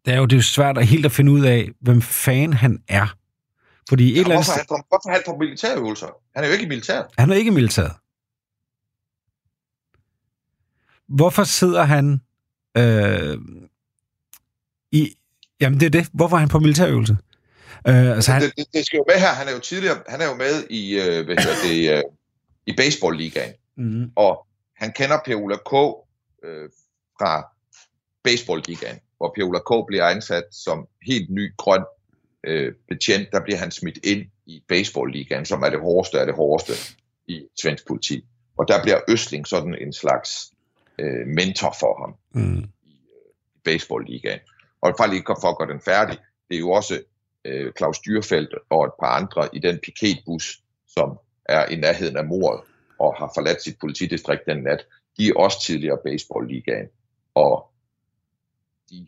det 0.05 0.13
er 0.13 0.17
jo, 0.17 0.25
det 0.25 0.37
er 0.37 0.41
svært 0.41 0.77
at 0.77 0.87
helt 0.87 1.05
at 1.05 1.11
finde 1.11 1.31
ud 1.31 1.41
af, 1.45 1.69
hvem 1.81 2.01
fan 2.01 2.53
han 2.53 2.79
er. 2.89 3.15
Fordi 3.89 4.11
et 4.11 4.15
Ja, 4.15 4.21
eller 4.21 4.35
andet 4.35 4.47
hvorfor 4.67 5.09
er 5.09 5.13
han 5.13 5.21
på 5.27 5.37
militærøvelser? 5.39 6.07
Han 6.35 6.43
er 6.43 6.47
jo 6.47 6.53
ikke 6.53 6.65
i 6.65 6.67
militæret. 6.67 7.05
han 7.17 7.31
er 7.31 7.35
ikke 7.35 7.51
i 7.51 7.53
militæret. 7.53 7.91
Hvorfor 11.15 11.43
sidder 11.43 11.83
han 11.83 12.21
øh, 12.77 13.37
i... 14.91 15.15
Jamen, 15.61 15.79
det 15.79 15.85
er 15.85 15.89
det. 15.89 16.07
Hvorfor 16.13 16.35
er 16.35 16.39
han 16.39 16.49
på 16.49 16.59
militærøvelse? 16.59 17.17
Øh, 17.87 18.11
altså, 18.11 18.31
han, 18.31 18.41
Det, 18.41 18.53
det, 18.57 18.65
det 18.73 18.85
skal 18.85 18.97
jo 18.97 19.05
med 19.07 19.19
her. 19.19 19.27
Han 19.27 19.47
er 19.47 19.51
jo 19.51 19.59
tidligere, 19.59 19.97
han 20.07 20.21
er 20.21 20.25
jo 20.25 20.35
med 20.35 20.67
i, 20.69 20.99
øh, 20.99 21.25
hvad 21.25 21.35
hedder 21.35 21.57
det, 21.67 21.97
øh, 21.97 22.03
i 22.67 22.73
baseballligaen. 22.77 23.53
mm, 23.77 24.11
Og 24.15 24.47
han 24.75 24.91
kender 24.93 25.17
Per 25.25 25.35
Ola 25.35 25.55
K. 25.55 25.73
Øh, 26.45 26.69
fra 27.19 27.47
baseballligaen, 28.23 28.99
hvor 29.17 29.33
Per 29.35 29.43
Ola 29.43 29.59
K. 29.59 29.87
bliver 29.87 30.05
ansat 30.05 30.43
som 30.51 30.87
helt 31.07 31.29
ny 31.29 31.53
grøn 31.57 31.83
øh, 32.47 32.73
betjent. 32.89 33.27
Der 33.31 33.41
bliver 33.43 33.57
han 33.57 33.71
smidt 33.71 33.99
ind 34.03 34.25
i 34.45 34.63
baseballligaen, 34.67 35.45
som 35.45 35.61
er 35.63 35.69
det 35.69 35.79
hårdeste 35.79 36.19
af 36.19 36.25
det 36.25 36.35
hårdeste 36.35 36.73
i 37.27 37.41
svensk 37.61 37.87
politi. 37.87 38.25
Og 38.57 38.67
der 38.67 38.83
bliver 38.83 38.99
Østling 39.09 39.47
sådan 39.47 39.75
en 39.81 39.93
slags 39.93 40.51
øh, 41.01 41.27
mentor 41.27 41.75
for 41.79 41.93
ham 42.01 42.15
mm, 42.43 42.63
i 42.83 42.93
øh, 42.93 43.31
baseballligaen. 43.63 44.39
Og 44.81 44.93
for 44.97 45.07
lige 45.07 45.23
for 45.41 45.49
at 45.49 45.57
gøre 45.57 45.73
den 45.73 45.81
færdig, 45.81 46.17
det 46.49 46.55
er 46.55 46.59
jo 46.59 46.71
også 46.71 47.03
øh, 47.45 47.73
Claus 47.77 47.99
Dyrfeldt 47.99 48.55
og 48.69 48.85
et 48.85 48.93
par 48.99 49.11
andre 49.19 49.49
i 49.53 49.59
den 49.59 49.79
piketbus, 49.83 50.63
som 50.87 51.19
er 51.45 51.65
i 51.65 51.75
nærheden 51.75 52.17
af 52.17 52.25
mordet 52.25 52.61
og 52.99 53.15
har 53.17 53.31
forladt 53.35 53.63
sit 53.63 53.77
politidistrikt 53.79 54.45
den 54.45 54.63
nat, 54.63 54.85
de 55.17 55.27
er 55.27 55.33
også 55.35 55.61
tidligere 55.61 55.97
baseballligaen. 56.05 56.87
Og 57.35 57.71
de, 58.89 59.07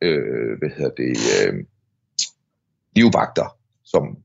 øh, 0.00 0.58
hvad 0.58 0.68
hedder 0.76 0.90
det, 0.90 1.16
øh, 1.36 1.64
livvagter, 2.96 3.58
som 3.84 4.18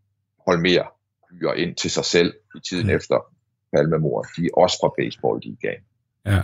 Holmer 0.47 0.87
hyrer 1.31 1.53
ind 1.53 1.75
til 1.75 1.91
sig 1.91 2.05
selv 2.05 2.33
i 2.55 2.59
tiden 2.69 2.87
mm. 2.87 2.95
efter 2.95 3.33
Palmemor, 3.73 4.21
de 4.37 4.45
er 4.45 4.53
også 4.53 4.77
fra 4.81 4.93
baseballligaen. 4.97 5.83
Ja. 6.25 6.41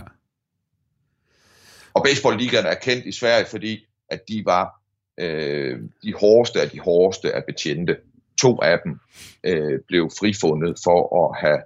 Og 1.96 2.02
baseballligaen 2.04 2.66
er 2.66 2.74
kendt 2.74 3.06
i 3.06 3.12
Sverige, 3.12 3.46
fordi 3.46 3.86
at 4.08 4.20
de 4.28 4.42
var 4.44 4.82
øh, 5.20 5.78
de 6.02 6.12
hårdeste 6.20 6.60
af 6.60 6.70
de 6.70 6.80
hårdeste 6.80 7.32
af 7.32 7.44
betjente. 7.44 7.96
To 8.40 8.58
af 8.62 8.78
dem 8.84 9.00
øh, 9.44 9.80
blev 9.88 10.10
frifundet 10.20 10.78
for 10.84 11.00
at 11.22 11.28
have 11.40 11.60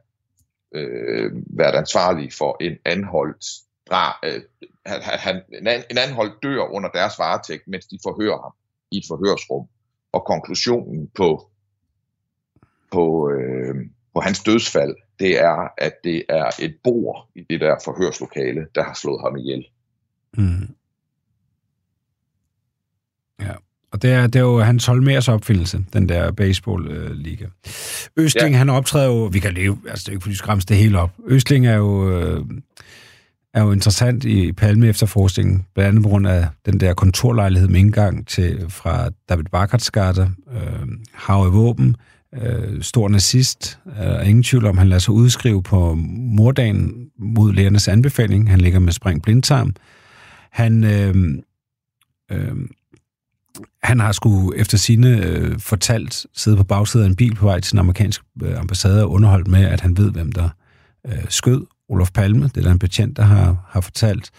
øh, 0.75 1.33
været 1.61 1.75
ansvarlige 1.75 2.33
for 2.39 2.57
en 2.61 2.77
anholdt 2.85 3.45
dra, 3.91 4.19
øh, 4.25 4.43
han, 5.27 5.43
en, 5.53 5.69
en 5.91 5.99
anholdt 5.99 6.43
dør 6.43 6.75
under 6.77 6.91
deres 6.91 7.19
varetægt, 7.19 7.69
mens 7.69 7.87
de 7.87 7.99
forhører 8.03 8.43
ham 8.43 8.53
i 8.93 8.97
et 8.99 9.05
forhørsrum. 9.09 9.67
Og 10.13 10.25
konklusionen 10.27 11.11
på, 11.17 11.51
på, 12.93 13.31
øh, 13.31 13.75
på 14.15 14.21
hans 14.21 14.43
dødsfald, 14.43 14.95
det 15.19 15.41
er, 15.41 15.69
at 15.79 15.95
det 16.05 16.25
er 16.29 16.51
et 16.61 16.75
bord 16.85 17.29
i 17.35 17.41
det 17.51 17.61
der 17.61 17.77
forhørslokale, 17.85 18.67
der 18.75 18.83
har 18.83 18.95
slået 18.95 19.21
ham 19.25 19.37
ihjel. 19.37 19.65
Mm. 20.37 20.69
Ja, 23.41 23.53
og 23.93 24.03
det 24.03 24.13
er, 24.13 24.27
det 24.27 24.37
er 24.37 24.41
jo 24.41 24.61
hans 24.61 24.87
Holmers 24.87 25.29
opfindelse, 25.29 25.85
den 25.93 26.09
der 26.09 26.33
baseball-liga. 26.33 27.47
Østling, 28.17 28.53
ja. 28.53 28.59
han 28.59 28.69
optræder 28.69 29.07
jo, 29.07 29.25
vi 29.25 29.39
kan 29.39 29.55
leve, 29.55 29.79
altså 29.89 30.03
det 30.03 30.09
er 30.09 30.13
ikke 30.13 30.23
fordi, 30.23 30.55
vi 30.55 30.61
det 30.69 30.77
hele 30.77 30.99
op. 30.99 31.11
Østling 31.27 31.67
er 31.67 31.77
jo, 31.77 32.21
øh, 32.21 32.45
er 33.55 33.63
jo 33.63 33.73
interessant 33.73 34.25
i 34.25 34.53
Palme 34.53 34.89
efterforskningen, 34.89 35.65
blandt 35.75 35.89
andet 35.89 36.03
på 36.03 36.09
grund 36.09 36.27
af 36.27 36.49
den 36.67 36.81
der 36.81 36.95
kontorlejlighed 36.95 37.69
med 37.69 37.81
indgang 37.81 38.27
til, 38.27 38.65
fra 38.69 39.09
David 39.29 39.45
Bakartsgata, 39.45 40.29
øh, 40.53 40.89
Hav 41.15 41.47
i 41.47 41.51
Våben, 41.51 41.97
øh, 42.43 42.83
stor 42.83 43.09
nazist, 43.09 43.79
øh, 44.03 44.29
ingen 44.29 44.43
tvivl 44.43 44.67
om, 44.67 44.79
han 44.79 44.89
lader 44.89 45.01
sig 45.01 45.15
udskrive 45.15 45.63
på 45.63 45.95
mordagen 46.17 47.07
mod 47.19 47.53
lægernes 47.53 47.89
anbefaling. 47.89 48.51
Han 48.51 48.61
ligger 48.61 48.79
med 48.79 48.93
spring 48.93 49.23
blindtarm. 49.23 49.75
Han, 50.53 50.85
øh, 50.85 51.15
øh, 52.33 52.57
han 53.83 54.01
har 54.01 54.13
sgu 54.13 54.53
efter 54.53 54.79
sine 54.79 55.27
øh, 55.27 55.59
fortalt 55.59 56.27
sidde 56.35 56.57
på 56.57 56.65
bagsædet 56.65 57.05
af 57.05 57.09
en 57.09 57.17
bil 57.17 57.35
på 57.35 57.47
vej 57.47 57.61
til 57.61 57.73
den 57.73 57.79
amerikanske 57.79 58.25
øh, 58.43 58.59
ambassade 58.59 59.05
og 59.05 59.11
underholdt 59.11 59.49
med, 59.49 59.65
at 59.65 59.81
han 59.81 59.97
ved, 59.97 60.13
hvem 60.13 60.33
der 60.33 60.49
øh, 61.07 61.25
skød 61.29 61.67
Olof 61.89 62.11
Palme. 62.11 62.45
Det 62.45 62.57
er 62.57 62.63
der 62.63 62.73
en 62.73 62.79
betjent, 62.79 63.17
der 63.17 63.23
har, 63.23 63.57
har 63.69 63.81
fortalt. 63.81 64.31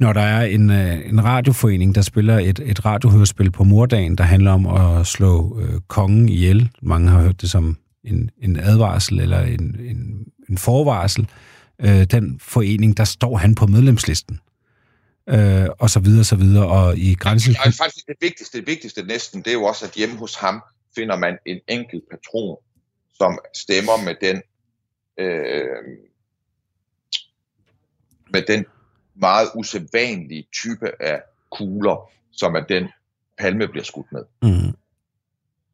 Når 0.00 0.12
der 0.12 0.20
er 0.20 0.44
en, 0.44 0.70
øh, 0.70 1.08
en 1.08 1.24
radioforening, 1.24 1.94
der 1.94 2.02
spiller 2.02 2.38
et, 2.38 2.60
et 2.64 2.84
radiohørespil 2.84 3.50
på 3.50 3.64
mordagen, 3.64 4.16
der 4.16 4.24
handler 4.24 4.50
om 4.50 4.66
at 4.66 5.06
slå 5.06 5.60
øh, 5.60 5.80
kongen 5.88 6.28
ihjel. 6.28 6.70
Mange 6.82 7.10
har 7.10 7.20
hørt 7.20 7.40
det 7.40 7.50
som 7.50 7.76
en, 8.04 8.30
en 8.42 8.56
advarsel 8.56 9.20
eller 9.20 9.40
en, 9.40 9.76
en, 9.80 10.26
en 10.50 10.58
forvarsel. 10.58 11.28
Øh, 11.80 12.04
den 12.04 12.38
forening, 12.42 12.96
der 12.96 13.04
står 13.04 13.36
han 13.36 13.54
på 13.54 13.66
medlemslisten 13.66 14.40
øh, 15.28 15.68
og 15.78 15.90
så 15.90 16.00
videre, 16.00 16.24
så 16.24 16.36
videre, 16.36 16.66
og 16.66 16.98
i 16.98 17.14
grænsen... 17.14 17.52
Ja, 17.52 17.70
faktisk 17.70 18.06
det 18.06 18.16
vigtigste, 18.20 18.58
det 18.58 18.66
vigtigste 18.66 19.02
næsten, 19.02 19.42
det 19.42 19.48
er 19.48 19.54
jo 19.54 19.64
også, 19.64 19.84
at 19.84 19.92
hjemme 19.92 20.16
hos 20.16 20.34
ham 20.34 20.62
finder 20.94 21.16
man 21.16 21.38
en 21.46 21.60
enkelt 21.68 22.04
patron, 22.10 22.56
som 23.14 23.38
stemmer 23.54 24.04
med 24.04 24.14
den 24.20 24.42
øh, 25.18 25.98
med 28.30 28.42
den 28.42 28.64
meget 29.14 29.48
usædvanlige 29.54 30.46
type 30.52 31.02
af 31.02 31.22
kugler, 31.50 32.10
som 32.32 32.54
er 32.54 32.60
den 32.60 32.88
Palme 33.38 33.68
bliver 33.68 33.84
skudt 33.84 34.12
med. 34.12 34.22
Mm. 34.42 34.76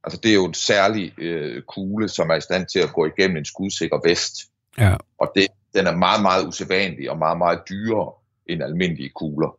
Altså 0.05 0.21
det 0.23 0.31
er 0.31 0.35
jo 0.35 0.45
en 0.45 0.55
særlig 0.55 1.19
øh, 1.19 1.63
kugle, 1.63 2.09
som 2.09 2.31
er 2.31 2.35
i 2.35 2.41
stand 2.41 2.67
til 2.67 2.79
at 2.79 2.93
gå 2.93 3.07
igennem 3.07 3.37
en 3.37 3.45
skudsikker 3.45 4.01
vest. 4.09 4.35
Ja. 4.79 4.97
Og 5.19 5.33
det, 5.35 5.47
den 5.75 5.87
er 5.87 5.97
meget, 5.97 6.23
meget 6.23 6.47
usædvanlig 6.47 7.11
og 7.11 7.19
meget, 7.19 7.39
meget 7.39 7.61
dyrere 7.69 8.13
end 8.49 8.63
almindelige 8.63 9.11
kugler. 9.11 9.57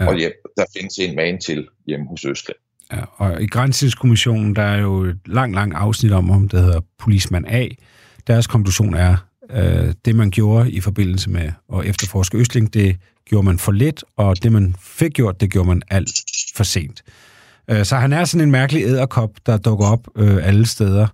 Ja. 0.00 0.06
Og 0.06 0.18
ja, 0.18 0.28
der 0.56 0.64
findes 0.76 0.98
en 0.98 1.16
man 1.16 1.40
til 1.40 1.68
hjemme 1.86 2.06
hos 2.06 2.24
Østland. 2.24 2.58
Ja, 2.92 3.04
og 3.16 3.42
i 3.42 3.46
Grænsningskommissionen, 3.46 4.56
der 4.56 4.62
er 4.62 4.80
jo 4.80 5.02
et 5.04 5.18
langt, 5.26 5.54
langt 5.54 5.76
afsnit 5.76 6.12
om, 6.12 6.30
om 6.30 6.48
det 6.48 6.60
hedder 6.60 6.80
Polismand 6.98 7.46
A. 7.48 7.68
Deres 8.26 8.46
konklusion 8.46 8.94
er, 8.94 9.16
øh, 9.50 9.94
det 10.04 10.16
man 10.16 10.30
gjorde 10.30 10.70
i 10.70 10.80
forbindelse 10.80 11.30
med 11.30 11.52
at 11.74 11.84
efterforske 11.84 12.38
Østling, 12.38 12.74
det 12.74 12.96
gjorde 13.24 13.44
man 13.44 13.58
for 13.58 13.72
lidt, 13.72 14.04
og 14.16 14.42
det 14.42 14.52
man 14.52 14.74
fik 14.80 15.12
gjort, 15.12 15.40
det 15.40 15.50
gjorde 15.50 15.68
man 15.68 15.82
alt 15.90 16.10
for 16.54 16.64
sent. 16.64 17.02
Øh, 17.70 17.84
så 17.84 17.96
han 17.96 18.12
er 18.12 18.24
sådan 18.24 18.46
en 18.46 18.50
mærkelig 18.50 18.82
æderkop, 18.82 19.30
der 19.46 19.56
dukker 19.56 19.86
op 19.86 20.08
øh, 20.16 20.46
alle 20.46 20.66
steder. 20.66 21.06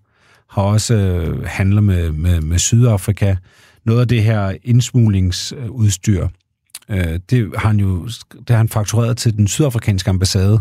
Har 0.49 0.63
også 0.63 0.95
øh, 0.95 1.45
handler 1.45 1.81
med, 1.81 2.13
med, 2.13 2.41
med 2.41 2.59
Sydafrika. 2.59 3.37
Noget 3.85 4.01
af 4.01 4.09
det 4.09 4.23
her 4.23 4.57
indsmuglingsudstyr, 4.63 6.29
Øh, 6.91 7.21
det 7.31 7.53
har 7.57 7.69
han 7.69 7.81
jo 7.81 8.09
det 8.31 8.51
har 8.51 8.57
han 8.57 8.69
faktureret 8.69 9.17
til 9.17 9.37
den 9.37 9.49
sydafrikanske 9.49 10.11
ambassade. 10.11 10.61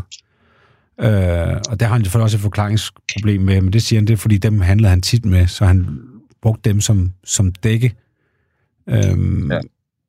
Øh, 1.01 1.55
og 1.69 1.79
der 1.79 1.85
har 1.85 1.93
han 1.93 2.03
selvfølgelig 2.03 2.23
også 2.23 2.37
et 2.37 2.41
forklaringsproblem 2.41 3.41
med, 3.41 3.61
men 3.61 3.73
det 3.73 3.83
siger 3.83 3.99
han, 3.99 4.07
det 4.07 4.13
er, 4.13 4.17
fordi 4.17 4.37
dem 4.37 4.61
handlede 4.61 4.89
han 4.89 5.01
tit 5.01 5.25
med, 5.25 5.47
så 5.47 5.65
han 5.65 5.99
brugte 6.41 6.69
dem 6.69 6.81
som, 6.81 7.11
som 7.23 7.51
dække. 7.51 7.95
Øh, 8.89 9.17
ja. 9.49 9.59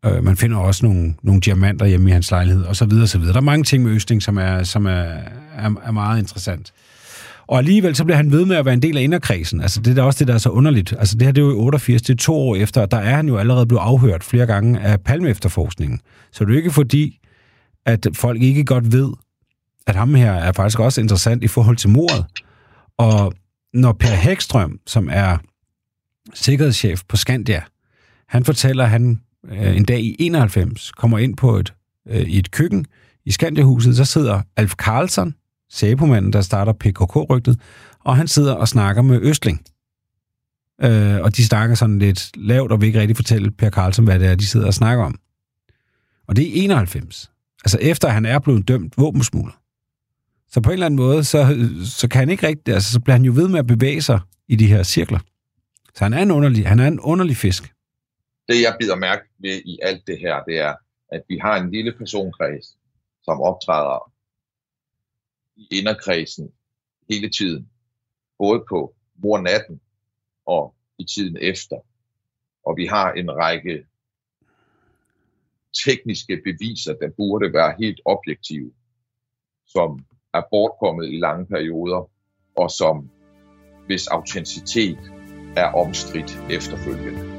øh, 0.04 0.24
man 0.24 0.36
finder 0.36 0.58
også 0.58 0.86
nogle, 0.86 1.14
nogle 1.22 1.40
diamanter 1.40 1.86
hjemme 1.86 2.10
i 2.10 2.12
hans 2.12 2.30
lejlighed, 2.30 2.64
og 2.64 2.76
så 2.76 2.84
videre, 2.84 3.04
og 3.04 3.08
så 3.08 3.18
videre. 3.18 3.32
Der 3.32 3.40
er 3.40 3.44
mange 3.44 3.64
ting 3.64 3.82
med 3.82 3.92
Østing, 3.92 4.22
som 4.22 4.36
er, 4.38 4.62
som 4.62 4.86
er, 4.86 4.90
er, 5.56 5.74
er 5.84 5.90
meget 5.90 6.18
interessant. 6.18 6.72
Og 7.48 7.58
alligevel 7.58 7.96
så 7.96 8.04
bliver 8.04 8.16
han 8.16 8.32
ved 8.32 8.44
med 8.44 8.56
at 8.56 8.64
være 8.64 8.74
en 8.74 8.82
del 8.82 8.96
af 8.96 9.02
inderkredsen. 9.02 9.60
Altså 9.60 9.80
det 9.80 9.98
er 9.98 10.02
også 10.02 10.18
det, 10.18 10.28
der 10.28 10.34
er 10.34 10.38
så 10.38 10.50
underligt. 10.50 10.94
Altså 10.98 11.14
det 11.14 11.22
her 11.22 11.32
det 11.32 11.42
er 11.42 11.46
jo 11.46 11.52
i 11.52 11.56
88, 11.56 12.02
det 12.02 12.12
er 12.12 12.16
to 12.16 12.34
år 12.34 12.56
efter, 12.56 12.80
og 12.80 12.90
der 12.90 12.96
er 12.96 13.16
han 13.16 13.28
jo 13.28 13.36
allerede 13.36 13.66
blevet 13.66 13.82
afhørt 13.82 14.24
flere 14.24 14.46
gange 14.46 14.80
af 14.80 15.00
Palme-efterforskningen. 15.00 16.00
Så 16.32 16.44
det 16.44 16.50
er 16.50 16.54
jo 16.54 16.58
ikke 16.58 16.70
fordi, 16.70 17.20
at 17.86 18.06
folk 18.14 18.42
ikke 18.42 18.64
godt 18.64 18.92
ved, 18.92 19.12
at 19.86 19.96
ham 19.96 20.14
her 20.14 20.32
er 20.32 20.52
faktisk 20.52 20.80
også 20.80 21.00
interessant 21.00 21.44
i 21.44 21.48
forhold 21.48 21.76
til 21.76 21.90
mordet. 21.90 22.24
Og 22.98 23.32
når 23.74 23.92
Per 23.92 24.14
Hækstrøm, 24.14 24.78
som 24.86 25.08
er 25.12 25.38
sikkerhedschef 26.34 27.02
på 27.08 27.16
Skandia, 27.16 27.62
han 28.28 28.44
fortæller, 28.44 28.84
at 28.84 28.90
han 28.90 29.20
øh, 29.50 29.76
en 29.76 29.84
dag 29.84 30.00
i 30.00 30.16
91 30.18 30.92
kommer 30.92 31.18
ind 31.18 31.36
på 31.36 31.56
et, 31.56 31.74
øh, 32.08 32.22
i 32.22 32.38
et 32.38 32.50
køkken 32.50 32.86
i 33.24 33.30
Skandiahuset, 33.30 33.96
så 33.96 34.04
sidder 34.04 34.42
Alf 34.56 34.74
Karlsson, 34.74 35.34
Sæbomanden, 35.70 36.32
der 36.32 36.40
starter 36.40 36.72
PKK-rygtet, 36.72 37.60
og 38.00 38.16
han 38.16 38.28
sidder 38.28 38.54
og 38.54 38.68
snakker 38.68 39.02
med 39.02 39.20
Østling. 39.22 39.64
Øh, 40.82 41.20
og 41.20 41.36
de 41.36 41.44
snakker 41.44 41.74
sådan 41.74 41.98
lidt 41.98 42.30
lavt, 42.36 42.72
og 42.72 42.80
vil 42.80 42.86
ikke 42.86 43.00
rigtig 43.00 43.16
fortælle 43.16 43.50
Per 43.50 43.70
Carlsen, 43.70 44.04
hvad 44.04 44.18
det 44.18 44.28
er, 44.28 44.34
de 44.34 44.46
sidder 44.46 44.66
og 44.66 44.74
snakker 44.74 45.04
om. 45.04 45.18
Og 46.28 46.36
det 46.36 46.48
er 46.48 46.64
91. 46.64 47.30
Altså 47.64 47.78
efter 47.80 48.08
han 48.08 48.26
er 48.26 48.38
blevet 48.38 48.68
dømt 48.68 48.98
våbensmugler. 48.98 49.60
Så 50.50 50.60
på 50.60 50.70
en 50.70 50.72
eller 50.72 50.86
anden 50.86 50.96
måde, 50.96 51.24
så, 51.24 51.68
så 51.84 52.08
kan 52.08 52.18
han 52.18 52.30
ikke 52.30 52.46
rigtig, 52.46 52.74
altså 52.74 52.92
så 52.92 53.00
bliver 53.00 53.14
han 53.16 53.24
jo 53.24 53.32
ved 53.34 53.48
med 53.48 53.58
at 53.58 53.66
bevæge 53.66 54.02
sig 54.02 54.20
i 54.48 54.56
de 54.56 54.66
her 54.66 54.82
cirkler. 54.82 55.18
Så 55.94 56.04
han 56.04 56.12
er 56.12 56.22
en 56.22 56.30
underlig, 56.30 56.68
han 56.68 56.78
er 56.78 56.86
en 56.86 57.00
underlig 57.00 57.36
fisk. 57.36 57.72
Det 58.48 58.62
jeg 58.62 58.76
bider 58.80 58.96
mærke 58.96 59.22
ved 59.40 59.60
i 59.64 59.78
alt 59.82 60.06
det 60.06 60.18
her, 60.18 60.42
det 60.42 60.58
er, 60.58 60.74
at 61.12 61.22
vi 61.28 61.38
har 61.42 61.60
en 61.60 61.70
lille 61.70 61.92
personkreds, 61.98 62.66
som 63.22 63.40
optræder 63.40 64.07
i 65.58 65.66
inderkredsen 65.70 66.52
hele 67.10 67.30
tiden. 67.30 67.70
Både 68.38 68.64
på 68.68 68.94
mornatten 69.14 69.80
og 70.46 70.74
i 70.98 71.04
tiden 71.04 71.36
efter. 71.40 71.76
Og 72.64 72.76
vi 72.76 72.86
har 72.86 73.12
en 73.12 73.30
række 73.30 73.86
tekniske 75.84 76.40
beviser, 76.44 76.94
der 76.94 77.10
burde 77.16 77.52
være 77.52 77.74
helt 77.78 78.00
objektive, 78.04 78.72
som 79.66 80.04
er 80.34 80.42
bortkommet 80.50 81.12
i 81.12 81.18
lange 81.18 81.46
perioder, 81.46 82.10
og 82.56 82.70
som 82.70 83.10
hvis 83.86 84.06
autenticitet 84.06 84.98
er 85.56 85.72
omstridt 85.72 86.38
efterfølgende. 86.50 87.38